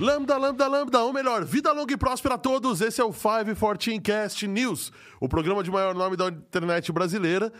[0.00, 2.80] Lambda, lambda, lambda, ou melhor, vida longa e próspera a todos.
[2.80, 7.52] Esse é o 514 Cast News, o programa de maior nome da internet brasileira.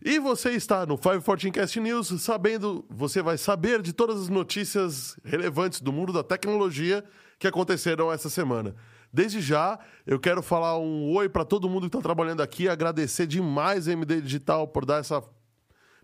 [0.00, 5.18] E você está no 514 Cast News, sabendo, você vai saber de todas as notícias
[5.24, 7.04] relevantes do mundo da tecnologia
[7.36, 8.76] que aconteceram essa semana.
[9.12, 13.26] Desde já, eu quero falar um oi para todo mundo que está trabalhando aqui, agradecer
[13.26, 15.20] demais a MD Digital por dar essa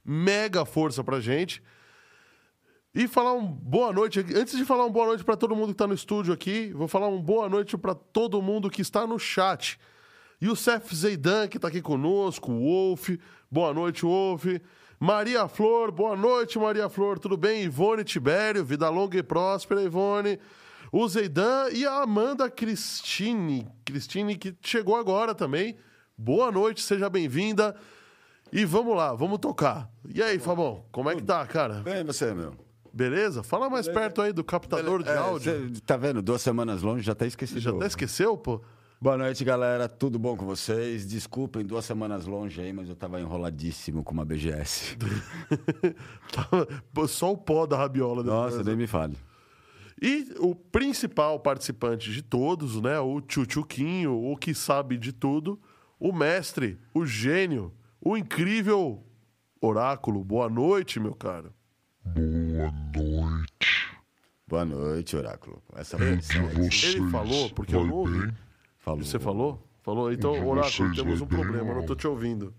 [0.04, 1.62] mega força pra gente.
[2.94, 4.20] E falar um boa noite.
[4.34, 6.88] Antes de falar um boa noite para todo mundo que está no estúdio aqui, vou
[6.88, 9.78] falar um boa noite para todo mundo que está no chat.
[10.40, 13.10] Youssef Zeidan, que está aqui conosco, Wolf.
[13.50, 14.46] Boa noite, Wolf.
[14.98, 17.62] Maria Flor, boa noite, Maria Flor, tudo bem?
[17.62, 20.38] Ivone Tibério, vida longa e próspera, Ivone.
[20.90, 25.76] O Zeidan e a Amanda Cristine, Cristine, que chegou agora também.
[26.16, 27.76] Boa noite, seja bem-vinda.
[28.50, 29.90] E vamos lá, vamos tocar.
[30.12, 31.74] E aí, Fabão, como é que tá, cara?
[31.74, 32.67] Bem, você, meu.
[32.98, 33.44] Beleza?
[33.44, 35.72] Fala mais perto aí do captador de É, áudio.
[35.76, 36.20] cê tá vendo?
[36.20, 37.60] Duas semanas longe, já até esqueci.
[37.60, 38.60] Já até esqueceu, pô?
[39.00, 39.88] Boa noite, galera.
[39.88, 41.06] Tudo bom com vocês?
[41.06, 44.96] Desculpem, duas semanas longe aí, mas eu tava enroladíssimo com uma BGS.
[47.06, 48.24] Só o pó da rabiola.
[48.24, 48.54] depois.
[48.54, 49.16] Nossa, nem me fale.
[50.02, 52.98] E o principal participante de todos, né?
[52.98, 55.56] O Tchutchuquinho, o que sabe de tudo,
[56.00, 59.04] o mestre, o gênio, o incrível
[59.60, 60.24] oráculo.
[60.24, 61.52] Boa noite, meu cara.
[62.04, 62.47] Boa
[62.94, 63.96] noite.
[64.46, 65.62] Boa noite, Oráculo.
[65.76, 66.16] Essa aí.
[66.16, 66.94] vocês?
[66.94, 68.18] Ele falou, porque eu não ouvi.
[68.26, 68.34] bem?
[68.78, 69.04] Falou.
[69.04, 69.68] Você falou?
[69.82, 70.12] Falou?
[70.12, 72.54] Então, Oráculo, temos um bem problema, não tô te ouvindo.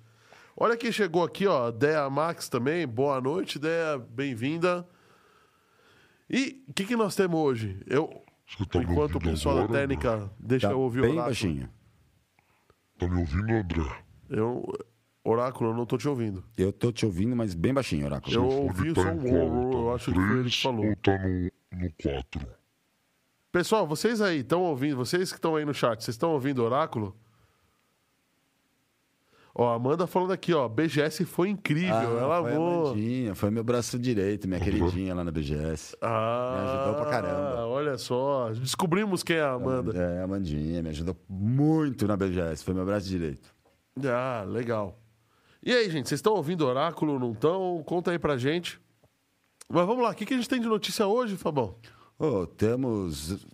[0.55, 2.85] Olha quem chegou aqui, ó, Dea Max também.
[2.87, 4.87] Boa noite, Dea, bem-vinda.
[6.29, 7.81] E o que, que nós temos hoje?
[7.87, 8.23] Eu,
[8.69, 11.27] tá enquanto o pessoal da agora, técnica deixa Tá eu ouvir o bem Oráculo.
[11.29, 11.69] baixinho.
[12.97, 14.03] Tá me ouvindo, André?
[14.29, 14.71] Eu,
[15.23, 16.43] Oráculo, eu não tô te ouvindo.
[16.57, 18.33] Eu tô te ouvindo, mas bem baixinho, Oráculo.
[18.33, 20.85] Eu ouvi só tá um eu no acho que foi ele que falou.
[20.87, 21.51] Ou tá no,
[21.83, 22.47] no 4?
[23.51, 26.65] Pessoal, vocês aí estão ouvindo, vocês que estão aí no chat, vocês estão ouvindo o
[26.65, 27.15] Oráculo?
[29.53, 32.85] Ó, a Amanda falando aqui, ó, BGS foi incrível, ela Ah, foi a amou.
[32.91, 35.97] Amandinha, foi meu braço direito, minha queridinha lá na BGS.
[36.01, 37.65] Ah, Me ajudou pra caramba.
[37.65, 39.97] Olha só, descobrimos quem é a Amanda.
[39.97, 43.53] É, a Amandinha me ajudou muito na BGS, foi meu braço direito.
[44.05, 44.97] Ah, legal.
[45.61, 47.83] E aí, gente, vocês estão ouvindo o Oráculo, não estão?
[47.85, 48.79] Conta aí pra gente.
[49.67, 51.75] Mas vamos lá, o que, que a gente tem de notícia hoje, Fabão?
[52.17, 53.45] Ô, temos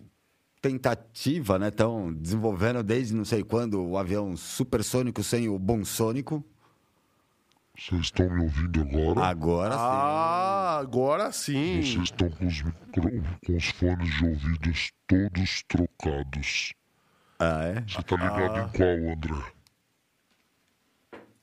[0.62, 1.68] tentativa, né?
[1.68, 6.44] Estão desenvolvendo desde não sei quando o avião supersônico sem o bonsônico.
[7.78, 9.20] Vocês estão me ouvindo agora?
[9.26, 9.78] Agora sim.
[9.80, 11.82] Ah, agora sim.
[11.82, 13.22] Vocês estão com os, micro...
[13.44, 16.72] com os fones de ouvidos todos trocados.
[17.38, 17.84] Ah, é?
[17.86, 19.55] Você tá ligado em qual, André?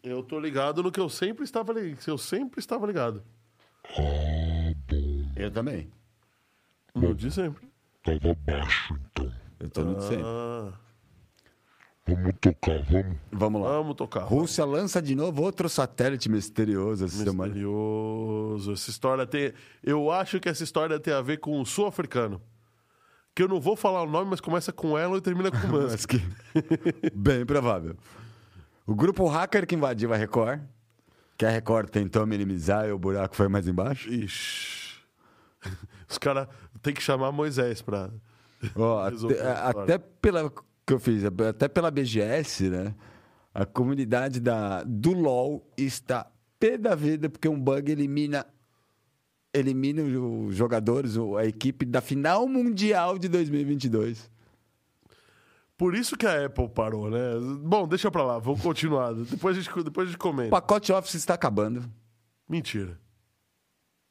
[0.04, 2.04] Eu tô ligado no que eu sempre estava ligado.
[2.06, 3.24] Eu sempre estava ligado.
[3.98, 4.74] Ah.
[5.36, 5.90] Eu também.
[6.94, 7.68] No de sempre.
[8.04, 9.32] Tava baixo, então.
[9.60, 10.24] Eu tô no de sempre.
[10.26, 10.74] Ah,
[12.06, 13.18] Vamos tocar, vamos.
[13.32, 13.70] Vamos lá.
[13.78, 14.24] vamos tocar.
[14.24, 17.46] Rússia lança de novo outro satélite misterioso essa semana.
[17.46, 18.74] Misterioso.
[18.74, 19.54] Essa história tem.
[19.82, 22.42] Eu acho que essa história tem a ver com o sul-africano.
[23.34, 26.12] Que eu não vou falar o nome, mas começa com ela e termina com Musk.
[27.16, 27.96] Bem provável.
[28.86, 30.62] O grupo hacker que invadiu a Record,
[31.38, 34.12] que a Record tentou minimizar e o buraco foi mais embaixo.
[34.12, 34.98] Ixi.
[36.10, 36.48] Os caras
[36.82, 38.10] têm que chamar Moisés pra.
[39.10, 40.52] Resolveu até, até pela
[40.86, 42.96] que eu fiz, até pela BGS, né?
[43.54, 46.30] A comunidade da, do LoL está
[46.60, 48.46] pé da vida porque um bug elimina
[49.54, 54.32] elimina os jogadores, a equipe da final mundial de 2022.
[55.84, 57.20] Por isso que a Apple parou, né?
[57.62, 59.14] Bom, deixa pra lá, vamos continuar.
[59.14, 60.50] Depois a gente, depois a gente O comenta.
[60.50, 61.84] pacote Office está acabando.
[62.48, 62.98] Mentira.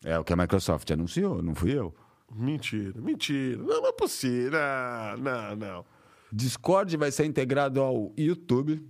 [0.04, 1.94] É o que a Microsoft anunciou, não fui eu.
[2.30, 3.56] Mentira, mentira.
[3.56, 4.50] Não, não é possível.
[4.52, 5.84] Não, não, não.
[6.30, 8.86] Discord vai ser integrado ao YouTube.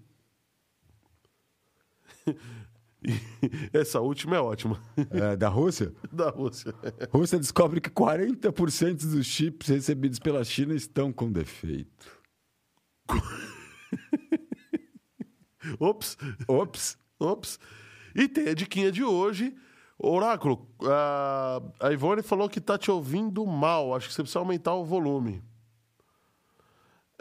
[3.73, 4.81] Essa última é ótima.
[5.11, 5.93] é, da Rússia.
[6.13, 6.75] Da Rússia.
[7.13, 12.21] Rússia descobre que 40% dos chips recebidos pela China estão com defeito.
[15.79, 16.17] Ops,
[16.49, 16.99] Ops.
[17.21, 17.59] ops.
[18.15, 19.55] E tem a diquinha de hoje.
[19.99, 23.95] Oráculo, a, a Ivone falou que tá te ouvindo mal.
[23.95, 25.43] Acho que você precisa aumentar o volume.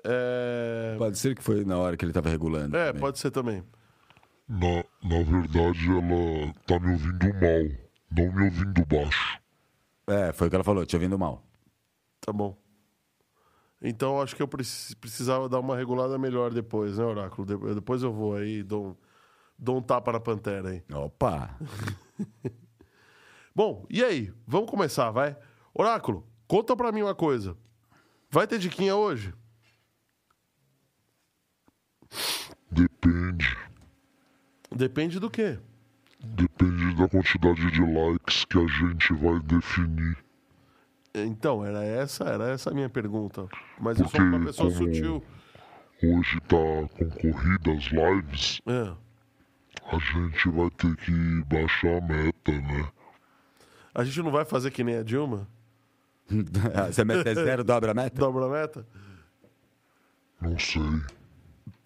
[0.04, 2.76] É, Pode ser que foi na hora que ele estava regulando.
[2.76, 3.00] é também.
[3.02, 3.64] pode ser também.
[4.50, 7.70] Na, na verdade, ela tá me ouvindo mal,
[8.12, 9.40] não me ouvindo baixo.
[10.08, 11.46] É, foi o que ela falou, te ouvindo mal.
[12.20, 12.58] Tá bom.
[13.82, 17.46] Então acho que eu preci- precisava dar uma regulada melhor depois, né, Oráculo?
[17.48, 18.96] De- depois eu vou aí e dou, um-
[19.58, 20.84] dou um tapa na pantera aí.
[20.94, 21.58] Opa!
[23.56, 24.32] Bom, e aí?
[24.48, 25.36] Vamos começar, vai?
[25.74, 27.58] Oráculo, conta pra mim uma coisa.
[28.30, 29.34] Vai ter diquinha hoje?
[32.72, 33.58] Depende.
[34.74, 35.60] Depende do quê?
[36.20, 40.18] Depende da quantidade de likes que a gente vai definir.
[41.14, 43.48] Então, era essa, era essa a minha pergunta.
[43.80, 45.24] Mas eu sou Porque uma pessoa como- sutil.
[46.04, 48.92] Hoje tá concorrida as lives, É.
[49.96, 52.90] a gente vai ter que baixar a meta, né?
[53.94, 55.48] A gente não vai fazer que nem a Dilma?
[56.92, 58.16] Você mete é zero, dobra a meta?
[58.20, 58.88] Dobra a meta?
[60.42, 60.82] Não sei.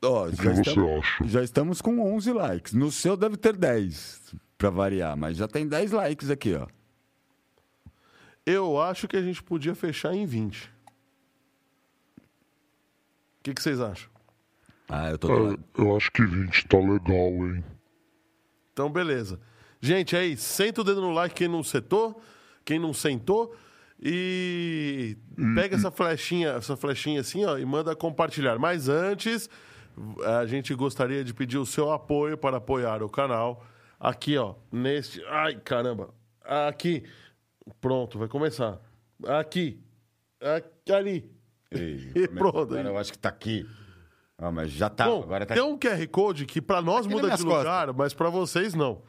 [0.01, 1.27] Ó, O que já, você estamos, acha?
[1.27, 2.73] já estamos com 11 likes.
[2.73, 6.67] No seu deve ter 10, pra variar, mas já tem 10 likes aqui, ó.
[8.45, 10.65] Eu acho que a gente podia fechar em 20.
[10.65, 10.69] O
[13.43, 14.09] que, que vocês acham?
[14.87, 17.63] Ah, eu tô É, eu acho que 20 tá legal, hein?
[18.71, 19.39] Então, beleza.
[19.81, 22.21] Gente, aí, senta o dedo no like quem não setou,
[22.63, 23.55] quem não sentou.
[23.99, 25.17] E
[25.55, 28.59] pega essa flechinha, essa flechinha assim, ó, e manda compartilhar.
[28.59, 29.49] Mas antes,
[30.25, 33.65] a gente gostaria de pedir o seu apoio para apoiar o canal.
[33.99, 35.23] Aqui, ó, neste.
[35.25, 36.13] Ai, caramba!
[36.43, 37.03] Aqui.
[37.81, 38.79] Pronto, vai começar.
[39.27, 39.81] Aqui.
[40.41, 41.31] Aqui, ali.
[41.71, 42.73] Ei, E pronto.
[42.73, 43.67] Agora eu acho que tá aqui.
[44.37, 45.05] Ah, mas já tá.
[45.05, 48.13] Bom, agora tá tem um QR Code que para nós Aqui muda de lugar, mas
[48.13, 49.01] para vocês não.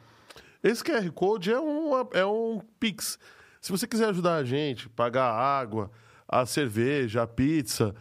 [0.63, 3.19] Esse QR Code é um, é um Pix.
[3.61, 5.91] Se você quiser ajudar a gente, pagar a água,
[6.27, 7.93] a cerveja, a pizza,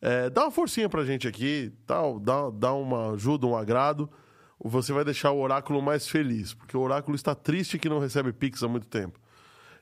[0.00, 4.10] é, dá uma forcinha pra gente aqui, tal, dá, dá uma ajuda, um agrado.
[4.62, 8.32] Você vai deixar o oráculo mais feliz, porque o oráculo está triste que não recebe
[8.32, 9.18] Pix há muito tempo.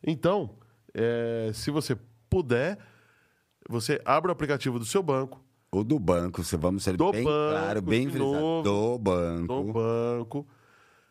[0.06, 0.56] Então,
[0.94, 1.96] é, se você
[2.30, 2.78] puder,
[3.68, 7.24] você abre o aplicativo do seu banco, O do banco, você vamos ser Do bem
[7.24, 8.30] banco, claro, bem frisado.
[8.30, 8.62] novo.
[8.62, 9.54] Do banco.
[9.54, 10.46] no banco,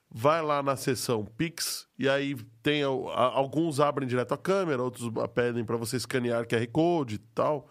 [0.09, 5.63] vai lá na seção Pix e aí tem alguns abrem direto a câmera, outros pedem
[5.63, 7.69] para você escanear QR Code e tal.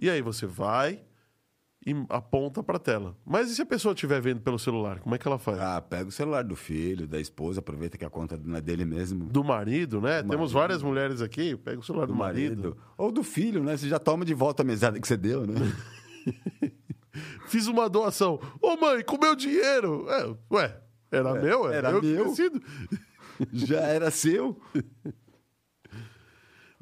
[0.00, 1.04] E aí você vai
[1.84, 3.16] e aponta para a tela.
[3.24, 5.58] Mas e se a pessoa estiver vendo pelo celular, como é que ela faz?
[5.58, 8.84] Ah, pega o celular do filho, da esposa, aproveita que a conta não é dele
[8.84, 9.24] mesmo.
[9.24, 10.22] Do marido, né?
[10.22, 12.56] Temos várias mulheres aqui, pega o celular do, do marido.
[12.56, 12.76] marido.
[12.96, 13.76] Ou do filho, né?
[13.76, 15.54] Você já toma de volta a mesada que você deu, né?
[17.46, 18.40] Fiz uma doação.
[18.60, 20.06] Ô mãe, com meu dinheiro!
[20.08, 20.80] É, ué,
[21.10, 21.68] era meu?
[21.70, 22.32] era eu que meu.
[23.52, 24.58] já era seu.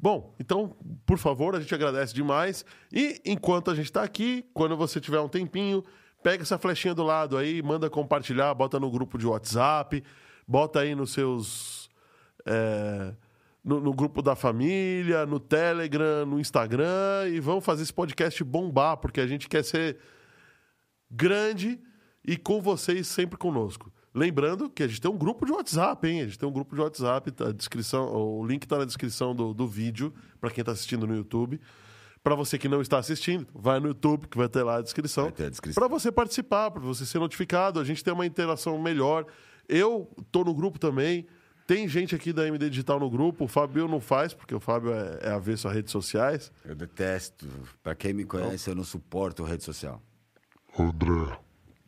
[0.01, 2.65] Bom, então, por favor, a gente agradece demais.
[2.91, 5.83] E enquanto a gente está aqui, quando você tiver um tempinho,
[6.23, 10.03] pega essa flechinha do lado aí, manda compartilhar, bota no grupo de WhatsApp,
[10.47, 11.87] bota aí nos seus.
[12.47, 13.13] é,
[13.63, 18.97] no, no grupo da família, no Telegram, no Instagram, e vamos fazer esse podcast bombar,
[18.97, 19.99] porque a gente quer ser
[21.11, 21.79] grande
[22.25, 23.91] e com vocês sempre conosco.
[24.13, 26.21] Lembrando que a gente tem um grupo de WhatsApp, hein?
[26.21, 29.33] A gente tem um grupo de WhatsApp, tá, a descrição, o link está na descrição
[29.33, 31.59] do, do vídeo, para quem está assistindo no YouTube.
[32.23, 35.23] Para você que não está assistindo, vai no YouTube, que vai ter lá a descrição.
[35.23, 35.81] Vai ter a descrição.
[35.81, 39.25] Para você participar, para você ser notificado, a gente tem uma interação melhor.
[39.67, 41.25] Eu tô no grupo também.
[41.65, 43.45] Tem gente aqui da MD Digital no grupo.
[43.45, 46.51] O Fábio não faz, porque o Fábio é, é avesso a redes sociais.
[46.65, 47.47] Eu detesto.
[47.81, 50.01] Pra quem me conhece, eu não suporto rede social.
[50.77, 51.39] André,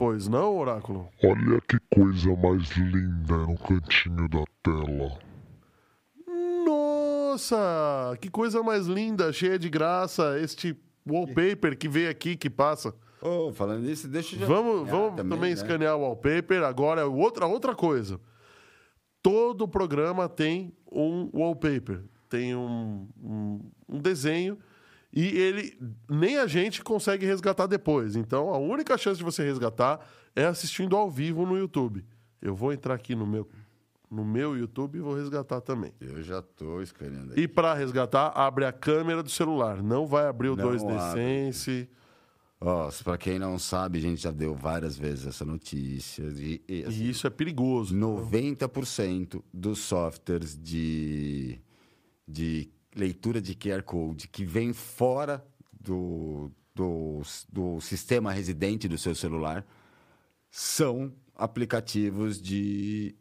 [0.04, 1.08] Pois não, Oráculo?
[1.24, 5.18] olha que coisa mais linda no cantinho da tela.
[6.66, 10.78] Nossa, que coisa mais linda, cheia de graça, este
[11.10, 12.94] wallpaper que veio aqui, que passa.
[13.22, 15.52] Ô, falando nisso, deixa eu já Vamos, escanear vamos também, né?
[15.52, 16.64] escanear o wallpaper.
[16.64, 18.20] Agora, outra, outra coisa.
[19.22, 24.58] Todo programa tem um wallpaper, tem um, um, um desenho,
[25.14, 25.78] E ele
[26.10, 28.16] nem a gente consegue resgatar depois.
[28.16, 30.00] Então, a única chance de você resgatar
[30.36, 32.04] é assistindo ao vivo no YouTube.
[32.42, 33.48] Eu vou entrar aqui no meu,
[34.10, 35.94] no meu YouTube e vou resgatar também.
[36.02, 37.42] Eu já tô escaneando aqui.
[37.42, 39.84] E para resgatar, abre a câmera do celular.
[39.84, 41.22] Não vai abrir o Não 2D abre.
[41.22, 41.90] Sense.
[42.60, 46.24] Ó, pra quem não sabe, a gente já deu várias vezes essa notícia.
[46.24, 47.96] E, e, assim, E isso é perigoso.
[47.96, 51.60] 90% dos softwares de,
[52.28, 57.22] de leitura de QR Code que vem fora do, do,
[57.52, 59.66] do sistema residente do seu celular
[60.50, 63.16] são aplicativos de,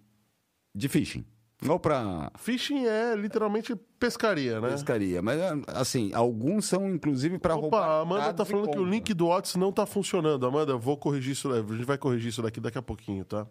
[0.75, 1.25] de phishing.
[1.69, 4.71] Ou para Phishing é literalmente pescaria, né?
[4.71, 5.23] pescaria.
[5.23, 5.38] Mas,
[5.69, 7.79] assim, alguns são inclusive para roubar.
[7.79, 10.45] Opa, a Amanda tá falando que o link do WhatsApp não tá funcionando.
[10.45, 11.52] Amanda, eu vou corrigir isso.
[11.52, 13.47] A gente vai corrigir isso daqui daqui a pouquinho, tá?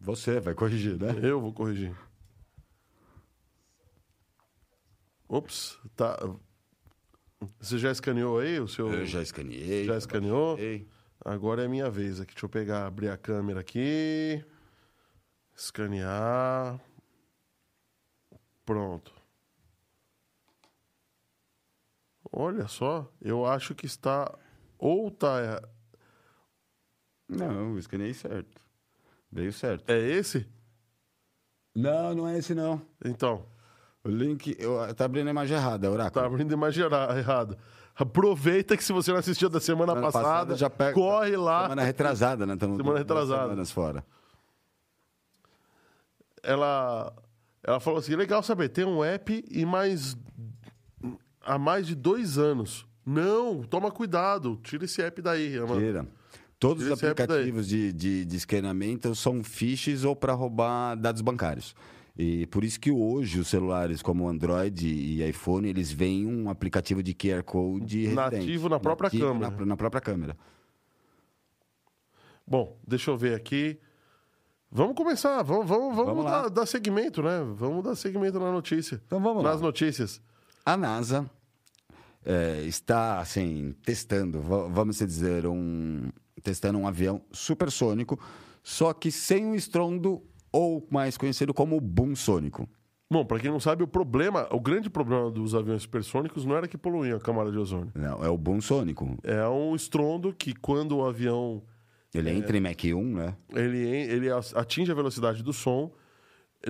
[0.00, 1.14] Você vai corrigir, né?
[1.22, 1.94] Eu vou corrigir.
[5.28, 6.16] Ops, tá.
[7.58, 8.92] Você já escaneou aí o seu.
[8.92, 9.84] Eu já escaneei.
[9.84, 10.58] Já escaneou?
[11.24, 12.34] Agora é minha vez aqui.
[12.34, 14.44] Deixa eu pegar, abrir a câmera aqui.
[15.56, 16.80] Escanear.
[18.64, 19.12] Pronto.
[22.32, 24.36] Olha só, eu acho que está.
[24.78, 25.62] Ou tá.
[27.28, 28.60] Não, eu escaneei certo.
[29.30, 29.88] Veio certo.
[29.90, 30.46] É esse?
[31.74, 32.80] Não, não é esse não.
[33.04, 33.48] Então,
[34.04, 34.54] O link.
[34.58, 36.20] Eu, tá abrindo a imagem errada, Oráculo.
[36.22, 37.56] tá abrindo a imagem errado.
[37.96, 41.62] Aproveita que se você não assistiu da semana, Semana passada, já pega- corre lá.
[41.62, 42.56] Semana retrasada, né?
[42.56, 43.42] Tamo Semana duas retrasada.
[43.44, 44.04] semanas fora.
[46.42, 47.12] ela,
[47.62, 50.16] ela falou assim: legal saber, tem um app e mais.
[51.42, 52.86] há mais de dois anos.
[53.06, 55.80] Não, toma cuidado, tira esse app daí, Amanda.
[55.80, 56.06] Tira.
[56.58, 61.74] Todos Tira os aplicativos de, de, de escaneamento são phishes ou para roubar dados bancários.
[62.16, 67.02] E por isso que hoje os celulares como Android e iPhone, eles vêm um aplicativo
[67.02, 68.68] de QR Code Nativo residente.
[68.68, 69.50] na própria câmera.
[69.50, 70.36] Na, na própria câmera.
[72.46, 73.78] Bom, deixa eu ver aqui.
[74.70, 77.40] Vamos começar, vamos, vamos, vamos, Vamos dar, dar segmento, né?
[77.56, 79.00] Vamos dar segmento na notícia.
[79.06, 79.50] Então vamos lá.
[79.52, 80.20] Nas notícias.
[80.66, 81.28] A NASA
[82.24, 86.10] é, está, assim, testando, va- vamos dizer, um,
[86.42, 88.18] testando um avião supersônico,
[88.62, 90.22] só que sem o estrondo,
[90.54, 92.68] ou mais conhecido como boom sônico.
[93.10, 96.68] Bom, pra quem não sabe, o problema, o grande problema dos aviões supersônicos não era
[96.68, 97.90] que poluíam a camada de ozônio.
[97.92, 99.18] Não, é o boom sônico.
[99.24, 101.60] É um estrondo que quando o avião
[102.14, 103.34] Ele entra em Mach 1, né?
[103.52, 105.90] ele, ele atinge a velocidade do som,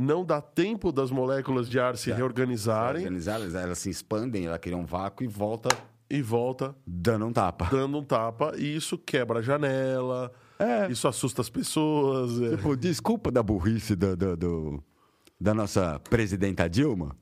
[0.01, 4.59] não dá tempo das moléculas de ar se reorganizarem Organizar, elas, elas se expandem, ela
[4.59, 5.69] cria um vácuo e volta
[6.09, 7.69] e volta dando um tapa.
[7.71, 10.91] dando um tapa, e isso quebra a janela, É.
[10.91, 12.41] isso assusta as pessoas.
[12.41, 12.57] é.
[12.57, 14.85] Tipo, desculpa da burrice do, do- do-
[15.41, 17.17] da nossa presidenta Dilma,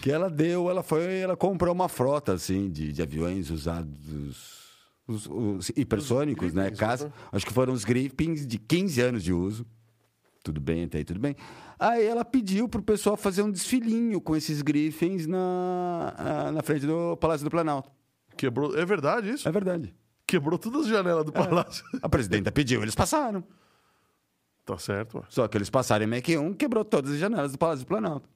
[0.00, 4.62] que ela deu, ela foi, ela comprou uma frota assim de, de aviões usados
[5.06, 6.70] os, os hipersônicos, Os né?
[6.72, 7.12] Caça, né?
[7.32, 9.64] acho que foram os Gripens de 15 anos de uso.
[10.42, 11.36] Tudo bem, até aí tudo bem.
[11.78, 17.16] Aí ela pediu pro pessoal fazer um desfilinho com esses Grifens na, na frente do
[17.16, 17.88] Palácio do Planalto.
[18.36, 18.76] Quebrou.
[18.76, 19.48] É verdade isso?
[19.48, 19.94] É verdade.
[20.32, 21.84] Quebrou todas as janelas do palácio.
[22.00, 23.44] A presidenta pediu, eles passaram.
[24.64, 25.24] tá certo, ué.
[25.28, 28.26] Só que eles passaram em Mac 1, quebrou todas as janelas do Palácio do Planalto.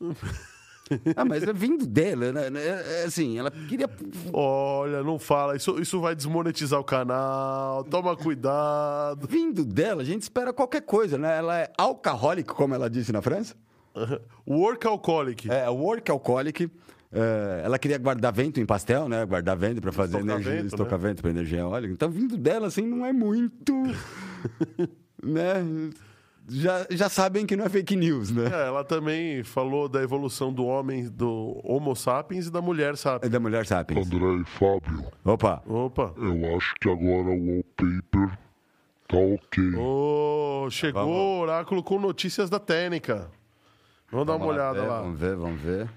[1.16, 2.60] ah, mas é vindo dela, né?
[2.60, 3.90] É, é assim, ela queria.
[4.32, 5.56] Olha, não fala.
[5.56, 7.82] Isso, isso vai desmonetizar o canal.
[7.82, 9.26] Toma cuidado.
[9.26, 11.38] Vindo dela, a gente espera qualquer coisa, né?
[11.38, 13.56] Ela é alcohólica, como ela disse na França.
[14.46, 15.50] Work alcoholic.
[15.50, 16.70] É, work alcoholic.
[17.10, 19.24] É, ela queria guardar vento em pastel, né?
[19.24, 21.92] Guardar vento para fazer Estocar energia, vento, estocar vento para energia eólica.
[21.92, 23.72] Então, vindo dela, assim, não é muito.
[25.22, 25.64] né?
[26.50, 28.44] Já, já sabem que não é fake news, né?
[28.50, 32.96] É, ela também falou da evolução do homem, do Homo sapiens e da mulher É
[32.96, 33.30] sapiens.
[33.32, 34.06] da mulher sapiens.
[34.06, 35.62] André e Fábio, Opa!
[35.66, 36.14] Opa.
[36.16, 38.38] eu acho que agora o wallpaper
[39.08, 39.74] tá ok.
[39.76, 41.16] Ô, chegou Vamos.
[41.18, 43.30] o oráculo com notícias da técnica.
[44.10, 45.00] Vamos dar uma Vamos lá olhada ver, lá.
[45.02, 45.90] Vamos ver, vamos ver.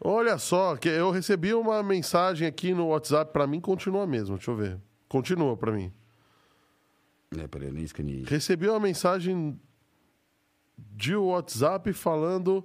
[0.00, 4.50] Olha só, que eu recebi uma mensagem aqui no WhatsApp, pra mim continua mesmo, deixa
[4.50, 4.78] eu ver.
[5.08, 5.90] Continua pra mim.
[7.38, 8.24] É, peraí, eu nem escaneei.
[8.26, 9.58] Recebi uma mensagem
[10.78, 12.64] de WhatsApp falando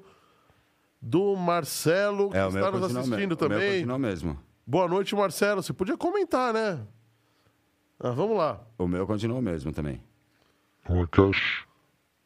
[1.01, 3.25] do Marcelo, que É, o está nos assistindo mesmo.
[3.25, 3.71] O meu também.
[3.75, 4.39] continua mesmo.
[4.67, 5.63] Boa noite, Marcelo.
[5.63, 6.85] Você podia comentar, né?
[7.99, 8.61] Ah, vamos lá.
[8.77, 10.01] O meu continua mesmo também.
[10.87, 11.65] Não é cash?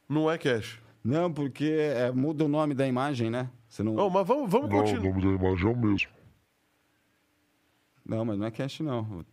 [0.09, 0.79] Não é cash.
[1.03, 3.49] Não, porque é, muda o nome da imagem, né?
[3.75, 3.93] Você não...
[3.93, 5.03] Não, mas vamos, vamos Não, o continuar.
[5.03, 6.09] nome da imagem é o mesmo.
[8.05, 9.25] Não, mas não é cash, não.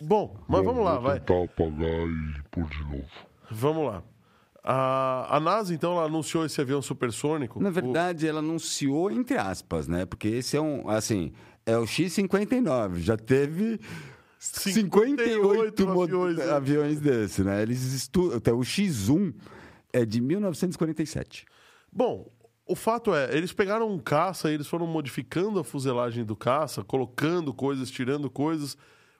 [0.00, 1.18] Bom, mas Bom, vamos lá, vou vai.
[1.18, 3.08] tentar apagar e pôr de novo.
[3.50, 4.02] Vamos lá.
[4.62, 7.60] A, a NASA, então, ela anunciou esse avião supersônico.
[7.60, 10.06] Na O- verdade, ela anunciou entre aspas, né?
[10.06, 11.32] Porque esse é um, assim,
[11.66, 12.98] é o X-59.
[13.00, 13.80] Já teve
[14.38, 16.50] 58 mo- aviões, né?
[16.52, 17.62] aviões desse, né?
[17.62, 18.36] Eles estudam.
[18.36, 19.34] Então, o X1
[19.92, 21.46] é de 1947.
[21.92, 22.30] Bom,
[22.70, 27.52] o fato é, eles pegaram um caça, eles foram modificando a fuselagem do caça, colocando
[27.52, 28.76] coisas, tirando coisas,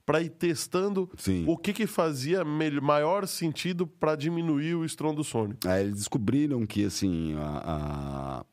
[0.07, 1.45] para ir testando Sim.
[1.49, 5.69] o que, que fazia maior sentido para diminuir o estrondo sônico.
[5.69, 8.45] Aí eles descobriram que, assim, a,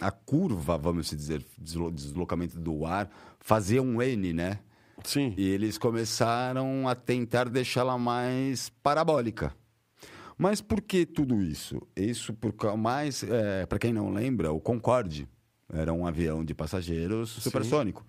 [0.00, 3.10] a, a curva, vamos dizer, deslo- deslocamento do ar,
[3.40, 4.60] fazia um N, né?
[5.04, 5.34] Sim.
[5.36, 9.52] E eles começaram a tentar deixá-la mais parabólica.
[10.42, 11.80] Mas por que tudo isso?
[11.96, 13.24] Isso por mais,
[13.68, 15.28] para quem não lembra, o Concorde
[15.72, 18.04] era um avião de passageiros supersônico.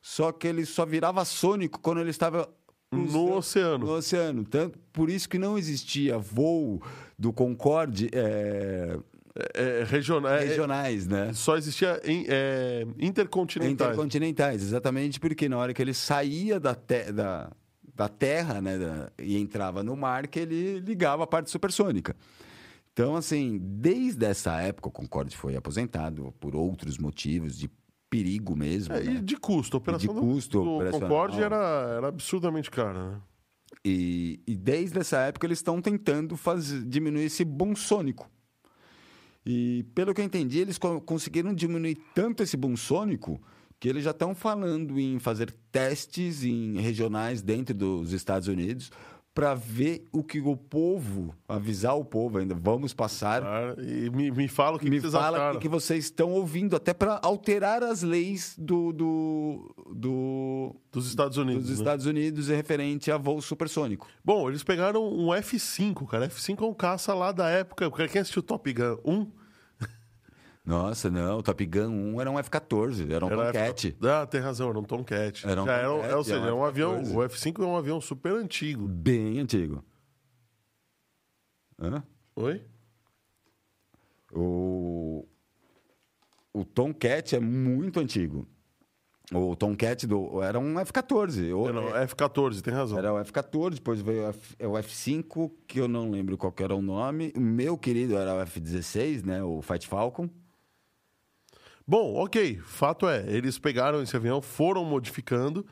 [0.00, 2.48] Só que ele só virava sônico quando ele estava
[2.90, 3.84] No oceano.
[3.86, 4.44] no oceano.
[4.44, 6.80] Tanto, por isso que não existia voo
[7.18, 8.96] do Concorde é,
[9.54, 11.32] É, regional, é- regionais, né?
[11.34, 13.72] só existia em, é, intercontinentais.
[13.90, 17.50] Intercontinentais, exatamente porque na hora que ele saía da, te- da,
[17.98, 22.14] da terra né, da- e entrava no mar, que ele ligava a parte supersônica.
[22.92, 27.68] Então, assim, desde essa época, o Concorde foi aposentado por outros motivos de
[28.08, 28.94] perigo mesmo.
[28.94, 29.12] É, né?
[29.14, 29.76] e de custo.
[29.76, 31.08] A operação do- custo do, operacional.
[31.08, 31.56] Concorde era,
[31.96, 33.10] era absurdamente cara.
[33.10, 33.20] Né?
[33.84, 38.30] E, e desde essa época eles estão tentando fazer, diminuir esse boom sônico.
[39.44, 43.40] E pelo que eu entendi, eles co- conseguiram diminuir tanto esse boom sônico
[43.80, 48.90] que eles já estão falando em fazer testes em regionais dentro dos Estados Unidos
[49.34, 53.40] para ver o que o povo, avisar o povo ainda, vamos passar.
[53.44, 55.54] Ah, E me, me fala o que, Me que vocês fala acharam.
[55.54, 61.36] que, que vocês estão ouvindo, até para alterar as leis do, do, do- Dos Estados
[61.36, 61.62] Unidos.
[61.68, 61.76] dos né?
[61.76, 64.08] Estados Unidos referente a voo supersônico.
[64.24, 66.28] Bom, eles pegaram um F5, cara.
[66.28, 67.88] F5 é um caça lá da época.
[68.08, 69.26] Quem assistiu Top Gun 1?
[70.68, 73.86] Nossa, não, o Top Gun 1 era um F-14, era um Era Tomcat.
[73.88, 74.06] F...
[74.06, 75.46] Ah, tem razão, era um Tomcat.
[75.48, 76.96] Era um Já era, Tomcat, é, ou seja, é é um um avião.
[76.98, 77.14] F-14.
[77.16, 78.86] O F5 é um avião super antigo.
[78.86, 79.82] Bem antigo.
[81.80, 82.02] Hã?
[82.36, 82.62] Oi?
[84.32, 85.26] O,
[86.52, 88.46] o Tomcat é muito antigo.
[89.32, 91.54] O Tomcat do, era um F-14.
[91.54, 92.98] ou- Não, F14, tem razão.
[92.98, 96.52] Era o F-14, depois veio o F- é o F-5, que eu não lembro qual
[96.58, 97.32] era o nome.
[97.36, 99.42] O meu querido era o F-16, né?
[99.42, 100.28] O Fight Falcon.
[101.88, 102.58] Bom, ok.
[102.62, 105.64] Fato é, eles pegaram esse avião, foram modificando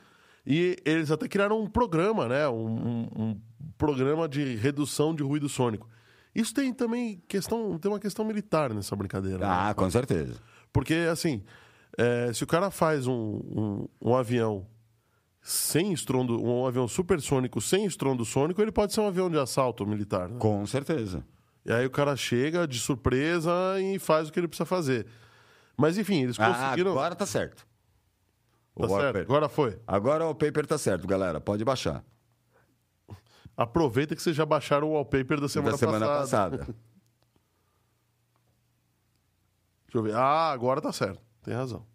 [0.47, 2.49] e eles até criaram um programa, né?
[2.49, 3.41] Um, um- um
[3.77, 5.87] programa de redução de ruído sônico.
[6.35, 9.39] Isso tem também questão, tem uma questão militar nessa brincadeira.
[9.39, 9.47] né?
[9.47, 10.35] Ah, com certeza.
[10.73, 11.43] Porque, assim,
[11.99, 13.13] é, se o cara faz um,
[13.45, 14.67] um, um avião
[15.43, 19.87] sem estrondo, um avião supersônico sem estrondo sônico, ele pode ser um avião de assalto
[19.87, 20.29] militar.
[20.29, 20.37] né?
[20.39, 21.25] Com certeza.
[21.65, 23.51] E aí o cara chega de surpresa
[23.81, 25.07] e faz o que ele precisa fazer.
[25.77, 26.93] Mas enfim, eles Ah, conseguiram.
[26.93, 27.67] agora tá certo.
[28.75, 29.81] O tá certo, agora foi.
[29.87, 31.41] Agora o paper tá certo, galera.
[31.41, 32.05] Pode baixar.
[33.57, 36.59] Aproveita que vocês já baixaram o wallpaper da semana, da semana passada.
[36.59, 36.75] passada.
[39.87, 40.15] Deixa eu ver.
[40.15, 41.21] Ah, agora tá certo.
[41.43, 41.87] Tem razão.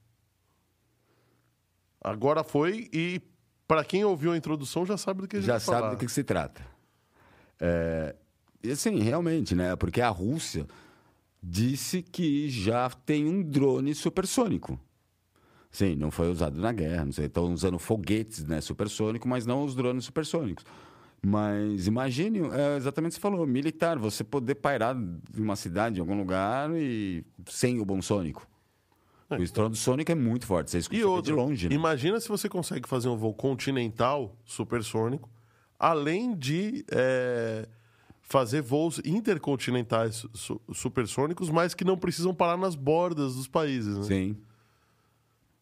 [2.04, 3.22] Agora foi e
[3.68, 5.90] para quem ouviu a introdução já sabe do que a gente já vai sabe falar.
[5.92, 6.66] do que, que se trata.
[7.60, 8.16] É,
[8.64, 9.76] e assim, realmente, né?
[9.76, 10.66] Porque a Rússia
[11.42, 14.80] disse que já tem um drone supersônico.
[15.72, 19.64] Sim, não foi usado na guerra, não sei, estão usando foguetes né, supersônicos, mas não
[19.64, 20.66] os drones supersônicos.
[21.24, 25.98] Mas imagine, é exatamente o que você falou, militar, você poder pairar de uma cidade,
[25.98, 28.46] em algum lugar, e sem o bom sônico.
[29.30, 31.70] O estrondo sônico é muito forte, você escuta E outro, de longe.
[31.70, 31.76] Né?
[31.76, 35.30] imagina se você consegue fazer um voo continental supersônico,
[35.80, 37.66] além de é,
[38.32, 43.98] fazer voos intercontinentais su- supersônicos, mas que não precisam parar nas bordas dos países.
[43.98, 44.04] Né?
[44.04, 44.38] Sim.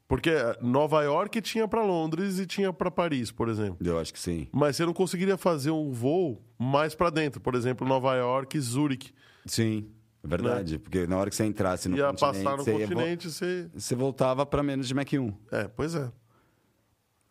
[0.08, 3.78] Porque Nova York tinha para Londres e tinha para Paris, por exemplo.
[3.86, 4.48] Eu acho que sim.
[4.52, 8.60] Mas você não conseguiria fazer um voo mais para dentro, por exemplo, Nova York e
[8.62, 9.12] Zurique.
[9.46, 9.88] Sim,
[10.24, 10.80] é verdade.
[10.80, 13.30] Porque na hora que você entrasse no ia continente, passar no você, ia vo- continente,
[13.32, 13.70] você.
[13.74, 15.34] você voltava para menos de Mach 1.
[15.52, 16.12] É, pois é.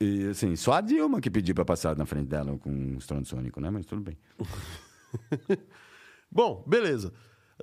[0.00, 3.26] E assim, só a Dilma que pediu para passar na frente dela com um estrondo
[3.26, 3.70] sônico, né?
[3.70, 4.16] Mas tudo bem.
[6.30, 7.12] Bom, beleza.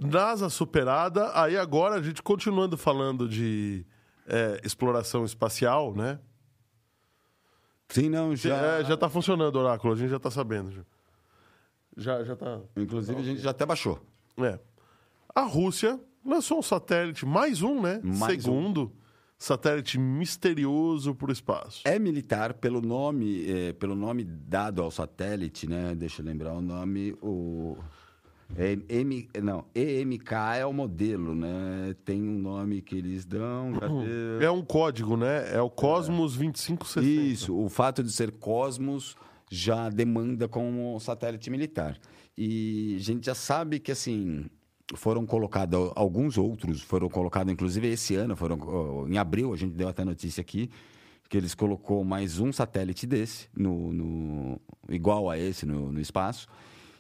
[0.02, 3.86] NASA superada, aí agora a gente continuando falando de
[4.28, 6.20] é, exploração espacial, né?
[7.88, 8.56] Sim, não, já.
[8.56, 10.86] É, já tá funcionando, Oráculo, a gente já tá sabendo.
[11.96, 12.60] Já, já, tá.
[12.76, 14.02] Inclusive, a gente já até baixou.
[14.38, 14.60] É.
[15.34, 18.02] A Rússia lançou um satélite, mais um, né?
[18.04, 18.92] Mais um.
[19.38, 21.82] Satélite misterioso para o espaço.
[21.86, 25.94] É militar pelo nome, eh, pelo nome dado ao satélite, né?
[25.94, 27.14] Deixa eu lembrar o nome.
[27.22, 27.78] O
[28.56, 31.96] É M, não, EMK é o modelo, né?
[32.06, 33.74] Tem um nome que eles dão.
[33.74, 34.46] cadê?
[34.46, 35.52] É um código, né?
[35.54, 37.22] É o Cosmos 2560.
[37.22, 39.16] Isso, o fato de ser Cosmos
[39.52, 41.98] já demanda como satélite militar.
[42.38, 44.46] E a gente já sabe que, assim,
[44.94, 49.88] foram colocados alguns outros, foram colocados, inclusive esse ano, foram em abril, a gente deu
[49.88, 50.70] até notícia aqui,
[51.28, 56.48] que eles colocou mais um satélite desse, no, no- igual a esse no, no espaço.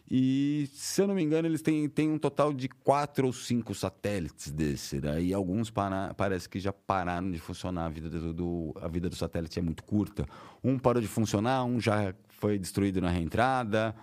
[0.10, 3.74] E, se eu não me engano, eles têm, têm um total de quatro ou cinco
[3.74, 5.00] satélites desse.
[5.02, 5.22] Né?
[5.24, 7.86] E alguns para, parece que já pararam de funcionar.
[7.86, 10.28] A vida do, do- a vida do satélite é muito curta.
[10.64, 13.96] Um parou de funcionar, um já foi destruído na reentrada.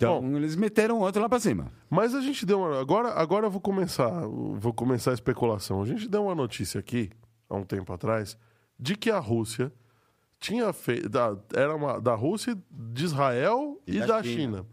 [0.00, 0.34] Então, Bom.
[0.34, 1.70] eles meteram outro lá para cima.
[1.90, 2.80] Mas a gente deu uma.
[2.80, 4.08] Agora, agora eu vou começar.
[4.54, 5.82] Vou começar a especulação.
[5.82, 7.10] A gente deu uma notícia aqui,
[7.50, 8.34] há um tempo atrás,
[8.78, 9.70] de que a Rússia
[10.38, 11.06] tinha feito.
[11.06, 14.36] Da, era uma, da Rússia, de Israel e, E da da China.
[14.58, 14.66] China.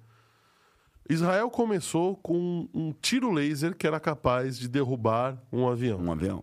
[1.09, 5.99] Israel começou com um tiro laser que era capaz de derrubar um avião.
[5.99, 6.41] Um avião.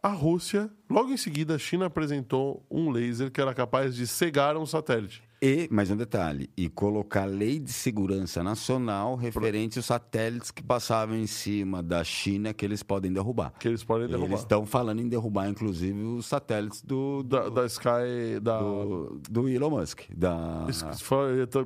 [0.00, 4.56] A Rússia, logo em seguida, a China apresentou um laser que era capaz de cegar
[4.56, 5.25] um satélite.
[5.40, 11.14] E, mais um detalhe, e colocar lei de segurança nacional referente aos satélites que passavam
[11.14, 13.52] em cima da China que eles podem derrubar.
[13.58, 14.28] Que eles podem derrubar.
[14.30, 18.40] Eles estão falando em derrubar, inclusive, os satélites do, Da, da Sky.
[18.40, 20.04] Da, do, do Elon Musk.
[20.16, 20.64] Da...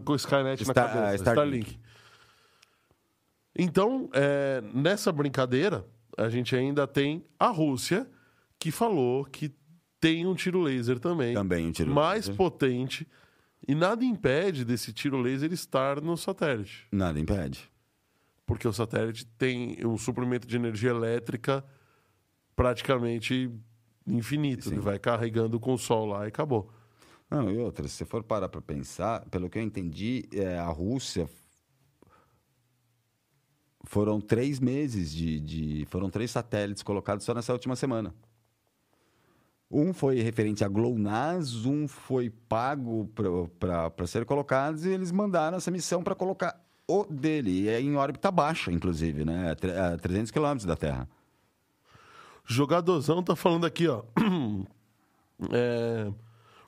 [0.05, 1.07] Com o Skynet na Star- cabeça.
[1.07, 1.71] ah, Starlink.
[1.71, 1.81] Starlink.
[3.57, 5.87] Então, é, nessa brincadeira,
[6.19, 8.09] a gente ainda tem a Rússia,
[8.59, 9.53] que falou que
[10.01, 11.35] tem um tiro laser também.
[11.35, 12.37] Também um tiro mais laser.
[12.37, 13.07] potente.
[13.71, 16.89] E nada impede desse tiro laser estar no satélite.
[16.91, 17.71] Nada impede.
[18.45, 21.65] Porque o satélite tem um suprimento de energia elétrica
[22.57, 23.49] praticamente
[24.05, 24.65] infinito.
[24.65, 24.71] Sim.
[24.73, 26.69] Ele vai carregando com o sol lá e acabou.
[27.31, 30.67] Não, e outra, se você for parar para pensar, pelo que eu entendi, é, a
[30.67, 31.31] Rússia
[33.85, 38.13] foram três meses de, de- Foram três satélites colocados só nessa última semana.
[39.71, 43.09] Um foi referente a GLONASS, um foi pago
[43.59, 47.69] para ser colocados e eles mandaram essa missão para colocar o dele.
[47.69, 49.51] É em órbita baixa, inclusive, né?
[49.51, 51.09] A a 300 quilômetros da Terra.
[52.45, 54.03] Jogadorzão tá falando aqui, ó.
[55.53, 56.13] É,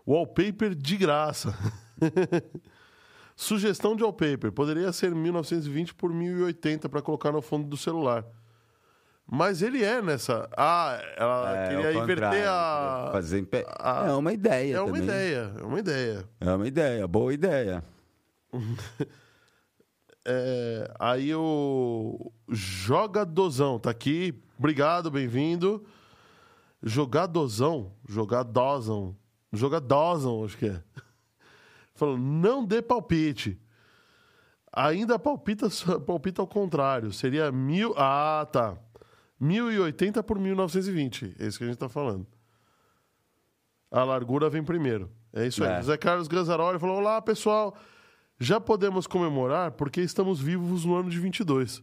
[0.06, 1.54] wallpaper de graça.
[3.36, 4.50] Sugestão de wallpaper.
[4.50, 8.24] Poderia ser 1920 por 1080 para colocar no fundo do celular.
[9.26, 10.48] Mas ele é nessa.
[10.56, 13.08] Ah, ela É, queria inverter a.
[13.12, 13.64] Fazer em pé.
[13.78, 15.02] a- É uma ideia É uma também.
[15.04, 16.28] ideia, é uma ideia.
[16.40, 17.82] É uma ideia, boa ideia.
[20.24, 24.40] É, aí o Jogadozão tá aqui.
[24.56, 25.84] Obrigado, bem-vindo.
[26.80, 29.16] Jogadozão, jogadozão,
[29.52, 30.80] jogadozão, acho que é.
[31.94, 33.60] Falou, não dê palpite.
[34.72, 35.66] Ainda palpita,
[36.06, 37.12] palpita ao contrário.
[37.12, 37.92] Seria mil.
[37.96, 38.76] Ah, tá.
[39.42, 41.34] 1080 por 1920.
[41.38, 42.26] É isso que a gente tá falando.
[43.90, 45.10] A largura vem primeiro.
[45.32, 45.70] É isso aí.
[45.72, 45.80] É.
[45.80, 47.76] José Carlos Granzaroli falou: Olá, pessoal.
[48.38, 51.82] Já podemos comemorar porque estamos vivos no ano de 22.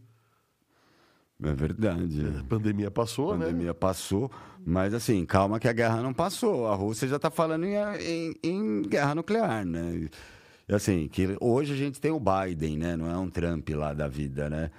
[1.41, 2.21] É verdade.
[2.39, 3.45] A pandemia passou, A né?
[3.45, 4.29] pandemia passou,
[4.65, 6.67] mas assim, calma que a guerra não passou.
[6.67, 10.09] A Rússia já está falando em, em- em guerra nuclear, né?
[10.67, 12.97] E assim, que hoje a gente tem o Biden, né?
[12.97, 14.69] Não é um Trump lá da vida, né?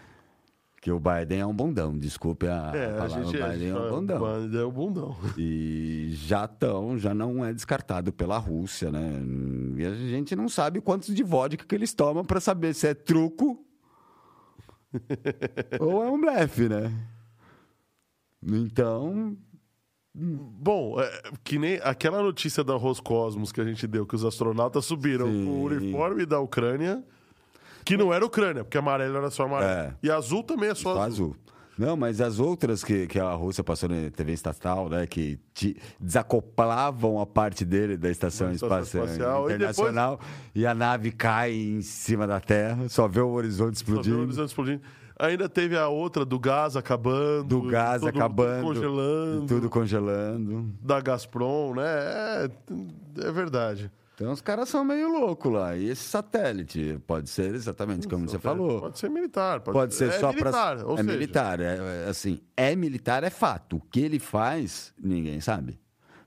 [0.80, 3.48] Que o Biden é um bundão, desculpe a, É, a a palavra, gente, o a
[3.48, 4.40] Biden é um fala, bundão.
[4.42, 5.16] Biden é o bundão.
[5.36, 9.20] E já estão, já não é descartado pela Rússia, né?
[9.76, 12.94] E a gente não sabe quantos de vodka que eles tomam para saber se é
[12.94, 13.62] truco
[15.78, 16.90] ou é um blefe, né?
[18.42, 19.36] Então,
[20.12, 24.84] Bom, é, que nem aquela notícia da Roscosmos que a gente deu, que os astronautas
[24.84, 25.44] subiram Sim.
[25.44, 27.04] com o uniforme da Ucrânia,
[27.96, 29.70] que não era Ucrânia, porque amarelo era só amarelo.
[29.70, 29.94] É.
[30.02, 31.06] E azul também é só Só azul.
[31.34, 31.36] azul.
[31.78, 35.06] Não, mas as outras que, que a Rússia passou na TV estatal, né?
[35.06, 40.20] Que te- desacoplavam a parte dele da Estação, Espacial, Espacial, e Internacional
[40.54, 43.98] e, a nave cai em cima da Terra, só vê o horizonte Só viu o
[44.00, 44.22] explodindo.
[44.22, 44.82] horizonte explodindo.
[45.18, 47.44] Ainda teve a outra do gás acabando.
[47.44, 48.60] Do gás tudo- acabando.
[48.62, 49.46] Tudo congelando.
[49.46, 50.74] Tudo congelando.
[50.82, 51.82] Da Gazprom, né?
[51.84, 52.50] É,
[53.28, 53.90] é verdade.
[54.20, 55.74] Então os caras são meio loucos lá.
[55.74, 58.78] E esse satélite pode ser exatamente como você falou.
[58.82, 59.60] Pode ser militar.
[59.60, 60.86] Pode, Pode ser é só militar, para.
[60.86, 61.58] ou É seja, militar.
[61.60, 63.76] É, é, assim, é militar, é fato.
[63.76, 65.80] O que ele faz, ninguém sabe.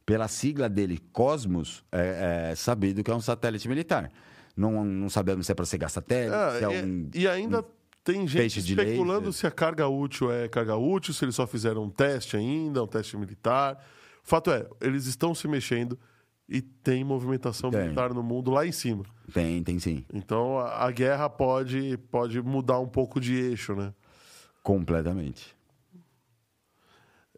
[0.08, 4.12] Pela sigla dele, Cosmos, é, é sabido que é um satélite militar.
[4.58, 7.10] Não, não sabemos se é para cegar satélite, É, se é e, um.
[7.14, 7.64] e ainda
[8.04, 9.34] tem gente especulando laser.
[9.34, 12.88] se a carga útil é carga útil, se eles só fizeram um teste ainda, um
[12.88, 13.76] teste militar.
[14.26, 15.98] O fato é, eles estão se mexendo
[16.48, 17.82] e tem movimentação Tem.
[17.84, 19.04] militar no mundo lá em cima.
[19.34, 20.06] Tem, tem sim.
[20.14, 23.94] Então a, a guerra pode, pode mudar um pouco de eixo, né?
[24.62, 25.56] Completamente.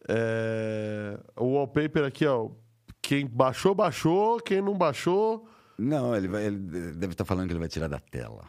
[0.08, 2.50] É, o wallpaper aqui, ó.
[3.02, 4.38] Quem baixou, baixou.
[4.40, 5.48] Quem não baixou.
[5.78, 6.58] Não, ele, vai, ele
[6.94, 8.44] deve estar falando que ele vai tirar da tela.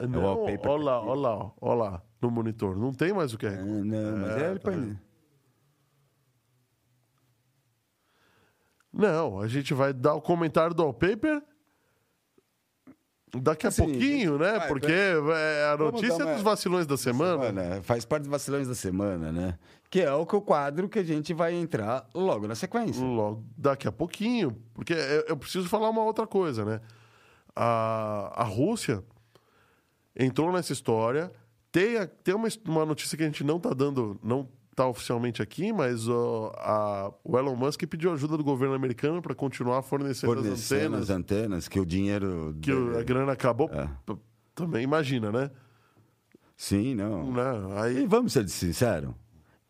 [0.00, 2.76] Não, wallpaper olha lá, olha lá, olha lá, no monitor.
[2.76, 4.98] Não tem mais o que Ah, não, mas É, ele tá põe- vendo?
[8.92, 11.42] Não, a gente vai dar o comentário do wallpaper
[13.34, 14.58] daqui a Assim, pouquinho, né?
[14.58, 17.46] vai, Porque é a notícia uma- dos vacilões da semana.
[17.46, 19.58] Semana, faz parte dos vacilões da semana, né?
[19.88, 23.02] Que é o quadro que a gente vai entrar logo na sequência.
[23.02, 24.92] Logo, daqui a pouquinho, porque
[25.26, 26.80] eu, preciso falar uma outra coisa, né?
[27.56, 29.02] A, a Rússia
[30.16, 31.30] entrou nessa história.
[31.70, 35.42] Tem, a- tem uma, uma notícia que a gente não tá dando, não tá oficialmente
[35.42, 40.32] aqui, mas ó, a- o Elon Musk pediu ajuda do governo americano para continuar fornecendo,
[40.32, 42.56] as Fornecendo antenas, as antenas, que o dinheiro.
[42.60, 43.68] que o- a grana acabou.
[43.70, 43.88] É.
[44.54, 45.50] Também imagina, né?
[46.56, 47.32] Sim, não.
[47.32, 47.42] Né?
[47.42, 49.14] E Aí, vamos ser sinceros,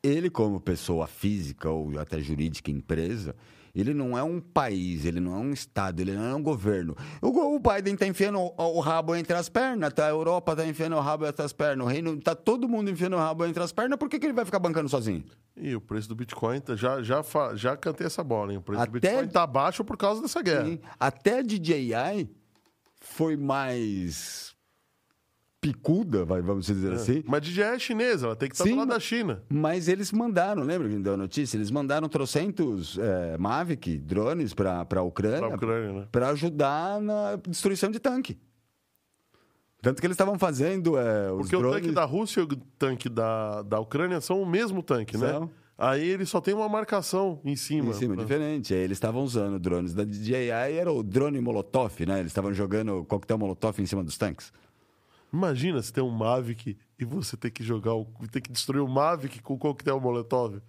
[0.03, 3.35] ele como pessoa física ou até jurídica empresa,
[3.75, 6.95] ele não é um país, ele não é um estado, ele não é um governo.
[7.21, 10.07] O, Biden tá enfiando o, o rabo entre as pernas, tá?
[10.07, 13.15] A Europa tá enfiando o rabo entre as pernas, o reino tá todo mundo enfiando
[13.17, 15.25] o rabo entre as pernas, por que, que ele vai ficar bancando sozinho?
[15.57, 17.23] e o preço do Bitcoin, tá- já, já,
[17.55, 18.59] já cantei essa bola, hein?
[18.59, 20.65] O preço do Até- Bitcoin tá baixo por causa dessa guerra.
[20.67, 20.79] Sim.
[20.99, 22.29] Até a DJI
[23.01, 24.52] foi mais
[25.63, 27.23] picuda, vai, vamos dizer assim.
[27.25, 29.45] Mas DJ é chinesa, ela tem que estar Sim, do lado da China.
[29.49, 31.57] Mas eles mandaram, lembra que deu a notícia?
[31.57, 36.09] Eles mandaram trocentos é, Mavic, drones para a Ucrânia Ucrânia, né?
[36.11, 38.37] para ajudar na destruição de tanque.
[39.81, 41.81] Tanto que eles estavam fazendo é, os Porque o drones...
[41.81, 42.47] tanque da Rússia e o
[42.77, 45.29] tanque da, da Ucrânia são o mesmo tanque, né?
[45.29, 45.51] São.
[45.79, 47.91] Aí ele só tem uma marcação em cima.
[47.91, 48.23] Em cima, né?
[48.23, 48.75] diferente.
[48.75, 52.19] Aí eles estavam usando drones da DJI, era o drone Molotov, né?
[52.19, 54.53] Eles estavam jogando coquetel Molotov em cima dos tanques.
[55.33, 58.89] Imagina se tem um Mavic e você ter que jogar, o, ter que destruir o
[58.89, 60.61] Mavic com o coquetel Molotov.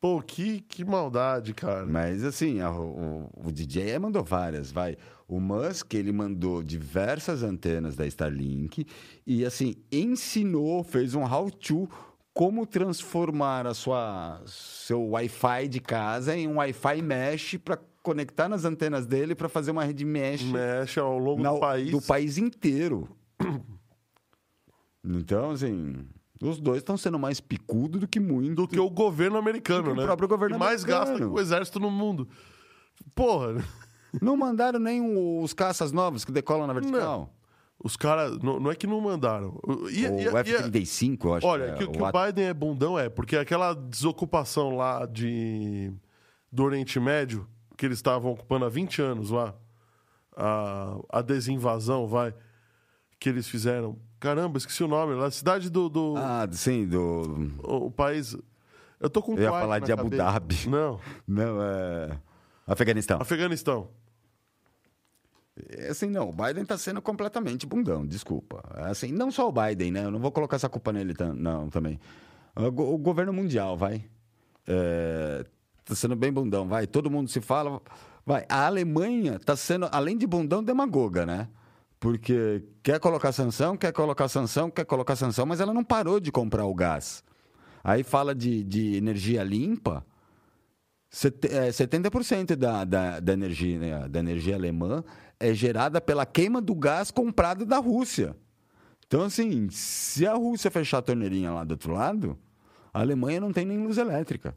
[0.00, 1.84] Pô, que, que maldade, cara.
[1.84, 4.96] Mas assim, a- o, o DJI mandou várias, vai.
[5.28, 8.86] O Musk, ele mandou diversas antenas da Starlink
[9.26, 11.86] e assim, ensinou, fez um how-to
[12.32, 18.64] como transformar a sua seu Wi-Fi de casa em um Wi-Fi mesh para conectar nas
[18.64, 21.90] antenas dele para fazer uma rede mesh Mexe ao longo na- do país.
[21.90, 23.06] do país inteiro.
[25.02, 26.06] Então, assim,
[26.42, 28.54] os dois estão sendo mais picudo do que muito.
[28.54, 30.04] Do que o governo americano, Do que o né?
[30.06, 31.06] próprio governo que mais americano.
[31.12, 32.28] gasta que o exército no mundo.
[33.14, 33.64] Porra,
[34.20, 35.00] Não mandaram nem
[35.42, 37.32] os caças novos que decolam na vertical.
[37.82, 38.38] os caras.
[38.40, 39.58] Não, não é que não mandaram.
[39.90, 42.52] E- O e- e- F-35, eu acho Olha, que, é, que o o Biden é
[42.54, 45.90] bundão é, porque aquela desocupação lá de,
[46.52, 47.48] do Oriente Médio,
[47.78, 49.54] que eles estavam ocupando há 20 anos lá,
[50.36, 52.34] a, a desinvasão, vai,
[53.20, 53.96] que eles fizeram.
[54.18, 55.88] Caramba, esqueci o nome, lá, a cidade do.
[55.88, 57.52] do Ah, sim, do...
[57.62, 58.36] o, o país.
[58.98, 60.24] Eu tô com Eu ia falar de Abu cabeça.
[60.24, 60.68] Dhabi.
[60.68, 62.18] Não, Não, é...
[62.66, 63.18] Afeganistão.
[63.20, 63.88] Afeganistão.
[65.68, 68.62] É Assim, não, o Biden tá sendo completamente bundão, desculpa.
[68.74, 70.04] Assim, não só o Biden, né?
[70.04, 72.00] Eu não vou colocar essa culpa nele, não, também.
[72.54, 74.04] O governo mundial, vai.
[74.66, 75.44] É,
[75.84, 76.86] tá sendo bem bundão, vai.
[76.86, 77.80] Todo mundo se fala.
[78.24, 78.44] Vai.
[78.48, 81.48] A Alemanha tá sendo, além de bundão, demagoga, né?
[82.00, 86.32] Porque quer colocar sanção, quer colocar sanção, quer colocar sanção, mas ela não parou de
[86.32, 87.22] comprar o gás.
[87.84, 90.04] Aí fala de, de energia limpa.
[91.10, 95.04] Sete- é, 70% da, da, da, energia, né, da energia alemã
[95.38, 98.34] é gerada pela queima do gás comprado da Rússia.
[99.06, 102.38] Então, assim, se a Rússia fechar a torneirinha lá do outro lado,
[102.94, 104.56] a Alemanha não tem nem luz elétrica.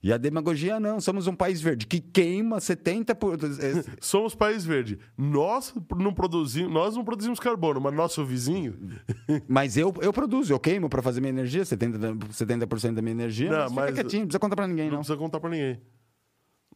[0.00, 3.14] E a demagogia não, somos um país verde que queima 70%.
[3.16, 3.34] Por...
[3.34, 4.96] é, Somos país verde.
[5.16, 8.76] Nós não produzimos, nós não produzimos carbono, mas nosso vizinho.
[9.48, 13.10] Mas eu, eu produzo, eu queimo para fazer minha energia, 70%, da- 70 da minha
[13.12, 13.50] energia.
[13.50, 14.98] Não, mas, mas- quietinho, não precisa contar para ninguém, Não não.
[15.00, 15.80] precisa contar pra ninguém.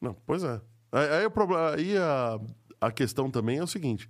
[0.01, 0.61] Não, pois é.
[0.91, 2.41] Aí, aí o problema, aí a,
[2.81, 4.09] a questão também é o seguinte: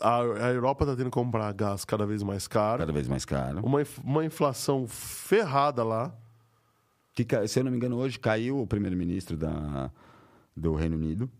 [0.00, 3.24] a, a Europa tá tendo que comprar gás cada vez mais caro, Cada vez mais
[3.26, 3.60] caro.
[3.62, 6.16] uma, uma inflação ferrada lá.
[7.14, 9.90] Que, se eu não me engano, hoje caiu o primeiro-ministro da,
[10.56, 11.30] do Reino Unido.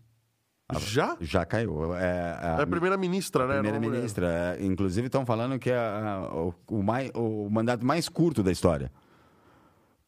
[0.79, 1.17] Já?
[1.19, 1.93] Já caiu.
[1.95, 3.53] É, É a primeira-ministra, né?
[3.61, 4.57] primeira-ministra.
[4.59, 8.51] É, inclusive, estão falando que é a- o, o mais, o mandato mais curto da
[8.51, 8.91] história.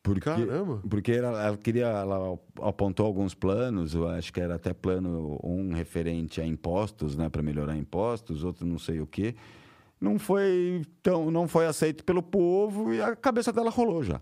[0.02, 0.82] Porque, Caramba.
[0.88, 5.74] Porque ela, ela queria, ela apontou alguns planos, eu acho que era até plano um
[5.74, 9.36] referente a impostos, né, para melhorar impostos, outro não sei o quê.
[10.00, 14.22] Não foi tão, não foi aceito pelo povo e a cabeça dela rolou já.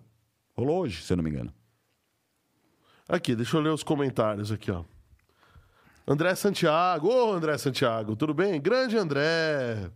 [0.56, 1.54] Rolou hoje, se eu não me engano.
[3.08, 4.84] Aqui, deixa eu ler os comentários aqui, ó.
[6.08, 7.08] André Santiago.
[7.08, 8.62] Ô, André Santiago, tudo bem?
[8.62, 9.90] Grande André.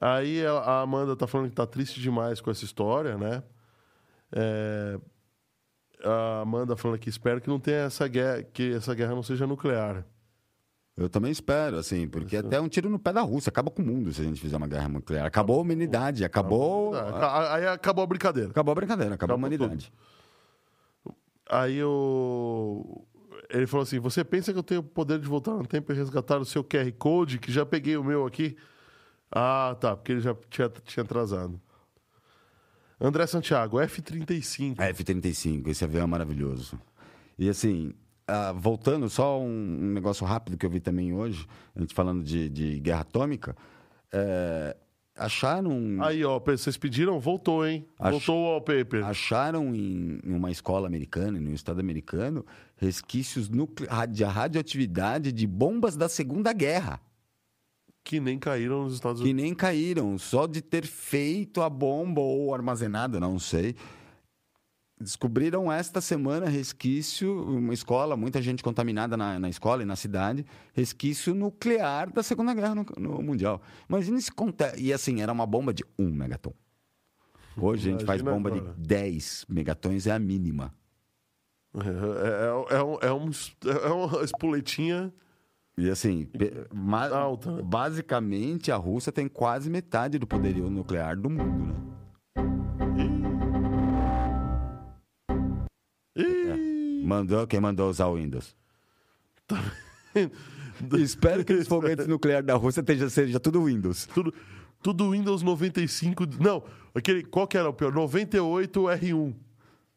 [0.00, 3.42] Aí a a Amanda tá falando que tá triste demais com essa história, né?
[4.32, 4.98] É,
[6.04, 9.46] A Amanda falando que espero que não tenha essa guerra, que essa guerra não seja
[9.46, 10.04] nuclear.
[10.96, 13.50] Eu também espero, assim, porque até um tiro no pé da Rússia.
[13.50, 15.26] Acaba com o mundo se a gente fizer uma guerra nuclear.
[15.26, 16.94] Acabou a humanidade, acabou.
[16.94, 18.48] Ah, Aí acabou a brincadeira.
[18.48, 19.92] Acabou a brincadeira, acabou a Acabou humanidade.
[21.50, 23.06] Aí eu...
[23.50, 25.94] ele falou assim: Você pensa que eu tenho o poder de voltar no tempo e
[25.94, 28.56] resgatar o seu QR Code, que já peguei o meu aqui?
[29.30, 31.60] Ah, tá, porque ele já tinha, tinha atrasado.
[32.98, 34.76] André Santiago, F-35.
[34.78, 36.80] A F-35, esse avião é maravilhoso.
[37.38, 37.92] E assim,
[38.26, 42.22] ah, voltando, só um, um negócio rápido que eu vi também hoje, a gente falando
[42.22, 43.56] de, de guerra atômica,
[44.12, 44.76] é,
[45.16, 47.86] acharam, Aí, ó, vocês pediram, voltou, hein?
[47.98, 49.04] Ach- Voltou o wallpaper.
[49.04, 52.44] acharam em, em uma escola americana, em um estado americano,
[52.76, 57.00] resquícios nucle- de radioatividade de bombas da Segunda Guerra.
[58.04, 59.42] Que nem caíram nos Estados que Unidos.
[59.42, 63.74] nem caíram, só de ter feito a bomba ou armazenada, não sei.
[64.98, 70.44] Descobriram esta semana resquício, uma escola, muita gente contaminada na, na escola e na cidade,
[70.72, 73.60] resquício nuclear da Segunda Guerra no, no Mundial.
[73.88, 74.72] Imagina se conta.
[74.78, 76.54] E assim, era uma bomba de 1 megaton.
[77.58, 78.74] Hoje a gente faz Imagina bomba agora.
[78.74, 80.72] de 10 megatons, é a mínima.
[81.74, 83.30] É, é, é, um- é, um,
[83.86, 85.12] é uma espoletinha.
[85.76, 86.26] E assim,
[87.12, 87.62] Alta, né?
[87.62, 91.74] basicamente a Rússia tem quase metade do poderio nuclear do mundo, né?
[97.06, 98.56] Mandou quem mandou usar o Windows.
[100.98, 104.06] Espero que os foguetes nucleares da Rússia esteja, seja tudo Windows.
[104.06, 104.34] tudo,
[104.82, 106.24] tudo Windows 95.
[106.40, 107.92] Não, aquele, qual que era o pior?
[107.92, 109.34] 98 R1.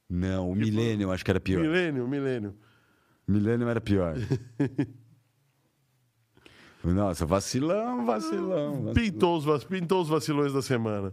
[0.07, 1.61] Não, o Millennium acho que era pior.
[1.61, 2.55] Milênio, milênio.
[3.27, 4.15] Millennium era pior.
[6.83, 8.83] Nossa, vacilão, vacilão.
[8.83, 8.93] vacilão.
[8.93, 11.11] Pintou os, pintou os vacilões da semana.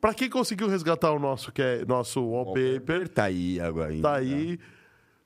[0.00, 4.02] Pra quem conseguiu resgatar o nosso, que é, nosso wallpaper, Tá aí agora ainda.
[4.02, 4.58] tá aí.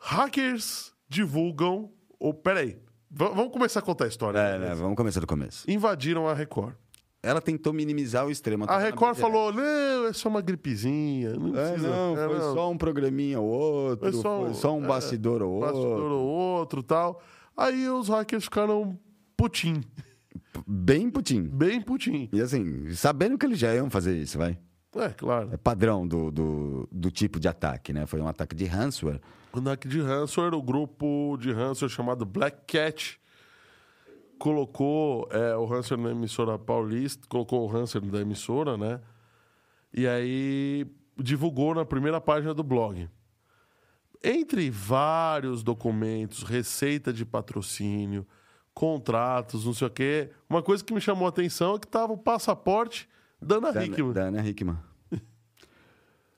[0.00, 1.90] Hackers divulgam.
[2.18, 2.78] Oh, peraí.
[3.10, 4.38] V vamos começar a contar a história.
[4.38, 4.74] É, né?
[4.74, 5.70] Vamos começar do começo.
[5.70, 6.74] Invadiram a Record.
[7.22, 8.64] Ela tentou minimizar o extremo.
[8.66, 9.52] A Record brincadeira.
[9.52, 11.34] falou: não, é só uma gripezinha.
[11.34, 11.88] Não É, precisa.
[11.88, 12.54] não, é, foi não.
[12.54, 15.86] só um programinha ou outro, Foi só foi um- só um é, bastidor ou bastidor
[16.00, 16.14] outro.
[16.16, 17.20] ou outro tal.
[17.56, 18.98] Aí os hackers ficaram
[19.36, 19.82] putim.
[20.66, 21.50] Bem putinho.
[21.50, 22.28] Bem putim.
[22.32, 24.58] E assim, sabendo que eles já iam fazer isso, vai.
[24.96, 25.50] É, claro.
[25.52, 28.06] É padrão do, do, do tipo de ataque, né?
[28.06, 29.20] Foi um ataque de ransomware.
[29.52, 33.20] O NAC de ransomware, o grupo de ransomware chamado Black Cat,
[34.38, 39.00] colocou é, o ransomware na emissora paulista, colocou o ransomware da emissora, né?
[39.92, 40.86] E aí
[41.18, 43.08] divulgou na primeira página do blog.
[44.22, 48.26] Entre vários documentos, receita de patrocínio,
[48.72, 52.12] contratos, não sei o quê, uma coisa que me chamou a atenção é que tava
[52.12, 53.08] o passaporte
[53.40, 54.12] da Ana Da, Hickman.
[54.12, 54.78] da Ana Hickman.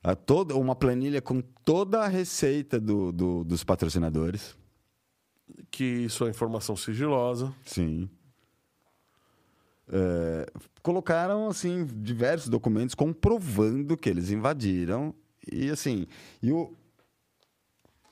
[0.03, 4.57] A toda, uma planilha com toda a receita do, do- dos patrocinadores.
[5.71, 7.55] Que isso é informação sigilosa.
[7.65, 8.09] Sim.
[9.89, 10.47] É,
[10.83, 15.15] colocaram, assim, diversos documentos comprovando que eles invadiram.
[15.51, 16.07] E, assim,
[16.43, 16.73] e o,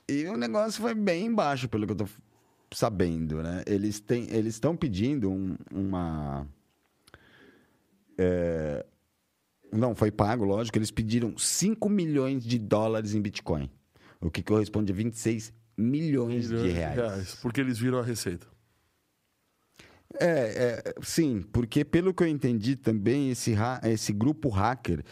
[0.07, 2.07] e o negócio foi bem baixo, pelo que eu tô
[2.73, 3.63] sabendo, né?
[3.65, 6.47] Eles têm, eles estão pedindo um- uma...
[8.17, 8.85] é,
[9.71, 10.77] não, foi pago, lógico.
[10.77, 13.69] Eles pediram 5 milhões de dólares em Bitcoin.
[14.19, 17.35] O que corresponde a 26 milhões, de reais.
[17.41, 18.45] Porque eles viram a receita.
[20.19, 25.03] É, é, sim, porque pelo que eu entendi também, esse, esse grupo hacker,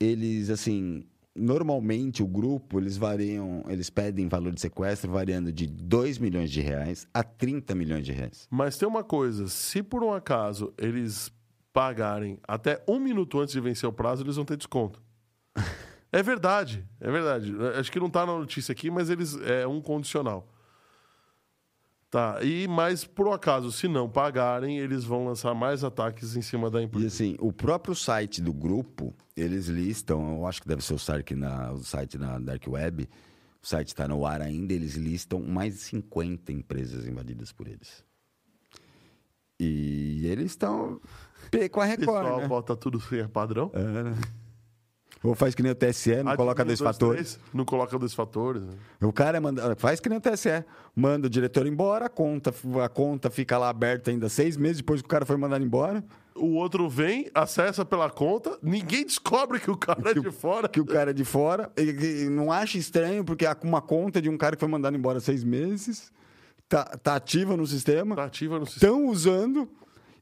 [0.00, 1.04] eles, assim,
[1.34, 6.60] normalmente o grupo, eles variam, eles pedem valor de sequestro variando de 2 milhões de
[6.60, 8.48] reais a 30 milhões de reais.
[8.50, 11.32] Mas tem uma coisa: se por um acaso eles
[11.78, 15.00] pagarem até um minuto antes de vencer o prazo, eles vão ter desconto.
[16.10, 17.54] É verdade, é verdade.
[17.78, 20.48] Acho que não tá na notícia aqui, mas eles é um condicional.
[22.10, 26.70] Tá, e mas por acaso, se não pagarem, eles vão lançar mais ataques em cima
[26.70, 27.08] da E empresa.
[27.08, 31.34] assim, o próprio site do grupo, eles listam, eu acho que deve ser o site
[31.34, 33.06] na, o site na Dark Web,
[33.62, 38.02] o site está no ar ainda, eles listam mais de 50 empresas invadidas por eles.
[39.60, 41.00] E eles estão
[41.50, 42.48] pé com a O Record, pessoal né?
[42.48, 43.70] bota tudo sem padrão.
[43.74, 44.14] É, né?
[45.24, 47.32] Ou faz que nem o TSE, não Adivinha coloca dois dois, fatores.
[47.34, 48.62] três, não coloca dois fatores.
[48.62, 48.70] né?
[49.02, 50.64] O cara manda, faz que nem o TSE.
[50.94, 55.00] Manda o diretor embora, a conta, a conta fica lá aberta ainda seis meses depois
[55.02, 56.04] que o cara foi mandado embora.
[56.36, 60.68] O outro vem, acessa pela conta, ninguém descobre que o cara é de fora.
[60.68, 61.72] Que o cara é de fora.
[61.76, 64.96] E, e não acha estranho, porque há uma conta de um cara que foi mandado
[64.96, 66.12] embora seis meses.
[66.68, 68.14] Tá, tá ativa no sistema.
[68.14, 68.92] Tá ativa no sistema.
[68.94, 69.68] Estão usando.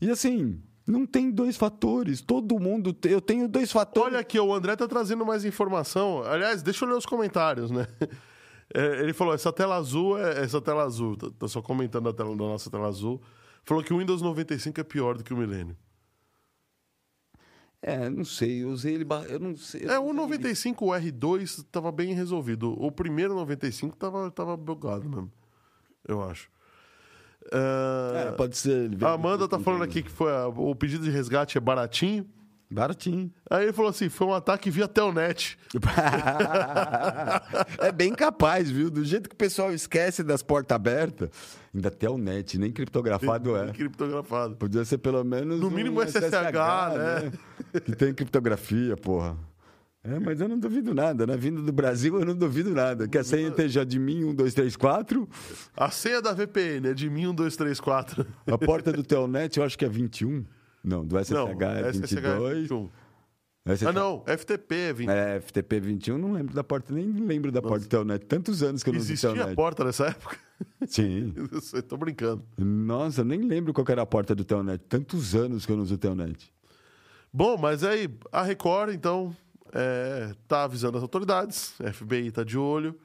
[0.00, 2.20] E assim, não tem dois fatores.
[2.20, 3.12] Todo mundo tem.
[3.12, 4.12] Eu tenho dois fatores.
[4.12, 6.22] Olha aqui, o André tá trazendo mais informação.
[6.22, 7.86] Aliás, deixa eu ler os comentários, né?
[8.74, 11.16] É, ele falou: essa tela azul é essa tela azul.
[11.16, 13.22] Tá, tá só comentando a tela da nossa tela azul.
[13.62, 15.76] Falou que o Windows 95 é pior do que o Millennium.
[17.80, 18.64] É, não sei.
[18.64, 19.06] Eu usei ele.
[19.28, 19.84] Eu não sei.
[19.84, 22.72] eu É, o usei 95 o R2 tava bem resolvido.
[22.72, 25.30] O primeiro 95 tava, tava bugado mesmo.
[26.06, 26.50] Eu acho.
[27.52, 28.28] Ele.
[28.28, 28.90] É, pode ser.
[29.02, 32.26] a Amanda tá falando aqui que foi a- o pedido de resgate é baratinho.
[32.68, 33.30] Baratinho.
[33.48, 35.56] Aí ele falou assim: foi um ataque via Telnet.
[37.78, 38.90] é bem capaz, viu?
[38.90, 41.28] Do jeito que o pessoal esquece das portas abertas,
[41.74, 43.70] ainda até o net, nem criptografado é.
[43.72, 44.56] Criptografado.
[44.56, 45.60] Podia ser pelo menos.
[45.60, 47.32] No mínimo SSH, né?
[47.84, 49.36] Que tem criptografia, porra.
[50.08, 51.36] É, mas eu não duvido nada, né?
[51.36, 53.08] Vindo do Brasil, eu não duvido nada.
[53.08, 55.28] Que a senha esteja de mim, 1, 2, 3, 4.
[55.76, 58.26] A senha da VPN é de mim 1, 2, 3, 4.
[58.46, 60.44] A porta do Telnet eu acho que é 21.
[60.84, 62.58] Não, do SSH Não, é SSH 22.
[62.62, 62.90] 21.
[63.66, 65.08] SSH Ah, não, FTP é 20.
[65.10, 68.24] É, FTP 21, não lembro da porta, nem lembro da porta do Telnet.
[68.26, 69.56] Tantos anos que eu não Existia Telnet.
[69.56, 70.36] porta nessa época?
[70.86, 71.34] Sim.
[71.74, 72.44] Eu tô brincando.
[72.56, 74.82] Nossa, eu nem lembro qual era a porta do Telnet.
[74.88, 76.50] Tantos anos que eu não uso o Telnet.
[77.32, 79.36] Bom, mas aí, a Record, então,
[79.76, 82.98] é, tá avisando as autoridades, a FBI tá de olho.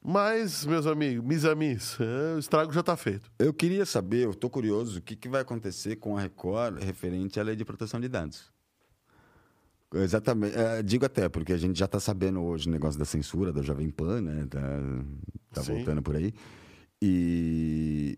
[0.00, 3.28] Mas, meus amigos, mis amis, é, o estrago já tá feito.
[3.40, 7.40] Eu queria saber, eu tô curioso, o que, que vai acontecer com a Record referente
[7.40, 8.52] à lei de proteção de dados.
[9.92, 10.56] Exatamente.
[10.56, 13.62] É, digo até, porque a gente já está sabendo hoje o negócio da censura da
[13.62, 14.46] Jovem Pan, né?
[14.48, 14.60] Tá,
[15.54, 16.32] tá voltando por aí.
[17.02, 18.16] E,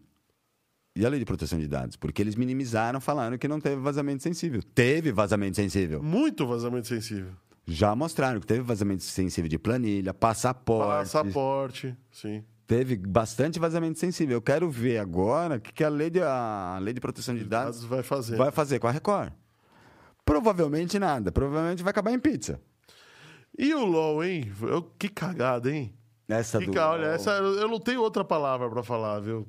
[0.95, 1.97] e a lei de proteção de dados?
[1.97, 4.63] Porque eles minimizaram, falaram que não teve vazamento sensível.
[4.75, 6.03] Teve vazamento sensível.
[6.03, 7.33] Muito vazamento sensível.
[7.71, 11.13] Já mostraram que teve vazamento sensível de planilha, passaporte.
[11.13, 12.43] Passaporte, sim.
[12.67, 14.37] Teve bastante vazamento sensível.
[14.39, 17.45] Eu quero ver agora o que, que a, lei de, a lei de proteção de
[17.45, 18.37] dados Dados vai fazer.
[18.37, 19.33] vai fazer com a Record.
[20.25, 21.31] Provavelmente nada.
[21.33, 22.61] Provavelmente vai acabar em pizza.
[23.59, 24.51] E o LOL, hein?
[24.63, 25.93] Eu- que cagada, hein?
[26.29, 29.47] Essa Que do ca- Olha, LOL- essa, eu não tenho outra palavra pra falar, viu?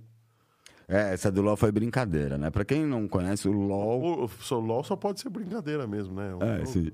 [0.88, 2.50] É, essa do LOL foi brincadeira, né?
[2.50, 4.02] Pra quem não conhece, o LOL...
[4.02, 6.34] O, o, o LOL só pode ser brincadeira mesmo, né?
[6.34, 6.92] O- É, o- sim.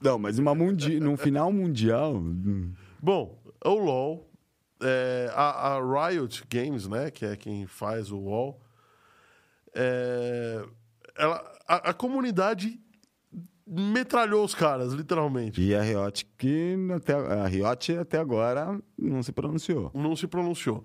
[0.00, 1.00] Não, mas uma mundi...
[1.00, 2.14] no final mundial...
[2.14, 4.28] hum, Bom, o LoL,
[4.82, 8.60] é, a, a Riot Games, né, que é quem faz o LoL,
[9.74, 10.64] é,
[11.16, 12.80] ela, a, a comunidade
[13.66, 15.60] metralhou os caras, literalmente.
[15.60, 19.90] E a Riot, que até, a Riot até agora não se pronunciou.
[19.94, 20.84] Não se pronunciou.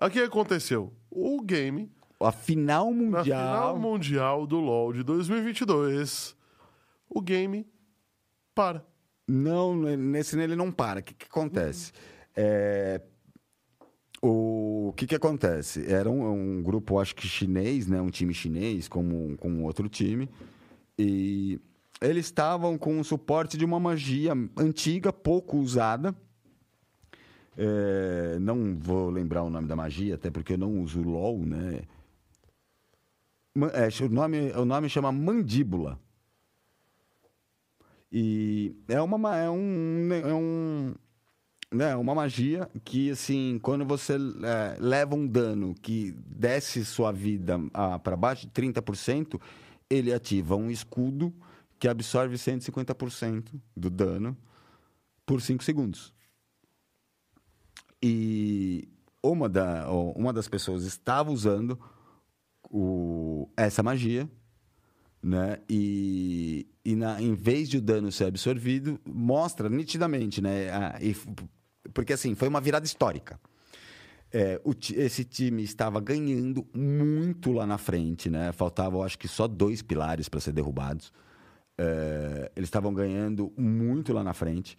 [0.00, 0.92] O que aconteceu?
[1.10, 1.90] O game,
[2.20, 3.24] A final na mundial...
[3.24, 6.36] final mundial do LoL de 2022,
[7.08, 7.66] o game
[8.58, 8.84] para.
[9.28, 10.98] Não, nesse ele não para.
[10.98, 11.92] O que, que acontece?
[12.34, 13.00] É,
[14.20, 15.86] o que, que acontece?
[15.86, 18.00] Era um, um grupo, acho que chinês, né?
[18.00, 20.28] um time chinês, como com um outro time,
[20.98, 21.60] e
[22.00, 26.12] eles estavam com o suporte de uma magia antiga, pouco usada.
[27.56, 31.82] É, não vou lembrar o nome da magia, até porque eu não uso LOL, né?
[33.72, 35.98] É, o, nome, o nome chama Mandíbula.
[38.10, 40.94] E é uma, ma- é um, é um,
[41.72, 47.58] né, uma magia que, assim, quando você é, leva um dano que desce sua vida
[48.02, 49.40] para baixo de 30%,
[49.90, 51.32] ele ativa um escudo
[51.78, 54.36] que absorve 150% do dano
[55.24, 56.14] por 5 segundos.
[58.02, 58.88] E
[59.22, 61.78] uma, da, uma das pessoas estava usando
[62.70, 64.28] o, essa magia,
[65.22, 65.58] né?
[65.68, 70.70] E, e na, em vez de o dano ser absorvido, mostra nitidamente, né?
[70.70, 71.14] a- e
[71.92, 73.40] porque assim, foi uma virada histórica.
[74.30, 78.52] É, o esse time estava ganhando muito lá na frente, né?
[78.52, 81.12] Faltavam, acho que só dois pilares para ser derrubados.
[81.78, 84.76] É, eles estavam ganhando muito lá na frente.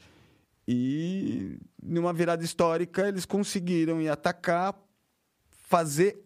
[0.68, 4.80] E numa virada histórica, eles conseguiram ir atacar,
[5.50, 6.24] fazer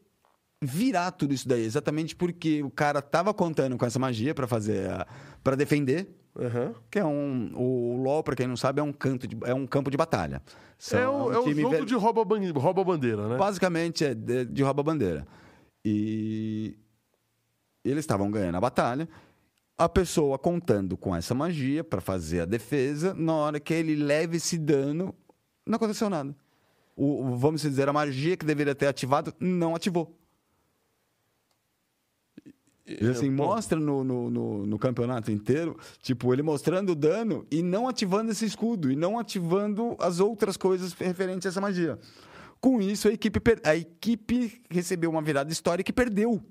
[0.65, 4.89] virar tudo isso daí, exatamente porque o cara tava contando com essa magia para fazer
[5.43, 6.07] para defender,
[6.37, 6.73] Aham.
[6.89, 9.67] que é um o LoL, para quem não sabe, é um canto de, é um
[9.67, 10.41] campo de batalha.
[10.77, 13.37] São- É o, é time jogo de rouba, ban- rouba bandeira, né?
[13.37, 15.25] Basicamente é de, de rouba-bandeira.
[15.85, 16.77] E
[17.83, 19.07] eles estavam ganhando a batalha.
[19.77, 24.35] a pessoa contando com essa magia para fazer a defesa, na hora que ele leva
[24.35, 25.13] esse dano,
[25.67, 26.33] não aconteceu nada.
[26.95, 30.15] O- vamos dizer, a magia que deveria ter ativado não ativou.
[32.85, 37.61] E assim, mostra no, no, no, no campeonato inteiro, tipo, ele mostrando o dano e
[37.61, 41.97] não ativando esse escudo, e não ativando as outras coisas referentes a essa magia.
[42.59, 46.41] Com isso, a equipe, per- a equipe recebeu uma virada histórica e perdeu.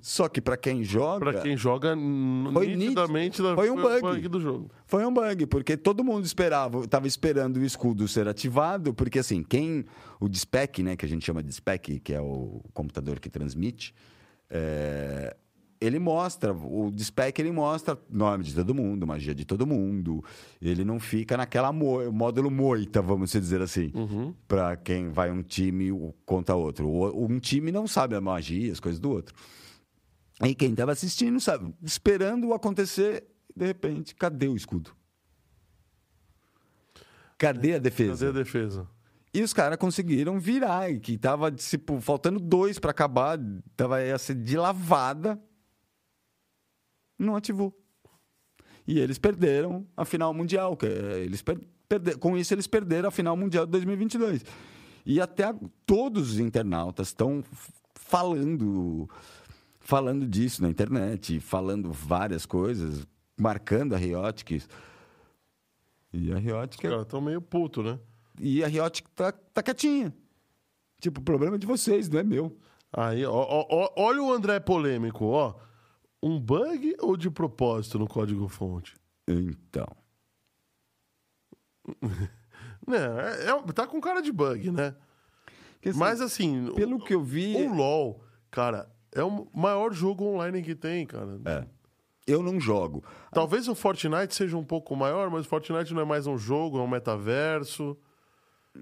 [0.00, 1.94] Só que para quem joga, Pra quem joga,
[2.52, 4.28] Foi nitidamente da- Foi um o bug.
[4.28, 4.70] do jogo.
[4.86, 9.42] Foi um bug, porque todo mundo esperava, estava esperando o escudo ser ativado, porque assim,
[9.42, 9.84] quem.
[10.20, 13.94] O DSPEC, né, que a gente chama de DSPEC, que é o computador que transmite,
[14.48, 15.36] é,
[15.80, 20.24] ele mostra, o DSPEC ele mostra nome de todo mundo, magia de todo mundo.
[20.62, 23.92] Ele não fica naquela mo módulo moita, vamos dizer assim,
[24.48, 25.90] para quem vai um time
[26.24, 26.88] contra outro.
[27.14, 29.34] Um time não sabe a magia, as coisas do outro.
[30.42, 33.24] E quem estava assistindo, sabe, esperando acontecer,
[33.54, 34.90] de repente, cadê o escudo?
[37.38, 38.26] Cadê a defesa?
[38.26, 38.88] Cadê a defesa?
[39.32, 43.38] E os caras conseguiram virar, e que tava tipo, faltando dois para acabar,
[43.76, 45.40] tava ia ser de lavada,
[47.18, 47.76] não ativou.
[48.86, 51.58] E eles perderam a final mundial, que é, eles per
[51.88, 54.44] perde- com isso eles perderam a final mundial de 2022.
[55.04, 55.54] E até a-
[55.84, 57.42] todos os internautas estão
[57.94, 59.08] falando
[59.84, 63.06] falando disso na internet, falando várias coisas,
[63.38, 64.64] marcando a Riotic.
[66.12, 67.98] E a Riotic Os caras tão meio puto, né?
[68.40, 70.12] e a Riot tá, tá quietinha.
[71.00, 72.58] Tipo, o problema é de vocês, não é meu.
[72.92, 75.54] Aí, ó, ó, ó, olha o André polêmico, ó.
[76.22, 78.94] Um bug ou de propósito no código-fonte?
[79.28, 79.86] Então.
[82.86, 84.94] Né, é- é- tá com cara de bug, né?
[85.84, 87.56] Assim, Mas assim, pelo que eu vi.
[87.56, 91.40] o LoL, cara, é o maior jogo online que tem, cara.
[91.44, 91.64] É.
[92.26, 93.04] Eu não jogo.
[93.32, 96.78] Talvez o Fortnite seja um pouco maior, mas o Fortnite não é mais um jogo,
[96.78, 97.96] é um metaverso.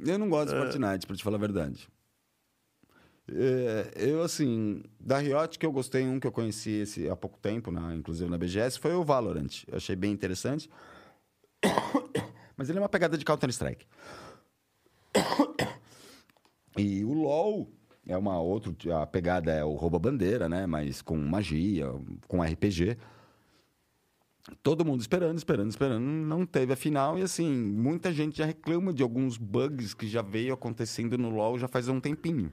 [0.04, 1.88] Eu não gosto de Fortnite, pra te falar a verdade.
[3.30, 7.38] É, eu, assim, da Riot que eu gostei, um que eu conheci esse, há pouco
[7.38, 9.64] tempo, na, inclusive na BGS, foi o Valorant.
[9.66, 10.70] Eu achei bem interessante.
[12.56, 13.86] Mas ele é uma pegada de Counter-Strike.
[16.78, 17.70] E o LoL
[18.06, 18.72] é uma outra.
[19.02, 20.66] A pegada é o rouba-bandeira, né?
[20.66, 21.92] Mas com magia,
[22.28, 22.96] com RPG.
[24.62, 26.02] Todo mundo esperando, esperando, esperando.
[26.02, 27.18] Não teve a final.
[27.18, 31.58] E assim, muita gente já reclama de alguns bugs que já veio acontecendo no LoL
[31.58, 32.52] já faz um tempinho.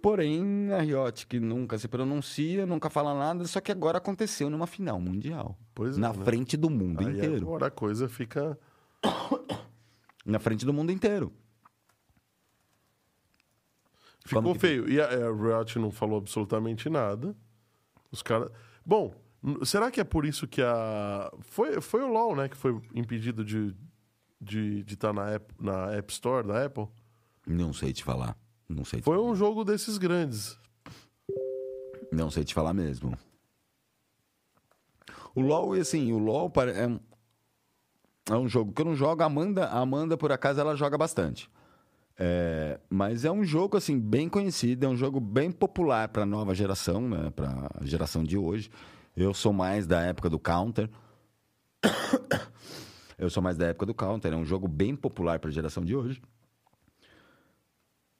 [0.00, 4.66] Porém, a Riot, que nunca se pronuncia, nunca fala nada, só que agora aconteceu numa
[4.66, 5.58] final mundial.
[5.74, 6.24] Pois é, na né?
[6.24, 7.36] frente do mundo Aí inteiro.
[7.36, 8.58] agora a coisa fica.
[10.24, 11.32] Na frente do mundo inteiro.
[14.28, 14.88] Ficou que- feio.
[14.88, 17.34] E a, a Riot não falou absolutamente nada.
[18.10, 18.50] Os caras.
[18.84, 19.14] Bom,
[19.64, 21.30] será que é por isso que a.
[21.40, 22.48] Foi, foi o LOL, né?
[22.48, 23.78] Que foi impedido de estar
[24.40, 26.86] de, de tá na, app, na App Store da Apple?
[27.46, 28.36] Não sei te falar.
[28.68, 30.58] Não sei Foi um jogo desses grandes.
[32.12, 33.16] não sei te falar mesmo.
[35.34, 37.00] O LoL, assim, o LoL é um,
[38.30, 39.22] é um jogo que eu não jogo.
[39.22, 41.48] A Amanda, a Amanda, por acaso, ela joga bastante.
[42.20, 44.84] É, mas é um jogo, assim, bem conhecido.
[44.84, 47.30] É um jogo bem popular para a nova geração, né?
[47.30, 48.70] Para a geração de hoje.
[49.16, 50.90] Eu sou mais da época do Counter.
[53.16, 54.32] Eu sou mais da época do Counter.
[54.32, 56.22] É um jogo bem popular para a geração de hoje.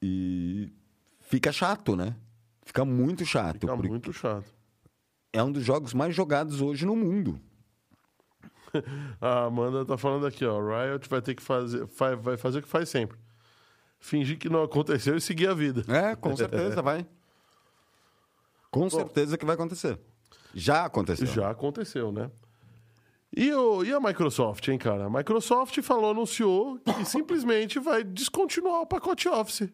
[0.02, 0.72] E
[1.20, 2.16] fica chato, né?
[2.64, 3.60] Fica muito chato.
[3.60, 4.52] Fica muito chato.
[5.32, 7.40] É um dos jogos mais jogados hoje no mundo.
[9.20, 10.60] A Amanda tá falando aqui, ó.
[10.60, 11.84] Riot vai ter que fazer.
[12.20, 13.16] Vai fazer o que faz sempre.
[14.00, 15.84] Fingir que não aconteceu e seguir a vida.
[15.92, 17.06] É, com certeza vai.
[18.70, 19.98] Com certeza que vai acontecer.
[20.54, 21.26] Já aconteceu.
[21.26, 22.30] Já aconteceu, né?
[23.34, 25.06] E, o, e a Microsoft, hein, cara?
[25.06, 29.70] A Microsoft falou, anunciou que simplesmente vai descontinuar o pacote Office.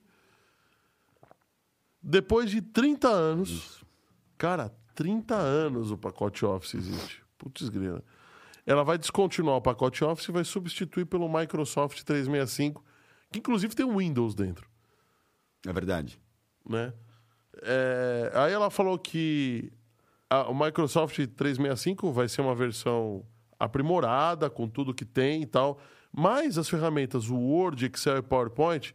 [2.02, 3.84] Depois de 30 anos.
[4.36, 7.22] Cara, 30 anos o pacote Office existe.
[7.38, 8.02] Putz, grila.
[8.66, 12.82] Ela vai descontinuar o pacote Office e vai substituir pelo Microsoft 365,
[13.34, 14.68] que inclusive tem o Windows dentro
[15.66, 16.20] É verdade.
[16.68, 16.92] né?
[17.62, 19.72] É, aí ela falou que
[20.30, 23.24] a- o Microsoft 365 vai ser uma versão
[23.58, 25.78] aprimorada com tudo que tem e tal,
[26.12, 28.94] mas as ferramentas o Word, Excel e PowerPoint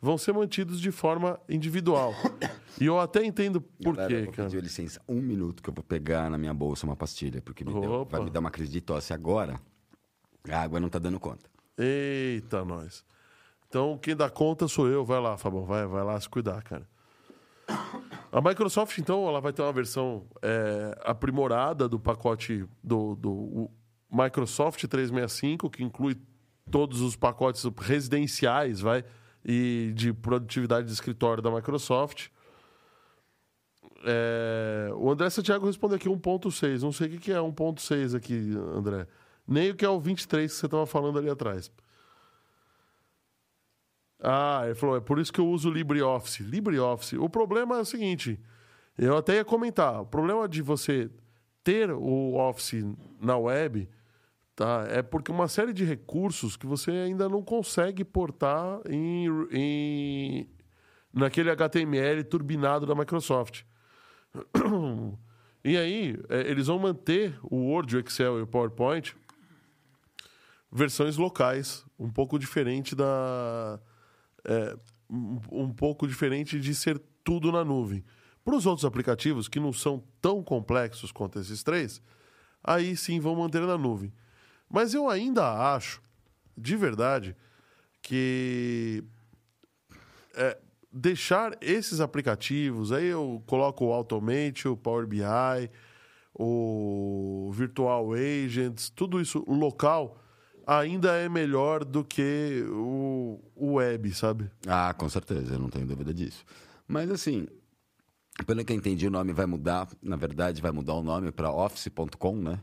[0.00, 2.14] vão ser mantidos de forma individual.
[2.80, 4.48] e eu até entendo por Galera, quê, cara.
[4.48, 7.72] pedir licença um minuto que eu vou pegar na minha bolsa uma pastilha, porque me
[7.72, 9.60] deu- vai me dar uma crise de tosse agora.
[10.50, 11.50] A água não tá dando conta.
[11.76, 13.04] Eita, nós.
[13.68, 15.04] Então, quem dá conta sou eu.
[15.04, 15.64] Vai lá, Fabão.
[15.64, 16.88] Vai, vai lá se cuidar, cara.
[18.32, 23.70] A Microsoft, então, ela vai ter uma versão é, aprimorada do pacote do, do
[24.10, 26.16] Microsoft 365, que inclui
[26.70, 29.04] todos os pacotes residenciais, vai,
[29.44, 32.28] e de produtividade de escritório da Microsoft.
[34.04, 36.82] É, o André Santiago respondeu aqui 1.6.
[36.82, 39.06] Não sei o que é 1.6 aqui, André.
[39.46, 41.70] Nem o que é o 23 que você estava falando ali atrás.
[44.20, 46.42] Ah, ele falou, é por isso que eu uso LibreOffice.
[46.42, 47.16] LibreOffice.
[47.16, 48.40] O problema é o seguinte,
[48.96, 51.10] eu até ia comentar, o problema de você
[51.62, 52.84] ter o Office
[53.20, 53.88] na web
[54.56, 60.50] tá, é porque uma série de recursos que você ainda não consegue portar em, em
[61.12, 63.62] naquele HTML turbinado da Microsoft.
[65.64, 69.14] E aí, é, eles vão manter o Word, o Excel e o PowerPoint
[70.70, 73.80] versões locais, um pouco diferente da,
[74.48, 74.76] é,
[75.50, 78.02] um pouco diferente de ser tudo na nuvem.
[78.42, 82.00] Para os outros aplicativos, que não são tão complexos quanto esses três,
[82.64, 84.12] aí sim vão manter na nuvem.
[84.70, 86.02] Mas eu ainda acho,
[86.56, 87.36] de verdade,
[88.00, 89.04] que
[90.34, 90.58] é,
[90.90, 95.70] deixar esses aplicativos, aí eu coloco o Automate, o Power BI,
[96.34, 100.18] o Virtual Agents, tudo isso local
[100.68, 104.50] ainda é melhor do que o, o web, sabe?
[104.66, 106.44] Ah, com certeza, eu não tenho dúvida disso.
[106.86, 107.48] Mas assim,
[108.46, 109.88] pelo que eu entendi, o nome vai mudar.
[110.02, 112.60] Na verdade, vai mudar o nome para office.com, né?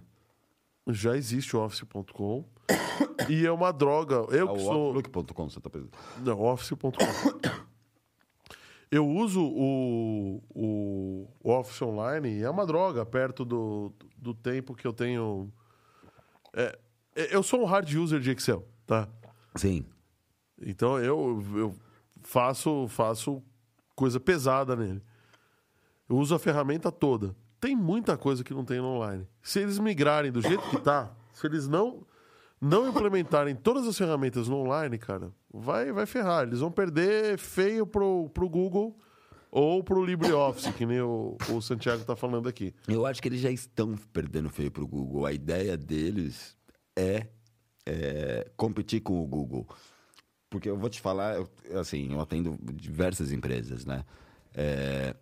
[0.87, 2.45] Já existe o office.com.
[3.27, 4.15] e é uma droga.
[4.29, 4.95] Eu é que sou.
[4.95, 5.91] Outlook.com, você tá pensando?
[6.23, 6.91] Não, office.com.
[8.91, 14.75] Eu uso o, o, o Office Online e é uma droga perto do, do tempo
[14.75, 15.51] que eu tenho.
[16.53, 16.77] É,
[17.15, 19.07] eu sou um hard user de Excel, tá?
[19.55, 19.85] Sim.
[20.61, 21.75] Então eu, eu
[22.23, 23.41] faço, faço
[23.95, 25.01] coisa pesada nele.
[26.09, 27.35] Eu uso a ferramenta toda.
[27.59, 29.27] Tem muita coisa que não tem no online.
[29.41, 32.05] Se eles migrarem do jeito que tá, se eles não
[32.61, 36.43] não implementarem todas as ferramentas no online, cara, vai vai ferrar.
[36.43, 38.97] Eles vão perder feio pro, pro Google
[39.51, 42.73] ou pro LibreOffice, que nem o, o Santiago tá falando aqui.
[42.87, 45.25] Eu acho que eles já estão perdendo feio pro Google.
[45.25, 46.54] A ideia deles
[46.95, 47.27] é,
[47.85, 49.67] é competir com o Google.
[50.49, 54.05] Porque eu vou te falar, eu, assim, eu atendo diversas empresas, né?
[54.53, 55.15] É,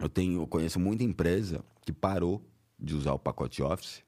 [0.00, 2.42] eu tenho, eu conheço muita empresa que parou
[2.78, 4.04] de usar o pacote Office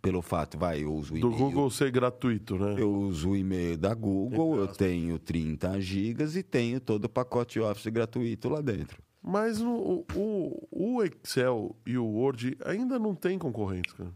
[0.00, 2.76] pelo fato, vai, eu uso o Do Google ser gratuito, né?
[2.78, 7.58] Eu uso o e-mail da Google, eu tenho 30 gigas e tenho todo o pacote
[7.58, 9.02] Office gratuito lá dentro.
[9.22, 14.12] Mas no, o, o Excel e o Word ainda não tem concorrentes, cara.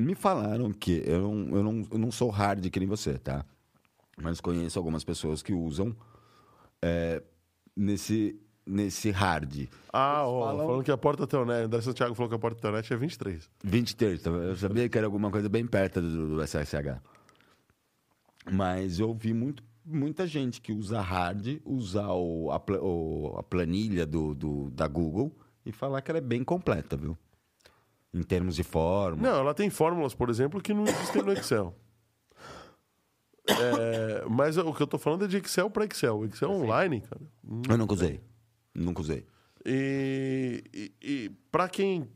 [0.00, 3.44] Me falaram que eu não, eu não, eu não sou hard que nem você, tá?
[4.20, 5.94] Mas conheço algumas pessoas que usam
[6.80, 7.20] é,
[7.76, 9.68] nesse, nesse hard.
[9.92, 10.66] Ah, ó, falam...
[10.66, 13.50] falando que a porta telnet, André Santiago falou que a porta telnet é 23.
[13.64, 14.30] 23, tá?
[14.30, 17.00] eu sabia que era alguma coisa bem perto do, do SSH.
[18.52, 24.06] Mas eu vi muito, muita gente que usa hard, usar o, a, o, a planilha
[24.06, 25.36] do, do, da Google
[25.66, 27.16] e falar que ela é bem completa, viu?
[28.12, 29.30] Em termos de fórmula.
[29.30, 31.74] Não, ela tem fórmulas, por exemplo, que não existem no Excel.
[33.48, 36.24] É, mas o que eu estou falando é de Excel para Excel.
[36.26, 37.22] Excel online, cara.
[37.68, 38.20] Eu nunca usei.
[38.74, 39.26] Nunca usei.
[39.64, 42.08] E, e, e para quem.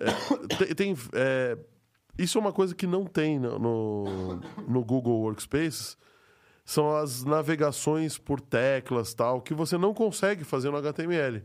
[0.00, 0.74] É, tem.
[0.74, 1.58] tem é,
[2.16, 5.96] isso é uma coisa que não tem no, no, no Google Workspace.
[6.64, 11.42] São as navegações por teclas tal, que você não consegue fazer no HTML.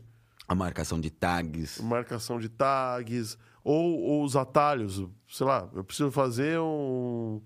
[0.48, 1.80] A marcação de tags.
[1.80, 5.06] Marcação de tags ou, ou os atalhos.
[5.28, 7.40] Sei lá, eu preciso fazer um.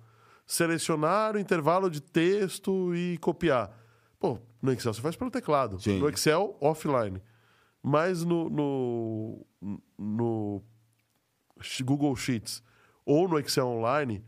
[0.47, 3.71] selecionar o intervalo de texto e copiar.
[4.19, 5.81] Pô, no Excel você faz pelo teclado.
[5.81, 5.99] Sim.
[5.99, 7.21] No Excel, offline.
[7.83, 9.47] Mas no, no,
[9.99, 10.63] no
[11.85, 12.63] Google Sheets,
[13.05, 14.25] ou no Excel Online,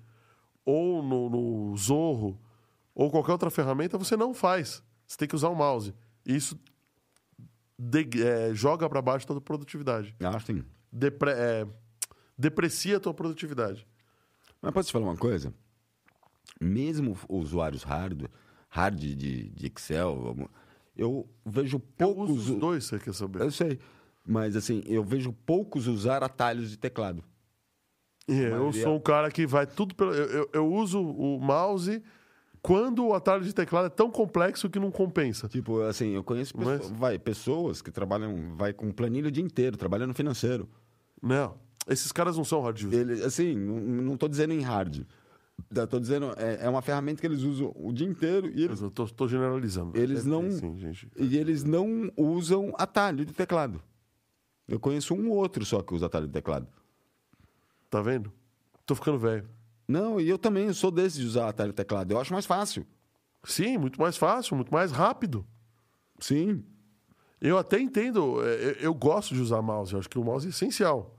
[0.64, 2.38] ou no, no Zorro,
[2.94, 4.82] ou qualquer outra ferramenta, você não faz.
[5.06, 5.94] Você tem que usar o mouse.
[6.26, 6.58] Isso
[7.78, 10.14] de, é, joga para baixo toda a produtividade.
[10.20, 11.66] Ah, sim depre, é,
[12.36, 13.86] deprecia a tua produtividade.
[14.60, 15.52] Mas posso te falar uma coisa?
[16.60, 18.24] Mesmo usuários hard,
[18.68, 20.36] hard de, de Excel,
[20.96, 22.28] eu vejo poucos.
[22.28, 23.42] Eu uso os dois, você quer saber?
[23.42, 23.78] Eu sei.
[24.26, 27.22] Mas assim, eu vejo poucos usar atalhos de teclado.
[28.28, 30.12] Yeah, eu sou um cara que vai tudo pelo.
[30.12, 32.02] Eu, eu, eu, uso o mouse
[32.66, 35.46] quando o atalho de teclado é tão complexo que não compensa.
[35.46, 36.90] Tipo, assim, eu conheço Mas...
[36.90, 40.68] vai, pessoas que trabalham, vai com planilha o dia inteiro, trabalhando no financeiro.
[41.22, 41.54] Não.
[41.86, 42.98] Esses caras não são hard user.
[42.98, 45.02] Ele, assim, não, tô dizendo em hard.
[45.72, 48.80] Eu tô dizendo, é, é uma ferramenta que eles usam o dia inteiro e eles,
[49.14, 49.96] tô generalizando.
[49.96, 51.08] Eles ter, não- Sim, gente.
[51.16, 53.80] e eles não usam atalho de teclado.
[54.66, 56.66] Eu conheço um ou outro só que usa atalho de teclado.
[57.88, 58.32] Tá vendo?
[58.84, 59.48] Tô ficando velho.
[59.88, 62.10] Não, e eu também sou desses de usar atalho teclado.
[62.10, 62.86] Eu acho mais fácil.
[63.44, 65.46] Sim, muito mais fácil, muito mais rápido.
[66.18, 66.64] Sim.
[67.40, 70.46] Eu até entendo, é, eu, eu gosto de usar mouse, eu acho que o mouse
[70.46, 71.14] é essencial.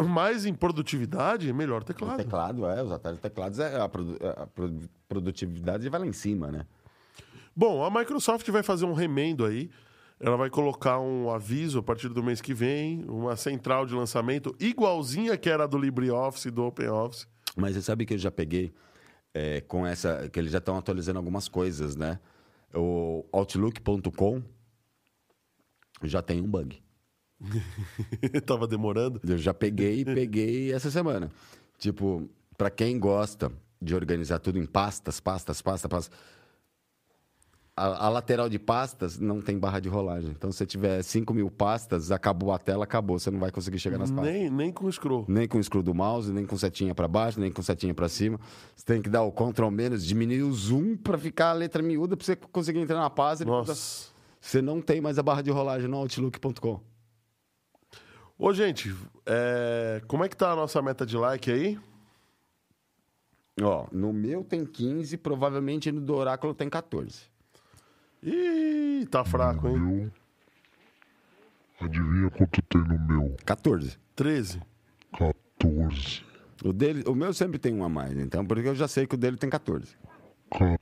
[0.00, 2.16] Mas em produtividade, é melhor O teclado.
[2.18, 6.50] teclado, é, os atalhos teclados, é, a, produ- a produ- produtividade vai lá em cima,
[6.50, 6.66] né?
[7.54, 9.70] Bom, a Microsoft vai fazer um remendo aí.
[10.20, 14.54] Ela vai colocar um aviso a partir do mês que vem, uma central de lançamento
[14.60, 17.26] igualzinha que era a do LibreOffice e do OpenOffice.
[17.56, 18.72] Mas você sabe que eu já peguei
[19.32, 20.28] é, com essa.
[20.28, 22.20] que eles já estão atualizando algumas coisas, né?
[22.74, 24.42] O Outlook.com
[26.02, 26.82] já tem um bug.
[28.46, 29.20] Tava demorando.
[29.26, 31.30] Eu já peguei peguei essa semana.
[31.78, 33.50] Tipo, para quem gosta
[33.80, 36.18] de organizar tudo em pastas, pastas, pastas, pastas.
[37.76, 40.30] A, a lateral de pastas não tem barra de rolagem.
[40.30, 43.18] Então, se você tiver 5 mil pastas, acabou a tela, acabou.
[43.18, 44.32] Você não vai conseguir chegar nas pastas.
[44.32, 45.26] Nem, nem com scroll.
[45.28, 48.08] Nem com o scroll do mouse, nem com setinha para baixo, nem com setinha para
[48.08, 48.40] cima.
[48.74, 52.16] Você tem que dar o Ctrl menos, diminuir o zoom para ficar a letra miúda
[52.16, 53.44] para você conseguir entrar na pasta.
[53.44, 54.10] Nossa.
[54.40, 56.80] Você não tem mais a barra de rolagem no Outlook.com.
[58.38, 58.94] Ô, gente,
[59.26, 61.78] é, como é que tá a nossa meta de like aí?
[63.60, 67.35] Ó, no meu tem 15, provavelmente no do Oráculo tem 14.
[68.26, 69.78] Ih, tá fraco, hein?
[69.78, 70.10] Meu.
[71.80, 73.36] Adivinha quanto tem no meu?
[73.44, 73.96] 14.
[74.16, 74.60] 13.
[75.16, 76.24] 14.
[76.64, 79.14] O, dele, o meu sempre tem um a mais, então, porque eu já sei que
[79.14, 79.94] o dele tem 14.
[80.50, 80.76] 14.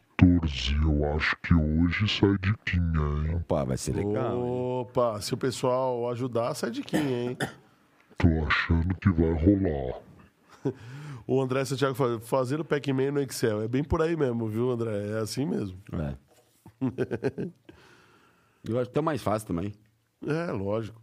[0.83, 3.37] Eu acho que hoje sai de quinha, hein?
[3.37, 4.37] Opa, vai ser legal.
[4.39, 4.43] hein?
[4.81, 7.37] Opa, se o pessoal ajudar, sai de quem, hein?
[8.17, 10.01] Tô achando que vai rolar.
[11.27, 13.63] O André Santiago fala, fazer o Pac-Man no Excel.
[13.63, 15.09] É bem por aí mesmo, viu, André?
[15.13, 15.79] É assim mesmo.
[15.95, 16.15] É.
[18.69, 19.75] eu acho até mais fácil também.
[20.27, 21.01] É, lógico.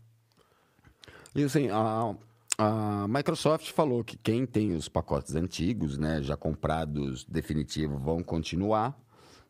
[1.35, 2.15] E assim, a,
[2.57, 8.97] a Microsoft falou que quem tem os pacotes antigos, né, já comprados definitivo, vão continuar.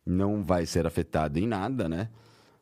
[0.06, 2.10] Não vai ser afetado em nada, né?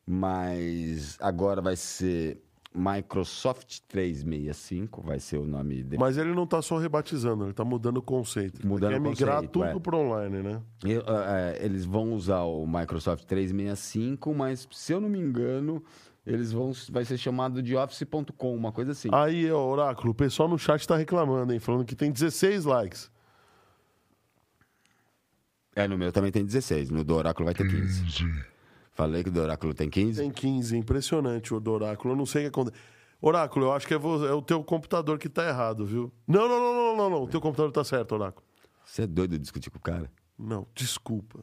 [0.06, 2.42] Mas agora vai ser
[2.74, 6.00] Microsoft 365, vai ser o nome dele.
[6.00, 8.62] Mas ele não tá só rebatizando, ele tá mudando o conceito.
[8.62, 9.80] Ele Mudando quer o migrar conceito, tudo é.
[9.80, 10.62] pro online, né?
[10.84, 15.84] Eu, ah, é, eles vão usar o Microsoft 365, mas se eu não me engano,
[16.26, 19.10] eles vão vai ser chamado de Office.com, uma coisa assim.
[19.12, 21.60] Aí, Oráculo, o pessoal no chat tá reclamando, hein?
[21.60, 23.12] Falando que tem 16 likes.
[25.76, 28.04] É, no meu também tem 16, no do Oráculo vai ter 15.
[28.04, 28.46] 15.
[29.00, 30.20] Falei que o do Oráculo tem 15?
[30.20, 32.14] Tem 15, impressionante o do Oráculo.
[32.14, 32.84] Eu não sei o que acontece.
[33.22, 36.12] Oráculo, eu acho que é, é o teu computador que tá errado, viu?
[36.28, 37.24] Não, não, não, não, não, não.
[37.24, 38.46] O teu computador tá certo, Oráculo.
[38.84, 40.12] Você é doido de discutir com o cara?
[40.38, 41.40] Não, desculpa.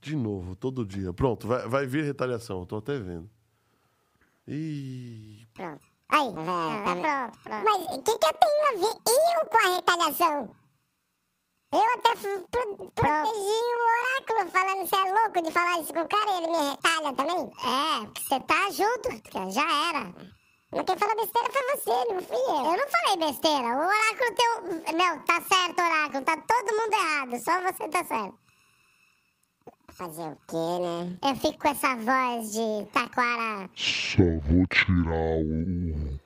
[0.00, 1.12] De novo, todo dia.
[1.12, 3.28] Pronto, vai, vai vir retaliação, eu tô até vendo.
[4.48, 5.84] Ih, Pronto.
[6.08, 7.64] Aí, tá pronto, pronto.
[7.64, 10.63] Mas o que, que eu tenho a ver eu com a retaliação?
[11.74, 16.08] Eu até pro, protegi o oráculo falando você é louco de falar isso com o
[16.08, 17.50] cara e ele me retalha também.
[17.64, 20.14] É, porque você tá junto, já era.
[20.70, 22.64] Mas quem falou besteira foi você, não fui eu.
[22.64, 23.66] Eu não falei besteira.
[23.66, 24.98] O oráculo tem um...
[24.98, 26.24] Não, tá certo, oráculo.
[26.24, 27.40] Tá todo mundo errado.
[27.42, 28.38] Só você tá certo.
[29.88, 31.18] Fazer o quê, né?
[31.28, 33.68] Eu fico com essa voz de taquara...
[33.74, 36.20] Só vou tirar o,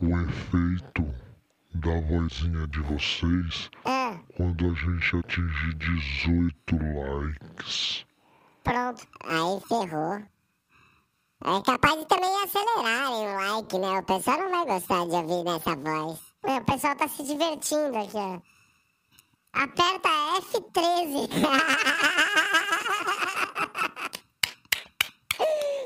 [0.00, 1.26] o efeito
[1.74, 3.95] da vozinha de vocês Ah.
[4.36, 8.04] Quando a gente atingir 18 likes.
[8.64, 9.06] Pronto.
[9.24, 10.22] Aí ferrou.
[11.44, 13.98] É capaz de também acelerarem o like, né?
[13.98, 16.18] O pessoal não vai gostar de ouvir nessa voz.
[16.42, 18.40] O pessoal tá se divertindo aqui, ó.
[19.52, 20.08] Aperta
[20.40, 21.28] F13.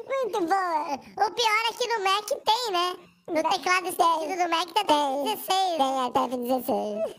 [0.08, 0.94] Muito boa.
[0.94, 2.96] O pior é que no Mac tem, né?
[3.28, 5.76] No teclado extendido do Mac tá até 16.
[5.76, 7.14] Tem até F16.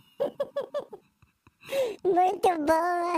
[2.03, 3.13] Muito boa.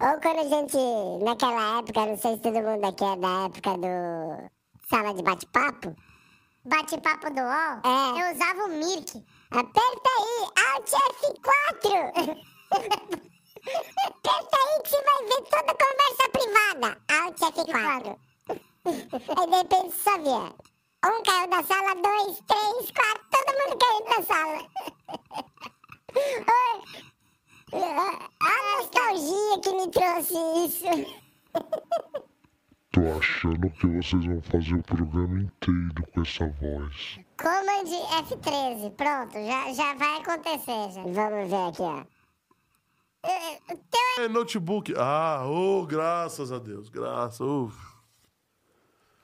[0.00, 0.76] Ou quando a gente,
[1.24, 4.50] naquela época, não sei se todo mundo aqui é da época do
[4.88, 5.96] sala de bate-papo.
[6.64, 7.80] Bate-papo do UOL?
[7.84, 8.20] É.
[8.20, 9.24] Eu usava o Mirk.
[9.50, 11.84] Aperta aí, Alt F4.
[14.06, 16.88] Aperta aí que você vai ver toda a conversa privada.
[17.08, 18.18] Alt F4.
[19.38, 20.73] aí de repente só via.
[21.06, 24.58] Um caiu da sala, dois, três, quatro, todo mundo caiu da sala.
[28.40, 30.34] A nostalgia que me trouxe
[30.64, 30.92] isso.
[32.92, 37.18] Tô achando que vocês vão fazer o programa inteiro com essa voz.
[37.36, 37.90] Command
[38.22, 40.90] F13, pronto, já, já vai acontecer.
[40.92, 41.02] Já.
[41.02, 42.04] Vamos ver aqui, ó.
[43.26, 43.58] Eh,
[43.90, 44.94] Teu É notebook.
[44.96, 46.88] Ah, oh, graças a Deus.
[46.88, 47.40] Graças.
[47.40, 47.93] uf.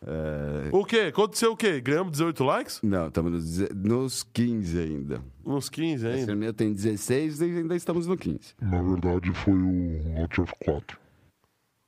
[0.07, 1.11] É, O quê?
[1.13, 1.81] Aconteceu o quê?
[1.81, 2.81] Ganhamos 18 likes?
[2.83, 5.23] Não, estamos nos, nos 15 ainda.
[5.45, 6.35] Uns 15 Esse ainda.
[6.37, 8.55] meu tem 16 e ainda estamos no 15.
[8.61, 10.97] Na verdade, foi o Alt F4.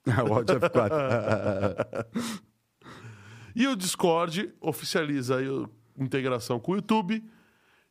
[0.29, 2.43] o Alt F4.
[3.55, 7.23] E o Discord oficializa aí a integração com o YouTube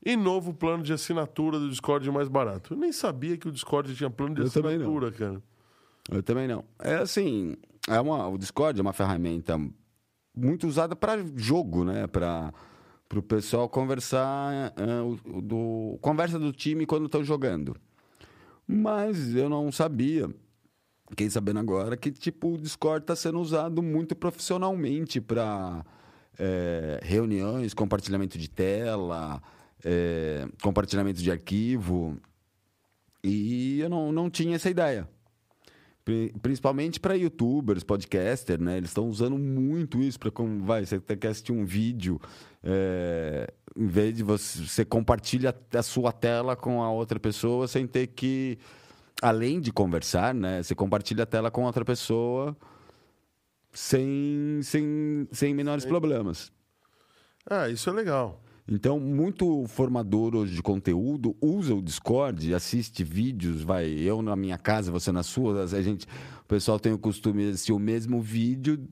[0.04, 2.74] e novo plano de assinatura do Discord mais barato.
[2.74, 5.42] Eu nem sabia que o Discord tinha plano de Eu assinatura, cara.
[6.10, 6.66] Eu também não.
[6.80, 7.56] É assim,
[7.88, 9.60] é uma, o Discord é uma ferramenta
[10.36, 12.08] muito usada para jogo, né?
[12.08, 12.54] Para
[13.14, 17.76] o pessoal conversar, é, o do, conversa do time quando estão jogando.
[18.68, 20.30] Mas eu não sabia,
[21.10, 25.86] fiquei sabendo agora, que tipo, o Discord está sendo usado muito profissionalmente para
[27.04, 29.40] reuniões, compartilhamento de tela,
[29.84, 32.18] é, compartilhamento de arquivo.
[33.24, 35.08] E eu não, não tinha essa ideia.
[36.04, 38.78] Pri- Principalmente para youtubers, podcaster, né?
[38.78, 42.20] Eles estão usando muito isso para como vai, você quer assistir um vídeo,
[42.64, 47.86] é, em vez de você, você compartilha a sua tela com a outra pessoa sem
[47.86, 48.58] ter que,
[49.22, 50.64] além de conversar, né?
[50.64, 52.58] Você compartilha a tela com outra pessoa
[53.72, 56.52] sem, sem, sem menores problemas.
[57.50, 58.42] Ah, isso é legal.
[58.74, 64.58] Então, muito formador hoje de conteúdo usa o Discord, assiste vídeos, vai, eu na minha
[64.58, 66.08] casa, você na sua, a gente,
[66.42, 68.88] o pessoal tem o costume de assistir o mesmo vídeo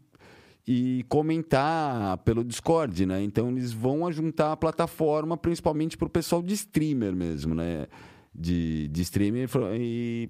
[0.67, 3.23] e comentar pelo Discord, né?
[3.23, 7.87] Então, eles vão juntar a plataforma principalmente para o pessoal de streamer mesmo, né?
[8.35, 9.49] De, de streamer
[9.79, 10.29] e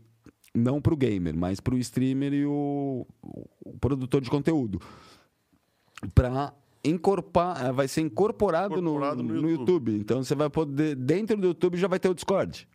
[0.53, 3.03] não para o gamer, mas para o streamer e o,
[3.65, 4.79] o produtor de conteúdo
[6.13, 6.53] para
[6.83, 9.95] incorporar, eh, vai ser incorporado, no, Incorporado no no, YouTube.
[9.95, 12.67] Então você vai poder dentro do YouTube já vai ter o Discord.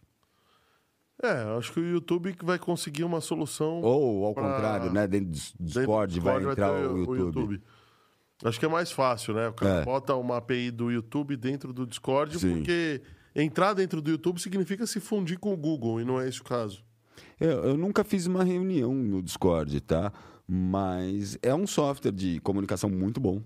[1.22, 3.80] É, acho que o YouTube vai conseguir uma solução.
[3.80, 7.62] Ou ao Pra- contrário, né, dentro do dentro do Discord, vai entrar ter o, YouTube.
[8.44, 9.48] Acho que é mais fácil, né?
[9.48, 9.84] O cara É.
[9.84, 12.56] bota uma API do YouTube dentro do Discord, Sim.
[12.56, 13.00] porque
[13.34, 16.44] entrar dentro do YouTube significa se fundir com o Google, e não é esse o
[16.44, 16.84] caso.
[17.40, 20.12] Eu, eu nunca fiz uma reunião no Discord, tá?
[20.46, 23.40] Mas é um software de comunicação muito bom,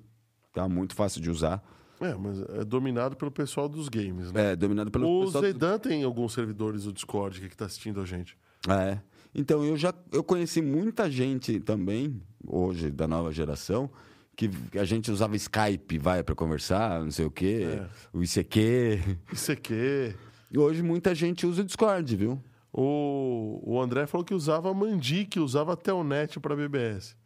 [0.63, 0.69] tá?
[0.69, 1.63] Muito fácil de usar.
[2.01, 4.53] É, mas é dominado pelo pessoal dos games, né?
[4.53, 8.05] É dominado pelo o pessoal- Zedan tem alguns servidores do Discord que está assistindo a
[8.05, 8.37] gente.
[8.69, 8.99] É.
[9.35, 13.91] Então, eu já eu conheci muita gente também, hoje, da nova geração,
[14.37, 14.49] que
[14.79, 17.87] a gente usava Skype, vai, para conversar, não sei o quê, É.
[18.13, 19.01] o ICQ.
[19.33, 20.15] ICQ.
[20.51, 22.41] E hoje muita gente usa o Discord, viu?
[22.73, 27.17] O, o André falou que usava Mandic, usava Telnet para BBS.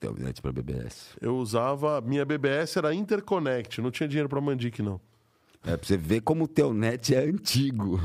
[0.00, 1.16] Telnet para BBS.
[1.20, 2.00] Eu usava.
[2.00, 5.00] Minha BBS era Interconnect, não tinha dinheiro para Mandic, não.
[5.64, 7.98] É pra você ver como o Telnet é antigo.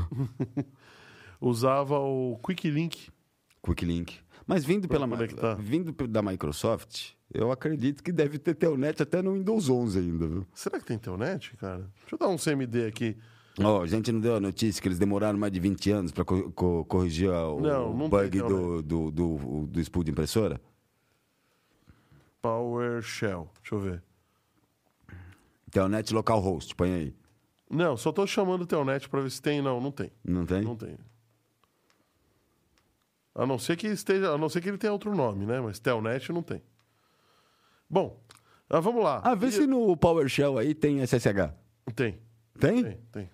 [1.40, 3.08] Usava o Quick Link.
[3.62, 4.18] Quick Link.
[4.46, 5.54] Mas vindo, Pra pela, conectar.
[5.54, 10.46] vindo da Microsoft, eu acredito que deve ter Telnet até no Windows 11 ainda, viu?
[10.54, 11.88] Será que tem Telnet, cara?
[12.00, 13.16] Deixa eu dar um CMD aqui.
[13.62, 16.24] Ó, a gente não deu a notícia que eles demoraram mais de 20 anos para
[16.24, 20.60] corrigir o Não, não bug tem do, do, do, do spool de impressora?
[22.48, 23.48] PowerShell.
[23.62, 24.02] Deixa eu ver.
[25.70, 27.16] Telnet localhost, põe aí.
[27.70, 29.62] Não, só tô chamando o Telnet para ver se tem.
[29.62, 30.12] Não, não tem.
[30.22, 30.60] Não tem?
[30.62, 30.98] Não tem.
[33.34, 35.58] A não ser que esteja, a não ser que ele tenha outro nome, né?
[35.60, 36.62] Mas Telnet não tem.
[37.88, 38.20] Bom,
[38.68, 39.22] ah, vamos lá.
[39.24, 41.50] Ah, vê E- se no PowerShell aí tem SSH.
[41.96, 42.18] Tem,
[42.60, 42.82] Tem?
[42.84, 43.30] tem, tem.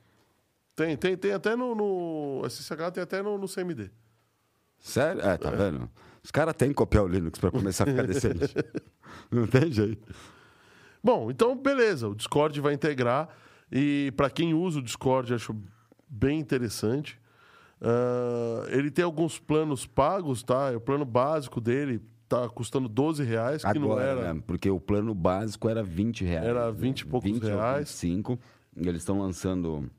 [0.76, 3.90] Tem, tem, tem até no, no SSH, tem até no, no CMD.
[4.78, 5.20] Sério?
[5.20, 5.90] É, tá vendo?
[6.22, 8.54] Os caras têm que copiar o Linux para começar a ficar decente.
[9.30, 10.06] Não tem jeito.
[11.02, 13.28] Bom, então beleza, o Discord vai integrar
[13.72, 15.56] e para quem usa o Discord acho
[16.08, 17.18] bem interessante.
[17.80, 20.70] Ah, ele tem alguns planos pagos, tá?
[20.76, 24.34] O plano básico dele tá custando 12 reais, que não Agora, era.
[24.34, 24.42] né?
[24.46, 26.46] Porque o plano básico era 20 reais.
[26.46, 26.72] Era né?
[26.72, 27.88] 20 e poucos 20 ou reais.
[27.88, 28.38] 25.
[28.76, 29.90] E eles estão lançando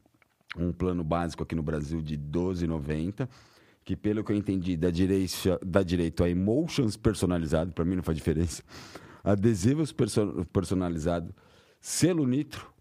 [0.56, 3.28] um plano básico aqui no Brasil de 12,90.
[3.84, 7.72] Que, pelo que eu entendi, dá direito, dá direito a emotions personalizado.
[7.74, 8.64] Para mim não faz diferença.
[9.24, 11.32] Adesivos perso personalizados.
[11.80, 12.72] Selo nitro.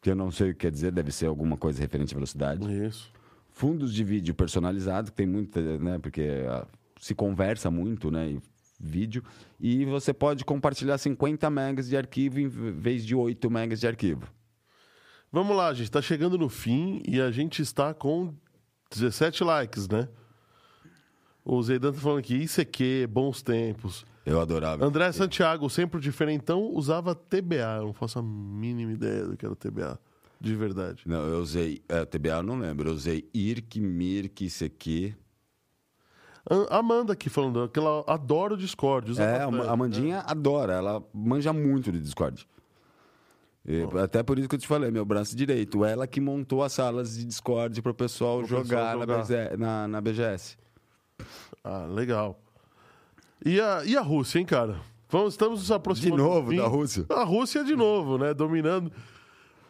[0.00, 0.92] Que eu não sei o que quer dizer.
[0.92, 3.12] Deve ser alguma coisa referente à velocidade Isso.
[3.50, 5.98] fundos de vídeo personalizado, que tem muita, né?
[5.98, 6.66] Porque ah,
[7.00, 8.30] se conversa muito, né?
[8.30, 8.42] em
[8.78, 9.22] vídeo.
[9.58, 14.30] E você pode compartilhar 50 megas de arquivo em vez de 8 megas de arquivo.
[15.32, 15.90] Vamos lá, gente.
[15.90, 18.34] Tá chegando no fim e a gente está com
[18.90, 20.08] 17 likes, né?
[21.44, 24.04] O Zeidan tá falando aqui, ICQ, bons tempos.
[24.24, 24.84] Eu adorava.
[24.84, 27.76] André Santiago, sempre diferentão, usava TBA.
[27.78, 29.98] Eu não faço a mínima ideia do que era TBA.
[30.40, 31.02] De verdade.
[31.06, 31.80] Não, eu usei.
[31.88, 32.88] É, TBA eu não lembro.
[32.90, 35.14] Eu usei IRC, MIRC, isso aqui.
[36.50, 39.20] An- Amanda aqui falando que ela adora o Discord.
[39.20, 42.46] É, a Amandinha adora, ela manja muito de Discord.
[43.68, 45.84] E até por isso que eu te falei, meu braço direito.
[45.84, 48.96] Ela que montou as salas de Discord para o pessoal jogar.
[48.96, 50.56] Na, BZ na, na BGS.
[51.64, 52.38] Ah, legal.
[53.44, 54.80] E a, e a Rússia, hein, cara?
[55.08, 56.22] Vamos, estamos nos aproximando.
[56.22, 57.06] De novo, da Rússia.
[57.08, 58.32] A Rússia de novo, né?
[58.32, 58.92] Dominando.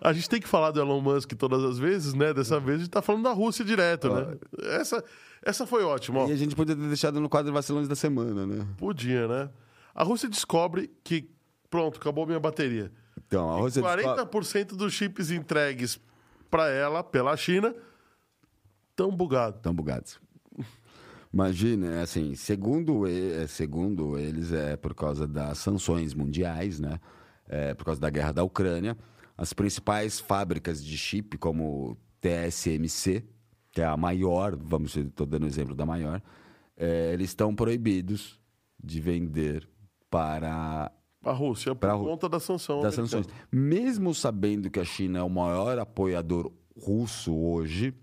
[0.00, 2.34] A gente tem que falar do Elon Musk todas as vezes, né?
[2.34, 4.36] Dessa vez a gente tá falando da Rússia direto, né?
[4.78, 5.02] Essa,
[5.42, 6.20] essa foi ótima.
[6.20, 6.28] ó.
[6.28, 8.66] E a gente podia ter deixado no quadro vacilões da semana, né?
[8.76, 9.50] Podia, né?
[9.94, 11.30] A Rússia descobre que,
[11.70, 12.92] pronto, acabou minha bateria.
[13.26, 15.98] Então, a descobre- 40% dos chips entregues
[16.50, 17.74] para ela, pela China,
[18.90, 19.56] estão bugados.
[19.58, 20.20] Estão bugados.
[21.32, 26.98] Imagina, assim, segundo, e- segundo eles, é por causa das sanções mundiais, né?
[27.48, 28.96] É, por causa da guerra da Ucrânia,
[29.36, 33.22] as principais fábricas de chip, como TSMC,
[33.70, 36.22] que é a maior, vamos estou dando exemplo da maior,
[36.76, 38.40] é, eles estão proibidos
[38.82, 39.68] de vender
[40.10, 40.90] para
[41.28, 42.80] A Rússia, por Rú- conta da sanção.
[42.80, 43.24] das americana.
[43.24, 43.46] sanções.
[43.50, 47.94] Mesmo sabendo que a China é o maior apoiador russo hoje,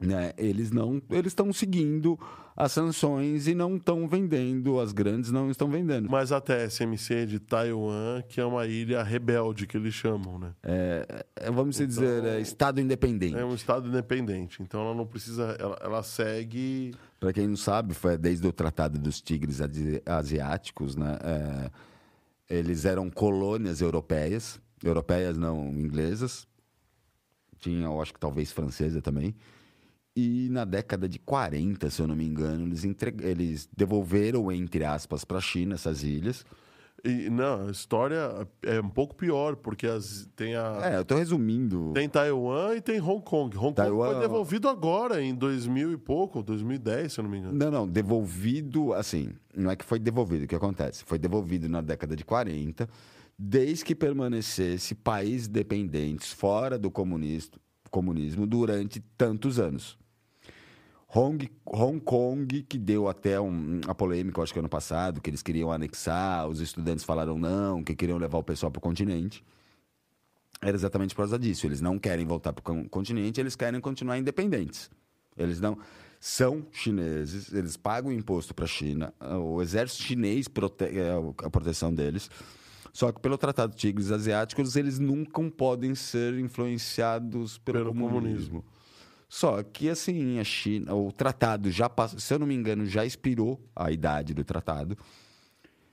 [0.00, 2.18] né, eles não, eles estão seguindo
[2.56, 6.08] as sanções e não estão vendendo, as grandes não estão vendendo.
[6.10, 10.52] Mas a TSMC de Taiwan, que é uma ilha rebelde, que eles chamam, né?
[10.62, 13.36] É, é, vamos dizer, é Estado independente.
[13.36, 14.60] É um estado independente.
[14.62, 15.56] Então ela não precisa.
[15.58, 16.92] Ela, ela segue.
[17.20, 21.16] Para quem não sabe, foi desde o Tratado dos Tigres Asi- Asiáticos, né?
[21.22, 21.70] é,
[22.48, 26.46] eles eram colônias europeias, europeias não inglesas,
[27.58, 29.34] tinha, eu acho que talvez francesa também.
[30.14, 33.14] E na década de 40, se eu não me engano, eles, entre...
[33.20, 36.44] eles devolveram, entre aspas, para a China essas ilhas.
[37.04, 40.80] E, não, a história é um pouco pior, porque as, tem a.
[40.82, 41.92] É, eu tô resumindo.
[41.94, 43.56] Tem Taiwan e tem Hong Kong.
[43.56, 47.38] Hong Taiwan- Kong foi devolvido agora, em 2000 e pouco, 2010, se eu não me
[47.38, 47.54] engano.
[47.56, 51.04] Não, não, devolvido, assim, não é que foi devolvido, o que acontece?
[51.04, 52.88] Foi devolvido na década de 40,
[53.38, 59.96] desde que permanecesse países dependentes fora do comunismo durante tantos anos.
[61.14, 65.42] Hong, Hong Kong, que deu até um, a polêmica, acho que ano passado, que eles
[65.42, 69.42] queriam anexar, os estudantes falaram não, que queriam levar o pessoal para o continente.
[70.60, 71.66] Era exatamente por causa disso.
[71.66, 74.90] Eles não querem voltar para o continente, eles querem continuar independentes.
[75.36, 75.78] Eles não
[76.20, 80.98] são chineses, eles pagam imposto para a China, o exército chinês protege
[81.44, 82.28] a proteção deles.
[82.92, 88.18] Só que pelo Tratado de Tigres Asiáticos, eles nunca podem ser influenciados pelo, Pelo comunismo.
[88.18, 88.64] comunismo.
[89.28, 93.04] Só que assim, a China, o tratado já passou, se eu não me engano, já
[93.04, 94.96] expirou a idade do tratado.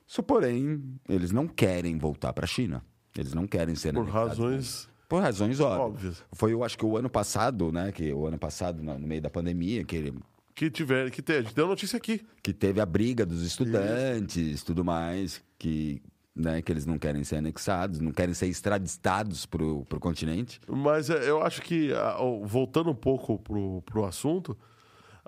[0.06, 2.82] Só porém, eles não querem voltar para a China.
[3.16, 5.80] Eles não querem ser Por razões Por razões óbvias.
[5.80, 6.24] óbvias.
[6.32, 7.92] Foi, eu acho que o ano passado, né?
[7.92, 10.14] Que o ano passado, no meio da pandemia, que, ele-
[10.54, 11.52] Que tiver, que teve.
[11.54, 12.24] Deu notícia aqui.
[12.42, 16.00] que teve a briga dos estudantes, tudo mais, que,
[16.36, 20.60] né, que eles não querem ser anexados, não querem ser extraditados para o continente.
[20.68, 24.56] Mas é, eu acho que, a- o- voltando um pouco pro, pro assunto,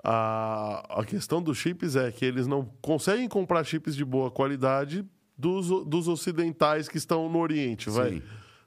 [0.03, 5.05] a, a questão dos chips é que eles não conseguem comprar chips de boa qualidade
[5.37, 8.11] dos, o- dos ocidentais que estão no Oriente, vai.
[8.13, 8.21] Sim.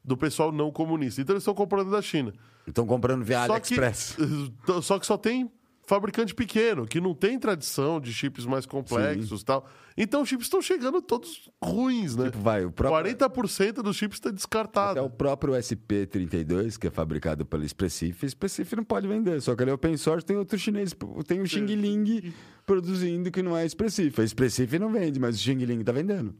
[0.05, 1.20] Do pessoal não comunista.
[1.20, 2.32] Então eles estão comprando da China.
[2.66, 4.16] Estão comprando via Só que, AliExpress.
[4.82, 5.49] só que só tem
[5.85, 9.68] fabricante pequeno, que não tem tradição de chips mais complexos e tal.
[9.97, 12.26] Então os chips estão chegando todos ruins, né?
[12.26, 14.99] Tipo, vai, o próprio- 40% dos chips está descartado.
[14.99, 19.41] Até o próprio SP32, que é fabricado pela Expressif, a Expressif não pode vender.
[19.43, 20.95] Só que ali é open source, tem outro chinês,
[21.26, 22.33] tem o Xing Ling
[22.64, 24.20] produzindo que não é Expressif.
[24.20, 26.35] A Expressif não vende, mas o Xing Ling tá vendendo.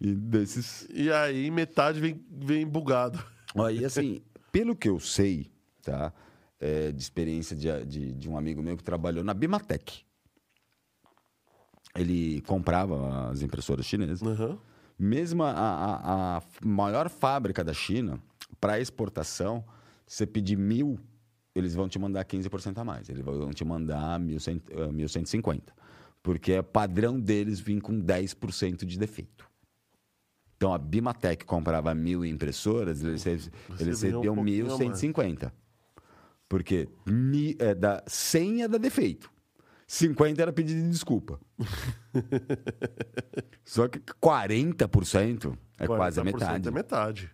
[0.00, 0.86] E desses...
[0.92, 3.18] E aí metade vem, vem bugado.
[3.54, 4.20] Ó, e assim,
[4.52, 5.50] pelo que eu sei,
[5.82, 6.12] tá?
[6.60, 10.02] É, de experiência de, de, de um amigo meu que trabalhou na Bimatec.
[11.96, 14.22] Ele comprava as impressoras chinesas.
[14.22, 14.58] Aham.
[14.98, 18.20] Mesmo a, a- a maior fábrica da China,
[18.60, 19.64] para exportação,
[20.06, 20.98] você pedir mil,
[21.54, 23.08] eles vão te mandar 15% a mais.
[23.08, 25.62] Eles vão te mandar 1.100, eh, 1.150.
[26.22, 29.48] Porque é padrão deles vir com 10% de defeito.
[30.56, 33.50] Então a Bimatec comprava mil impressoras, eles, rece-
[33.80, 35.52] eles Recebiam um recebiam pouquinho a 1.150.
[36.48, 39.30] Porque mi, é da, 100 é da defeito.
[39.86, 41.40] 50 era pedido de desculpa.
[43.64, 46.68] Só que 40% é quase a 40% metade.
[46.68, 47.30] É metade.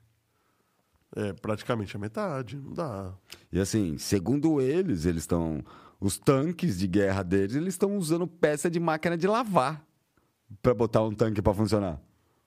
[1.16, 2.56] É praticamente a metade.
[2.56, 3.14] Não dá.
[3.52, 5.64] E assim, segundo eles, eles estão.
[6.00, 9.84] Os tanques de guerra deles, eles estão usando peça de máquina de lavar
[10.62, 12.00] para botar um tanque para funcionar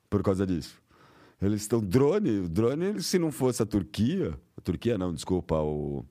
[0.10, 0.82] por causa disso.
[1.42, 6.06] Eles estão drone, o drone, se não fosse a Turquia, a Turquia não, desculpa, o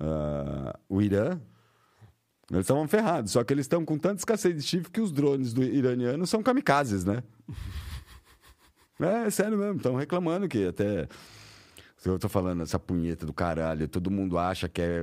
[0.00, 1.40] ah, o Irã,
[2.50, 3.32] eles estavam ferrados.
[3.32, 6.42] Só que eles estão com tanta escassez de chifre que os drones do iraniano são
[6.42, 7.22] kamikazes, né?
[8.98, 11.06] é, sério mesmo, estão reclamando que até
[12.04, 15.00] eu tô falando essa punheta do caralho, todo mundo acha que é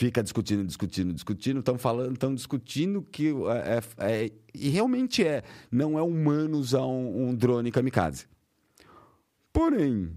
[0.00, 5.42] fica discutindo, discutindo, discutindo, estão falando, estão discutindo que é, é- é- e realmente é,
[5.70, 8.26] não é humano usar um, um drone kamikaze.
[9.52, 10.10] Porém,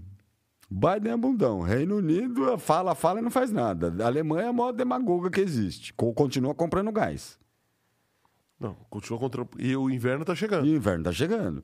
[0.70, 3.94] Biden é bundão, Reino Unido fala, fala e não faz nada.
[4.02, 7.38] A Alemanha é a maior demagoga que existe, Co- continua comprando gás.
[8.58, 9.46] Não, continua contra.
[9.58, 10.66] E o inverno tá chegando.
[10.66, 11.62] E o inverno tá chegando.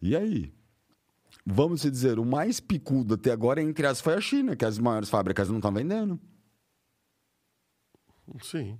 [0.00, 0.52] E aí?
[1.46, 4.78] Vamos se dizer, o mais picudo até agora entre as foi a China, que as
[4.78, 6.20] maiores fábricas não estão vendendo.
[8.42, 8.78] Sim.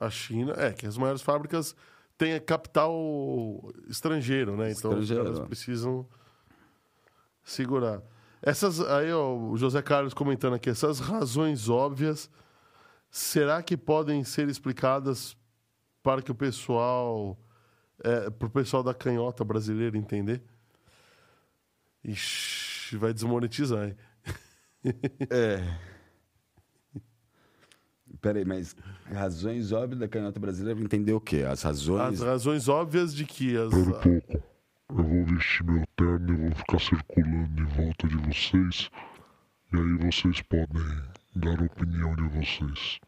[0.00, 1.76] A China, é, que as maiores fábricas
[2.16, 2.94] têm capital
[3.88, 4.70] estrangeiro, né?
[4.72, 5.46] Então Estrangeiro, ó.
[5.46, 6.08] precisam
[7.44, 8.02] segurar.
[8.42, 12.28] Essas, aí, ó, o José Carlos comentando aqui, essas razões óbvias,
[13.08, 15.36] será que podem ser explicadas
[16.02, 17.38] para que o pessoal,
[18.02, 20.42] é, para o pessoal da canhota brasileira entender?
[22.02, 23.96] Ixi, vai desmonetizar, hein?
[25.30, 25.78] É.
[28.20, 28.76] Peraí, mas
[29.12, 31.44] razões óbvias da canhota brasileira entender o quê?
[31.48, 32.20] As razões.
[32.20, 33.92] As razões óbvias de que as, um.
[34.94, 38.90] Eu vou vestir meu terno e vou ficar circulando em volta de vocês.
[39.72, 40.84] E aí vocês podem
[41.34, 43.00] dar a opinião de vocês.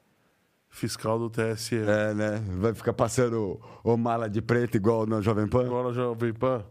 [0.70, 1.76] fiscal do TSE.
[1.76, 2.42] É, né?
[2.58, 5.66] Vai ficar passando o, o mala de preto igual no Jovem Pan?
[5.66, 6.64] Agora Jovem Pan.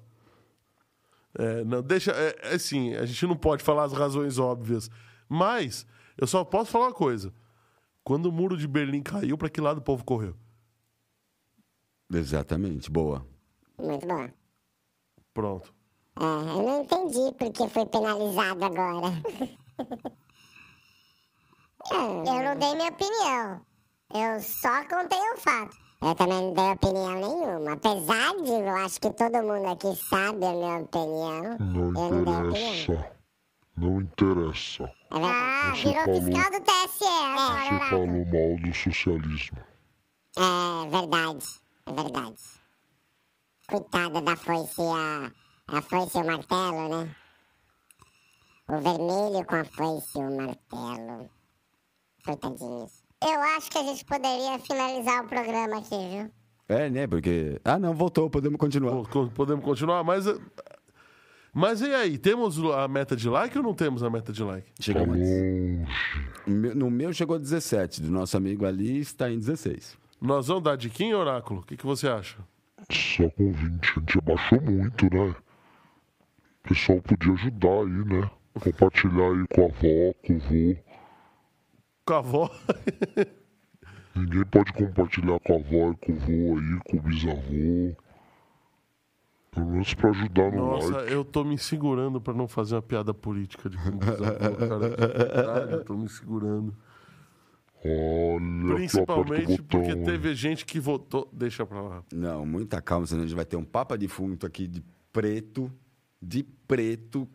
[1.37, 2.11] É, não, deixa.
[2.11, 4.89] É, é assim, a gente não pode falar as razões óbvias.
[5.29, 5.85] Mas
[6.17, 7.31] eu só posso falar uma coisa.
[8.03, 10.35] Quando o muro de Berlim caiu, para que lado o povo correu?
[12.11, 13.23] Exatamente, boa.
[13.77, 14.42] Muito bom.
[15.33, 15.73] Pronto.
[16.19, 19.07] É, eu não entendi porque foi penalizado agora.
[21.91, 23.61] eu não dei minha opinião.
[24.13, 25.75] Eu só contei o fato.
[26.01, 27.73] Eu também não dei opinião nenhuma.
[27.73, 31.57] Apesar de eu acho que todo mundo aqui sabe a minha opinião.
[31.59, 32.49] Não eu não dei opinião.
[32.51, 33.11] interessa.
[33.75, 34.83] Não interessa.
[34.83, 34.91] É.
[35.11, 39.57] Ah, Você virou falou- fiscal do TSE agora, Você falou mal do socialismo.
[40.37, 41.45] É verdade.
[41.87, 42.41] É verdade.
[43.77, 45.31] Coitada da foice e a.
[45.65, 47.15] A foice e o martelo, né?
[48.67, 51.29] O vermelho com a foice e o martelo.
[52.23, 53.03] Coitadinhos.
[53.23, 56.31] Eu acho que a gente poderia finalizar o programa aqui, viu?
[56.69, 57.07] É, né?
[57.07, 57.59] Porque.
[57.65, 58.91] Ah, não, voltou, podemos continuar.
[58.91, 60.25] Po- co- Podemos continuar, mas.
[61.51, 62.17] Mas e aí?
[62.17, 64.71] Temos a meta de like ou não temos a meta de like?
[64.79, 65.17] Chegamos.
[66.47, 69.97] No meu chegou 17, do nosso amigo ali está em 16.
[70.21, 71.61] Nós vamos dar diquinha, Oráculo?
[71.61, 72.37] O que, que você acha?
[72.91, 73.91] Só com 20.
[73.91, 75.35] A gente abaixou muito, né?
[76.65, 78.31] O pessoal podia ajudar aí, né?
[78.59, 80.75] Compartilhar aí com a avó, com o vô.
[82.05, 82.51] Com a avó.
[84.15, 87.95] Ninguém pode compartilhar com a avó e com o vô aí, com o bisavô.
[89.51, 91.11] Pelo menos pra ajudar no Nossa, like.
[91.11, 94.89] eu tô me segurando pra não fazer uma piada política de como bisavô, cara.
[95.33, 96.75] Caralho, eu tô me segurando.
[97.85, 97.91] Olha,
[98.75, 101.29] Principalmente porque teve gente que votou.
[101.31, 102.03] Deixa pra lá.
[102.13, 105.71] Não, muita calma, senão a gente vai ter um papa defunto aqui de preto,
[106.21, 107.27] de preto,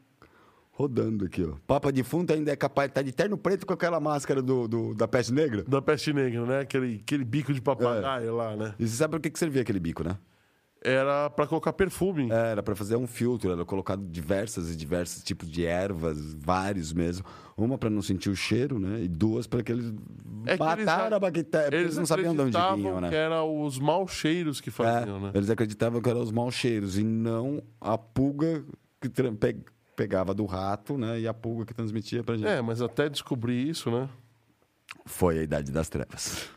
[0.72, 1.54] rodando aqui, ó.
[1.66, 4.94] Papa defunto ainda é capaz de estar de terno preto com aquela máscara do, do-
[4.94, 5.64] da peste negra.
[5.64, 6.60] Da peste negra, né?
[6.60, 8.74] Aquele, aquele bico de papagaio lá, né?
[8.78, 10.16] E você sabe por que que servia aquele bico, né?
[10.80, 12.30] Era pra colocar perfume.
[12.30, 17.24] Era para fazer um filtro, era colocado diversas e diversos tipos de ervas, vários mesmo.
[17.56, 19.02] Uma para não sentir o cheiro, né?
[19.02, 19.86] E duas para que eles
[20.46, 23.08] É que eles mataram a- a bactéria, porque eles não sabiam de onde vinham, né?
[23.08, 25.30] que eram os maus cheiros que faziam, É, né?
[25.34, 28.64] Eles acreditavam que eram os maus cheiros e não a pulga
[29.00, 29.56] que pe-
[29.96, 31.18] pegava do rato, né?
[31.18, 32.46] E a pulga que transmitia pra gente.
[32.48, 34.08] É, mas até descobrir isso, né?
[35.04, 36.48] Foi a idade das trevas.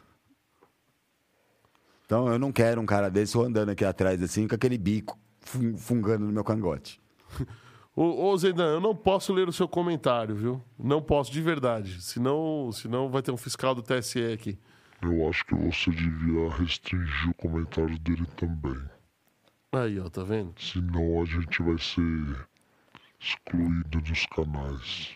[2.12, 5.78] Então eu não quero um cara desse andando aqui atrás assim com aquele bico fun-
[5.78, 7.00] fungando no meu cangote.
[7.96, 10.62] Ô, ô Zaidan, eu não posso ler o seu comentário, viu?
[10.78, 12.02] Não posso, de verdade.
[12.02, 14.60] Senão, senão vai ter um fiscal do TSE aqui.
[15.02, 18.78] Eu acho que você devia restringir o comentário dele também.
[19.72, 20.54] Aí, ó, tá vendo?
[20.60, 22.46] Senão a gente vai ser
[23.22, 25.12] excluído dos canais.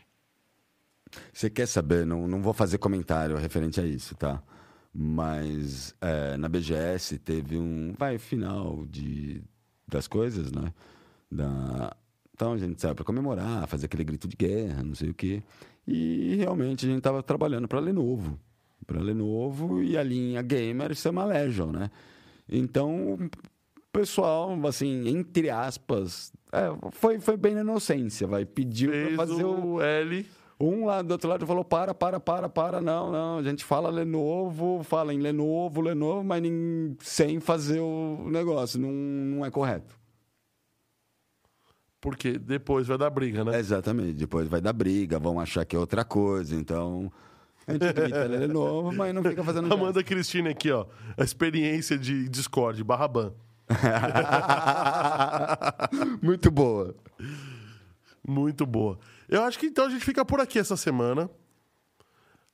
[1.34, 2.06] Você quer saber?
[2.06, 4.42] Não, não vou fazer comentário referente a isso, tá?
[4.98, 9.44] Mas é, na BGS teve um vai final de
[9.86, 10.72] das coisas, né?
[11.30, 11.96] Da,
[12.34, 15.44] então a gente saiu para comemorar, fazer aquele grito de guerra, não sei o quê.
[15.86, 18.40] E realmente a gente tava trabalhando para Lenovo,
[18.88, 21.92] para Lenovo e a linha gamer chama Legion, né?
[22.48, 23.30] Então, o
[23.92, 28.46] pessoal, assim, entre aspas, é, foi, foi bem na inocência, vai.
[28.46, 29.74] Pediu pra fazer o...
[29.74, 30.26] o L.
[30.60, 33.38] Um lá do outro lado falou: para, para, para, para, não, não.
[33.40, 38.80] A gente fala Lenovo, fala em Lenovo, Lenovo, mas nem, sem fazer o negócio.
[38.80, 39.96] Não, não é correto.
[42.00, 43.60] Porque depois vai dar briga, né?
[43.60, 44.14] Exatamente.
[44.14, 46.56] Depois vai dar briga, vão achar que é outra coisa.
[46.56, 47.12] Então,
[47.68, 50.86] a gente grita Lenovo, mas não fica fazendo Amanda Cristina aqui, ó.
[51.18, 53.34] A experiência de Discord, barra ban.
[56.22, 56.96] Muito boa.
[58.26, 59.00] Muito boa.
[59.28, 61.30] Eu acho que então a gente fica por aqui essa semana.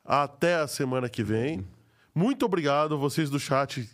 [0.03, 1.67] Até a semana que vem.
[2.13, 3.89] Muito obrigado, vocês do chat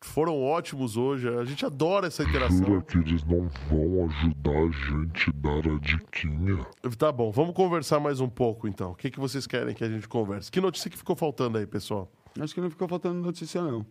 [0.00, 1.28] foram ótimos hoje.
[1.28, 2.64] A gente adora essa interação.
[2.64, 6.66] Jura que eles não vão ajudar a gente a dar a diquinha?
[6.96, 8.92] Tá bom, vamos conversar mais um pouco então.
[8.92, 10.50] O que, que vocês querem que a gente converse?
[10.50, 12.10] Que notícia que ficou faltando aí, pessoal?
[12.38, 13.84] Acho que não ficou faltando notícia, não.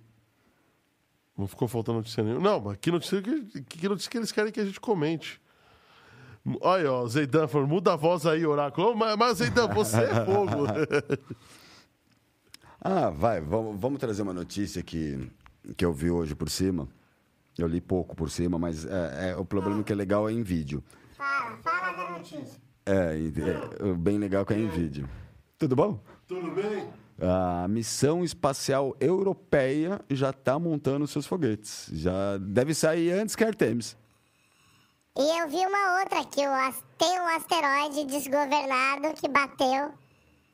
[1.38, 2.42] Não ficou faltando notícia nenhuma.
[2.42, 5.42] Não, mas que notícia que, que notícia que eles querem que a gente comente?
[6.62, 8.96] Olha, ó, Zeidan falou, muda a voz aí, Oráculo.
[8.96, 10.66] Mas, mas Zeidan, você é fogo.
[12.88, 15.28] Ah, vai, vamos, vamos trazer uma notícia que,
[15.76, 16.88] que eu vi hoje por cima.
[17.58, 20.44] Eu li pouco por cima, mas é, é- o problema que é legal é em
[20.44, 20.84] vídeo.
[21.18, 22.62] Fala, fala da notícia.
[22.86, 25.10] É, é, o bem legal que é em vídeo.
[25.58, 26.00] Tudo bom?
[26.28, 26.88] Tudo bem?
[27.20, 31.90] A missão espacial europeia já está montando seus foguetes.
[31.92, 33.98] Já deve sair antes que a Artemis.
[35.18, 36.24] E eu vi uma outra
[36.54, 39.94] as- tem um asteroide desgovernado que bateu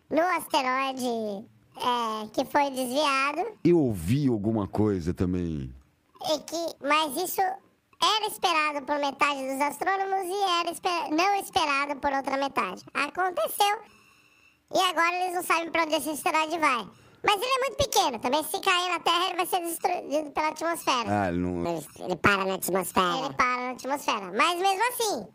[0.10, 1.46] no asteroide
[1.78, 3.58] é, que foi desviado.
[3.64, 5.74] Eu ouvi alguma coisa também.
[6.30, 11.96] E que, mas isso era esperado por metade dos astrônomos e era esper- não esperado
[12.00, 12.84] por outra metade.
[12.94, 13.80] Aconteceu.
[14.74, 16.88] E agora eles não sabem para onde esse asteroide vai.
[17.24, 18.20] Mas ele é muito pequeno.
[18.20, 21.06] Também se cair na Terra, ele vai ser destruído pela atmosfera.
[21.08, 21.66] Ah, ele não.
[21.66, 23.26] Ele, ele para na atmosfera.
[23.26, 24.32] Ele para na atmosfera.
[24.32, 25.28] Mas mesmo assim,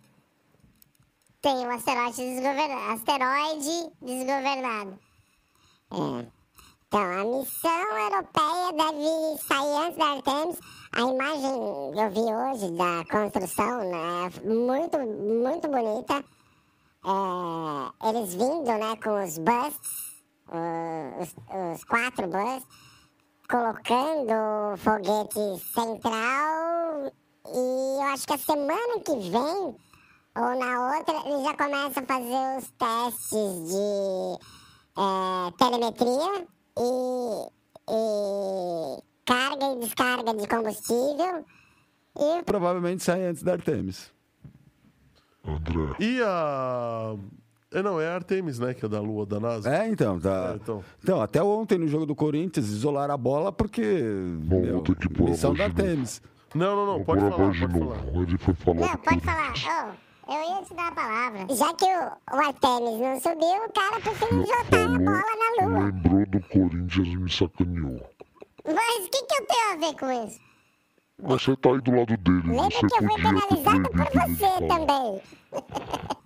[1.42, 2.92] tem um asteroide desgovernado.
[2.92, 4.98] Asteroide desgovernado.
[5.92, 6.36] É.
[6.88, 10.58] Então, a missão europeia deve sair antes da Artemis.
[10.92, 16.24] A imagem que eu vi hoje da construção né, é muito, muito bonita.
[17.04, 20.05] É, eles vindo né, com os busts,
[20.48, 21.35] o- os,
[21.74, 22.66] os quatro busts,
[23.48, 24.32] colocando
[24.73, 27.12] o foguete central.
[27.48, 29.77] E eu acho que a semana que vem,
[30.36, 34.39] ou na outra, eles já começam a fazer os testes de
[34.98, 36.47] é, telemetria
[36.78, 37.48] e,
[37.90, 41.44] e carga e descarga de combustível.
[42.18, 44.10] E Provavelmente sai antes da Artemis.
[45.44, 47.14] André, E a.
[47.77, 48.73] É, não, é a Artemis, né?
[48.73, 49.69] Que é da Lua da NASA.
[49.70, 50.53] É, então, tá.
[50.53, 50.85] É, então.
[51.03, 51.20] então.
[51.20, 53.82] até ontem no jogo do Corinthians, isolaram a bola porque.
[54.39, 55.65] Bom, meu, que pôr a missão da.
[55.65, 56.23] Artemis.
[56.55, 57.98] Não, não, não, pode falar, pode falar.
[58.15, 59.53] Ele foi falar Não, pode falar.
[60.27, 61.55] Ô, eu ia te dar a palavra.
[61.55, 65.85] Já que o, o Artemis não subiu, o cara preferiu jogar a bola na lua.
[65.85, 68.11] lembrou do Corinthians e me sacaneou.
[68.65, 70.40] Mas o que, que eu tenho a ver com isso?
[71.23, 74.66] Mas você tá aí do lado dele, Lembra você que eu fui penalizado por você
[74.66, 75.20] também.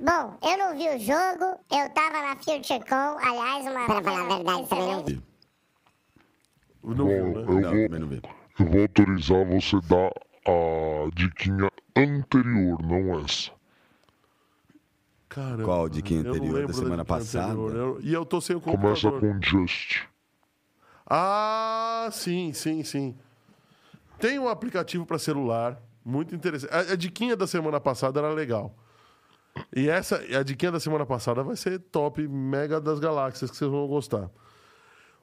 [0.00, 3.84] Bom, eu não vi o jogo, eu tava na FutureCon, aliás, uma...
[3.86, 5.22] Pra falar a verdade, também não vi.
[6.82, 7.40] Não viu, né?
[7.40, 8.22] Eu Não, vou, também não vi.
[8.58, 10.10] eu vou autorizar você dar
[10.46, 13.50] a diquinha anterior, não essa.
[15.28, 15.64] Caramba.
[15.64, 16.66] Qual diquinha eu anterior?
[16.66, 17.52] Da semana passada?
[17.52, 17.76] anterior.
[17.76, 19.20] Eu- e eu tô sem o Começa computador.
[19.20, 20.04] com Just.
[21.06, 23.16] Ah, sim, sim, sim.
[24.18, 26.72] Tem um aplicativo para celular, muito interessante.
[26.72, 28.74] A, a diquinha da semana passada era legal.
[29.74, 33.70] E essa, a diquinha da semana passada vai ser top, mega das galáxias, que vocês
[33.70, 34.30] vão gostar.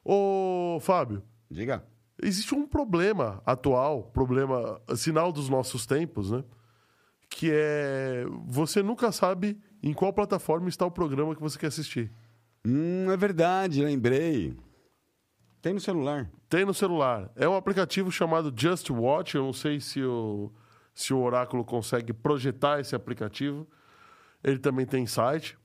[0.03, 1.83] Ô, Fábio, Diga.
[2.21, 6.43] existe um problema atual, problema, sinal dos nossos tempos, né?
[7.29, 12.11] Que é você nunca sabe em qual plataforma está o programa que você quer assistir.
[12.65, 14.55] Hum, é verdade, lembrei.
[15.61, 16.29] Tem no celular.
[16.49, 17.31] Tem no celular.
[17.35, 19.35] É um aplicativo chamado Just Watch.
[19.35, 20.51] Eu não sei se o,
[20.93, 23.67] se o Oráculo consegue projetar esse aplicativo.
[24.47, 25.57] Ele também tem site.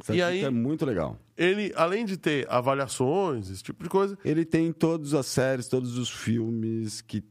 [0.00, 1.18] Isso E aí- É muito legal.
[1.36, 5.96] Ele, além de ter avaliações, esse tipo de coisa, Ele tem todas as séries, todos
[5.96, 7.24] os filmes que.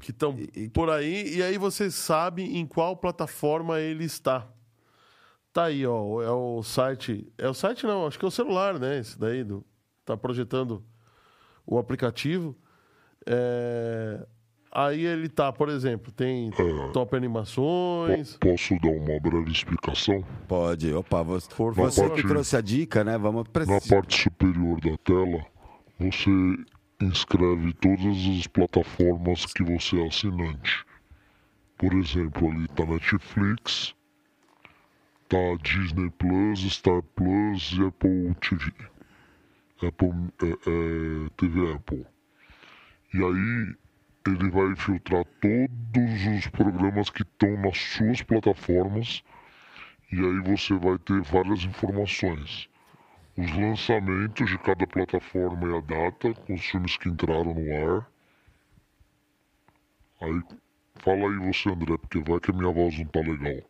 [0.00, 0.36] que estão
[0.72, 4.46] por aí, e aí você sabe em qual plataforma ele está.
[5.52, 6.22] Tá aí, ó.
[6.22, 7.26] É o site.
[7.36, 8.98] É o site não, acho que é o celular, né?
[9.00, 9.42] Esse daí.
[9.42, 9.64] Do,
[10.04, 10.84] tá projetando
[11.66, 12.56] o aplicativo.
[13.26, 14.24] É,
[14.70, 16.50] Aí ele tá, por exemplo, tem
[16.92, 18.36] top Po- animações.
[18.36, 20.22] Posso dar uma breve explicação?
[20.46, 20.92] Pode.
[20.92, 22.16] Opa, você, Por você favor.
[22.16, 23.16] que trouxe a dica, né?
[23.16, 23.94] Vamos Na precisar.
[23.96, 25.44] parte superior da tela,
[25.98, 26.30] você
[27.00, 30.84] inscreve todas as plataformas que você é assinante.
[31.78, 33.94] Por exemplo, ali tá Netflix,
[35.28, 38.72] tá Disney Plus, Star Plus e Apple TV.
[39.86, 40.10] Apple,
[40.42, 42.04] é, é, TV Apple.
[43.14, 43.74] E aí
[44.28, 49.22] ele vai filtrar todos os programas que estão nas suas plataformas
[50.10, 52.68] e aí você vai ter várias informações.
[53.36, 58.10] Os lançamentos de cada plataforma e a data, com os filmes que entraram no ar.
[60.20, 60.42] Aí
[60.96, 63.62] fala aí você, André, porque vai que a minha voz não tá legal.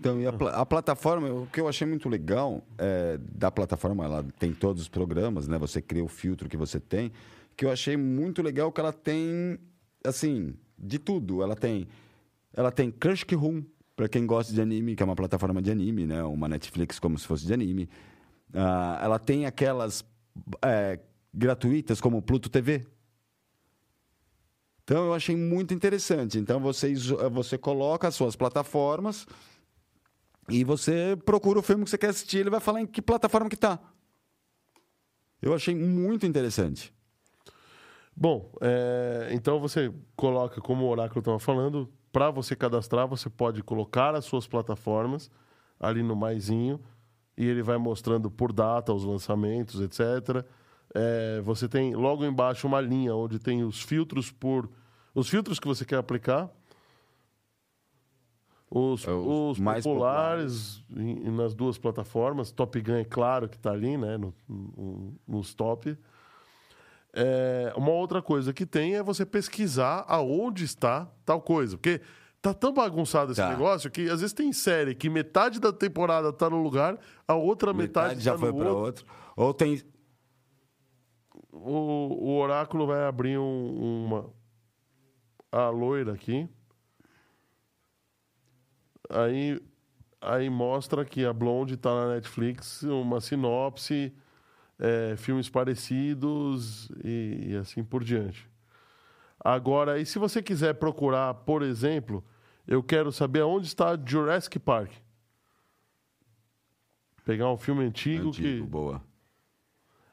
[0.00, 4.04] Então, e a, pla- a plataforma, o que eu achei muito legal é, da plataforma,
[4.04, 5.56] ela tem todos os programas, né?
[5.58, 7.12] Você cria o filtro que você tem.
[7.56, 9.58] Que eu achei muito legal que ela tem,
[10.04, 11.42] assim, de tudo.
[11.42, 11.88] Ela tem,
[12.52, 13.64] ela tem Crush Room,
[13.96, 16.22] para quem gosta de anime, que é uma plataforma de anime, né?
[16.24, 17.88] Uma Netflix como se fosse de anime.
[18.52, 20.04] Ah, ela tem aquelas
[20.64, 20.98] é,
[21.32, 22.86] gratuitas como Pluto TV,
[24.82, 26.38] então eu achei muito interessante.
[26.38, 29.26] Então você, iso- você coloca as suas plataformas
[30.48, 33.48] e você procura o filme que você quer assistir, ele vai falar em que plataforma
[33.48, 33.78] que tá.
[35.40, 36.92] Eu achei muito interessante.
[38.16, 43.62] Bom, é, então você coloca, como o Oráculo estava falando, para você cadastrar, você pode
[43.62, 45.30] colocar as suas plataformas
[45.80, 46.80] ali no maisinho
[47.36, 50.46] e ele vai mostrando por data os lançamentos, etc.
[50.94, 54.70] É, você tem logo embaixo uma linha onde tem os filtros por
[55.12, 56.48] os filtros que você quer aplicar.
[58.70, 62.50] Os, É, os os mais populares em- nas duas plataformas.
[62.50, 64.16] Top Gun é claro que está ali, né?
[64.16, 65.96] No, no- nos top.
[67.16, 71.76] É, uma outra coisa que tem é você pesquisar aonde está tal coisa.
[71.76, 72.00] Porque
[72.42, 73.48] tá tão bagunçado esse Tá.
[73.50, 77.72] negócio que às vezes tem série que metade da temporada tá no lugar, a outra
[77.72, 78.76] metade, Metade já tá foi para outro.
[78.84, 79.06] outro.
[79.36, 79.80] Ou tem
[81.56, 84.28] O, o oráculo vai abrir um- uma.
[85.52, 86.48] A loira aqui.
[89.08, 89.60] Aí,
[90.20, 94.12] aí mostra que a Blonde tá na Netflix, uma sinopse,
[94.84, 98.46] é, filmes parecidos e, e assim por diante.
[99.42, 102.22] Agora, e se você quiser procurar, por exemplo,
[102.66, 104.92] eu quero saber onde está Jurassic Park.
[107.24, 108.70] Pegar um filme antigo, antigo, que.
[108.70, 109.02] boa.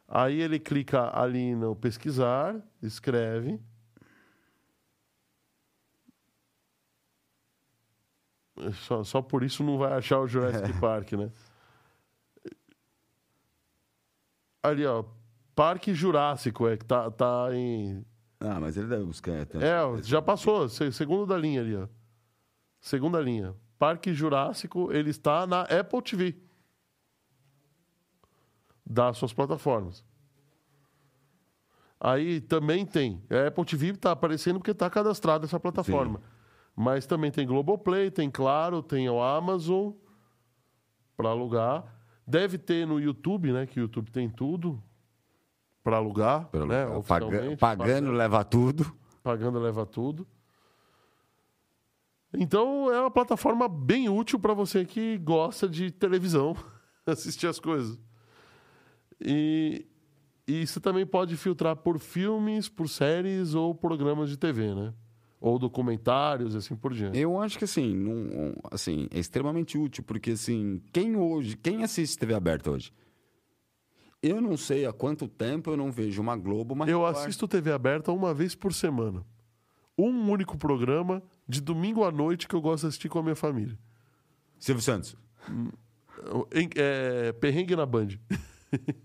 [0.07, 3.59] Aí ele clica ali no pesquisar, escreve.
[8.73, 11.31] Só, só por isso não vai achar o Jurassic Park, né?
[14.63, 15.03] Ali, ó.
[15.55, 18.05] Parque Jurássico, é que tá, tá em.
[18.39, 19.31] Ah, mas ele deve buscar.
[19.33, 21.87] É, já passou, se- segundo da linha ali, ó.
[22.79, 23.53] Segunda linha.
[23.77, 26.35] Parque Jurássico, ele está na Apple TV.
[28.85, 30.03] Das suas plataformas.
[31.99, 33.21] Aí também tem.
[33.29, 36.19] A Apple TV está aparecendo porque está cadastrada essa plataforma.
[36.75, 39.91] Mas também tem Globoplay, tem Claro, tem o Amazon
[41.15, 41.83] para alugar.
[42.31, 43.65] Deve ter no YouTube, né?
[43.65, 44.81] Que o YouTube tem tudo
[45.83, 46.85] para alugar, Pelo- né?
[46.85, 47.57] paga- oficialmente.
[47.57, 48.95] pagando leva tudo.
[49.21, 50.25] Pagando leva tudo.
[52.33, 56.55] Então é uma plataforma bem útil para você que gosta de televisão,
[57.05, 57.99] assistir as coisas.
[59.19, 59.85] E,
[60.47, 64.93] e você também pode filtrar por filmes, por séries ou programas de TV, né?
[65.41, 67.17] Ou documentários e assim por diante.
[67.17, 72.17] Eu acho que assim, não, assim, é extremamente útil, porque assim, quem hoje, quem assiste
[72.17, 72.93] TV aberta hoje?
[74.21, 77.17] Eu não sei há quanto tempo eu não vejo uma Globo, uma Eu Record.
[77.17, 79.25] assisto TV aberta uma vez por semana.
[79.97, 83.35] Um único programa de domingo à noite que eu gosto de assistir com a minha
[83.35, 83.77] família.
[84.59, 85.17] Silvio Santos.
[86.75, 88.09] É, perrengue na Band.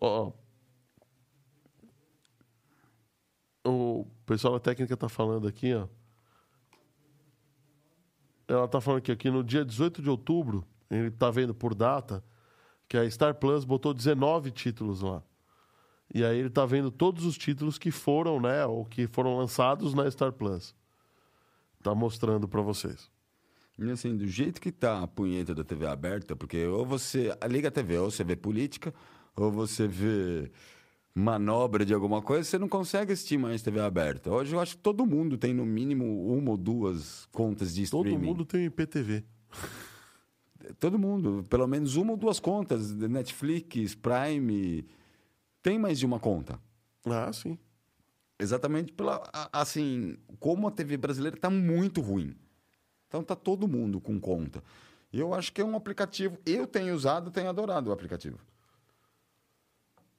[0.00, 0.32] Ó.
[3.64, 5.86] O pessoal da técnica tá falando aqui, ó.
[8.48, 12.22] Ela tá falando que aqui no dia 18 de outubro, ele tá vendo por data,
[12.88, 15.22] que a Star Plus botou 19 títulos lá.
[16.14, 19.94] E aí ele tá vendo todos os títulos que foram, né, ou que foram lançados
[19.94, 20.74] na Star Plus.
[21.82, 23.10] Tá mostrando para vocês.
[23.78, 27.68] E assim, do jeito que tá a punheta da TV aberta, porque ou você liga
[27.68, 28.92] a TV, ou você vê política,
[29.34, 30.50] ou você vê
[31.14, 34.30] manobra de alguma coisa, você não consegue assistir mais TV aberta.
[34.30, 38.06] Hoje eu acho que todo mundo tem no mínimo uma ou duas contas de Todo
[38.06, 38.26] streaming.
[38.26, 39.24] mundo tem IPTV.
[40.78, 44.86] Todo mundo, pelo menos uma ou duas contas, Netflix, Prime,
[45.62, 46.58] tem mais de uma conta.
[47.04, 47.58] Ah, sim.
[48.38, 49.22] Exatamente pela
[49.52, 52.34] assim, como a TV brasileira está muito ruim.
[53.08, 54.62] Então tá todo mundo com conta.
[55.12, 58.38] E eu acho que é um aplicativo, eu tenho usado, tenho adorado o aplicativo.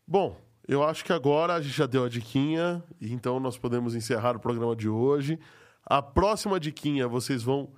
[0.05, 0.37] Bom,
[0.67, 4.39] eu acho que agora a gente já deu a diquinha, então nós podemos encerrar o
[4.39, 5.39] programa de hoje.
[5.85, 7.69] A próxima diquinha vocês vão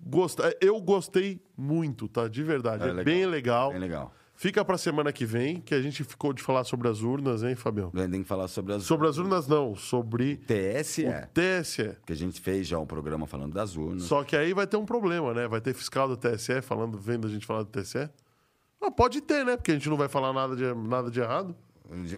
[0.00, 0.52] gostar.
[0.60, 2.28] Eu gostei muito, tá?
[2.28, 2.84] De verdade.
[2.84, 3.04] É É, legal.
[3.04, 3.70] bem legal.
[3.72, 4.14] Bem legal.
[4.34, 7.54] Fica pra semana que vem, que a gente ficou de falar sobre as urnas, hein,
[7.54, 7.90] Fabião?
[7.90, 11.04] Tem que falar sobre as Sobre as urnas, não, sobre TSE.
[11.04, 11.94] o TSE.
[12.06, 14.04] Que a gente fez já um programa falando das urnas.
[14.04, 15.46] Só que aí vai ter um problema, né?
[15.46, 18.08] Vai ter fiscal do TSE falando, vendo a gente falar do TSE.
[18.80, 19.58] Ah, pode ter, né?
[19.58, 21.54] Porque a gente não vai falar nada de, nada de errado.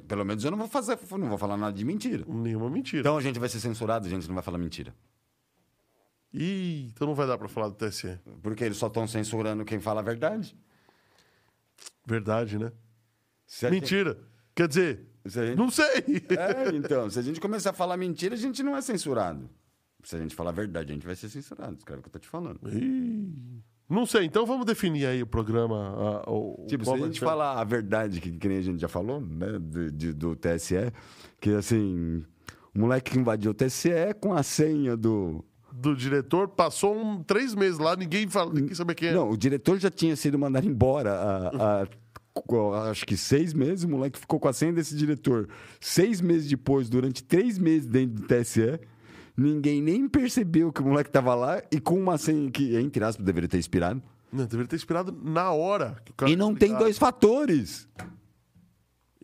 [0.07, 2.25] Pelo menos eu não vou fazer, não vou falar nada de mentira.
[2.29, 3.01] Nenhuma mentira.
[3.01, 4.95] Então a gente vai ser censurado, a gente não vai falar mentira.
[6.35, 8.19] Ih, então não vai dar pra falar do TSE.
[8.43, 10.57] Porque eles só estão censurando quem fala a verdade.
[12.07, 12.73] Verdade, né?
[13.47, 14.19] Se a gente- Mentira.
[14.55, 16.05] Quer dizer, gente- não sei.
[16.31, 19.49] É, então, se a gente começar a falar mentira, a gente não é censurado.
[20.05, 21.77] Se a gente falar a verdade, a gente vai ser censurado.
[21.85, 22.61] Cara, que eu tô te falando.
[22.71, 26.23] Ih, Não sei, então vamos definir aí o programa.
[26.27, 28.89] a- o, Tipo, se a gente falar a verdade, que, que nem a gente já
[28.89, 30.91] falou, né, de- de- do TSE,
[31.41, 32.23] que assim,
[32.75, 33.91] o moleque que invadiu o TSE
[34.21, 35.45] com a senha do.
[35.75, 39.13] Do diretor, passou um, três meses lá, ninguém fala, ninguém sabe quem é.
[39.15, 41.87] Não, o diretor já tinha sido mandado embora há, há,
[42.35, 45.49] co- acho que seis meses, o moleque ficou com a senha desse diretor.
[45.81, 48.81] Seis meses depois, durante três meses dentro do TSE,
[49.43, 53.25] ninguém nem percebeu que o moleque tava lá e com uma senha que, entre aspas,
[53.25, 54.03] deveria ter expirado.
[54.33, 55.97] Não, deveria ter esperado na hora.
[56.05, 56.83] que o cara E não tem ligado.
[56.85, 57.87] dois fatores.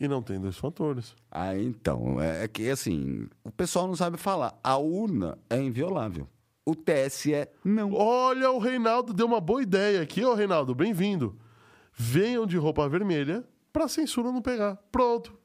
[0.00, 1.16] E não tem dois fatores.
[1.30, 4.58] Ah, então, é que assim, o pessoal não sabe falar.
[4.62, 6.28] A urna é inviolável.
[6.64, 7.32] O TSE
[7.64, 7.94] não.
[7.94, 10.22] Olha, o Reinaldo deu uma boa ideia aqui.
[10.24, 11.36] Ô, Reinaldo, bem-vindo.
[11.94, 13.42] Venham de roupa vermelha
[13.72, 14.76] pra censura não pegar.
[14.92, 15.36] Pronto.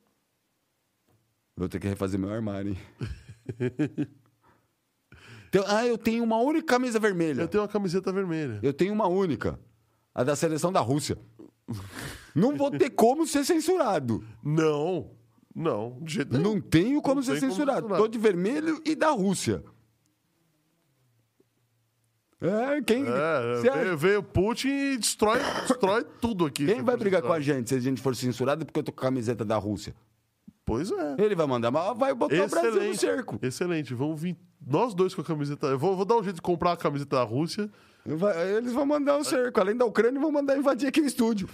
[1.55, 2.77] Vou ter que refazer meu armário, hein?
[5.53, 7.41] Então, ah, eu tenho uma única camisa vermelha.
[7.41, 8.59] Eu tenho uma camiseta vermelha.
[8.63, 9.59] Eu tenho uma única.
[10.11, 11.15] A da seleção da Rússia.
[12.33, 14.23] Não vou ter como ser censurado.
[14.43, 15.11] Não.
[15.55, 16.55] Não, de jeito nenhum.
[16.55, 17.81] Não tenho como Não ser como censurado.
[17.81, 18.01] censurar.
[18.01, 19.63] Tô de vermelho e da Rússia.
[22.41, 26.65] É, quem, É, veio, veio Putin e destrói, destrói tudo aqui.
[26.65, 28.99] quem vai brigar com a gente se a gente for censurado porque eu tô com
[29.01, 29.95] a camiseta da Rússia?
[30.65, 31.15] Pois é.
[31.17, 32.97] Ele vai mandar, mas vai botar o Brasil no Excelente.
[32.99, 33.39] cerco.
[33.41, 33.93] Excelente.
[33.93, 35.67] Vamos vir nós dois com a camiseta.
[35.67, 37.69] Eu vou, vou dar um jeito de comprar a camiseta da Rússia.
[38.05, 39.59] Vai- Eles vão mandar o cerco.
[39.59, 41.49] Além da Ucrânia, vão mandar invadir aqui o estúdio.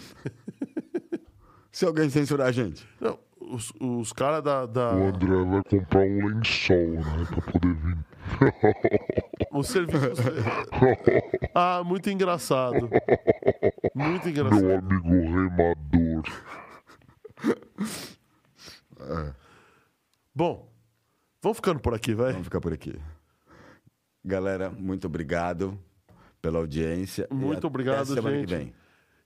[1.72, 2.88] se alguém censurar a gente.
[3.02, 7.28] Não, os, os caras da, da- O André vai comprar um lençol, né?
[7.34, 7.98] Pra poder vir.
[9.52, 10.22] O serviço.
[11.56, 12.88] ah, muito engraçado.
[13.96, 14.62] Muito engraçado.
[14.64, 16.24] Meu amigo remador.
[20.34, 20.72] Bom,
[21.42, 22.32] vamos ficando por aqui, vai.
[22.32, 22.96] Vamos ficar por aqui.
[24.24, 25.78] Galera, muito obrigado
[26.42, 27.28] pela audiência.
[27.32, 28.48] Muito até obrigado, semana gente.
[28.48, 28.74] que vem.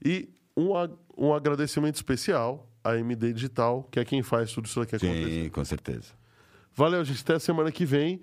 [0.05, 4.79] E um, ag- um agradecimento especial à MD Digital, que é quem faz tudo isso
[4.81, 5.43] aqui acontecer.
[5.43, 6.13] Sim, com certeza.
[6.73, 7.21] Valeu, gente.
[7.21, 8.21] Até a semana que vem.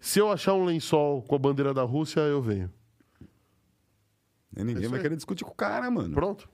[0.00, 2.72] Se eu achar um lençol com a bandeira da Rússia, eu venho.
[4.56, 6.12] E ninguém isso vai querer discutir com o cara, mano.
[6.14, 6.48] Pronto?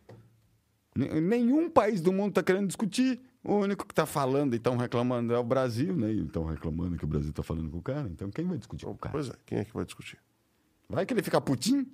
[0.94, 3.20] N- Nenhum país do mundo tá querendo discutir.
[3.42, 6.12] O único que tá falando e estão reclamando é o Brasil, né?
[6.12, 8.08] E estão reclamando que o Brasil tá falando com o cara.
[8.08, 9.12] Então quem vai discutir com o cara?
[9.12, 10.18] Pois é, quem é que vai discutir?
[10.88, 11.86] Vai que ele fica putinho?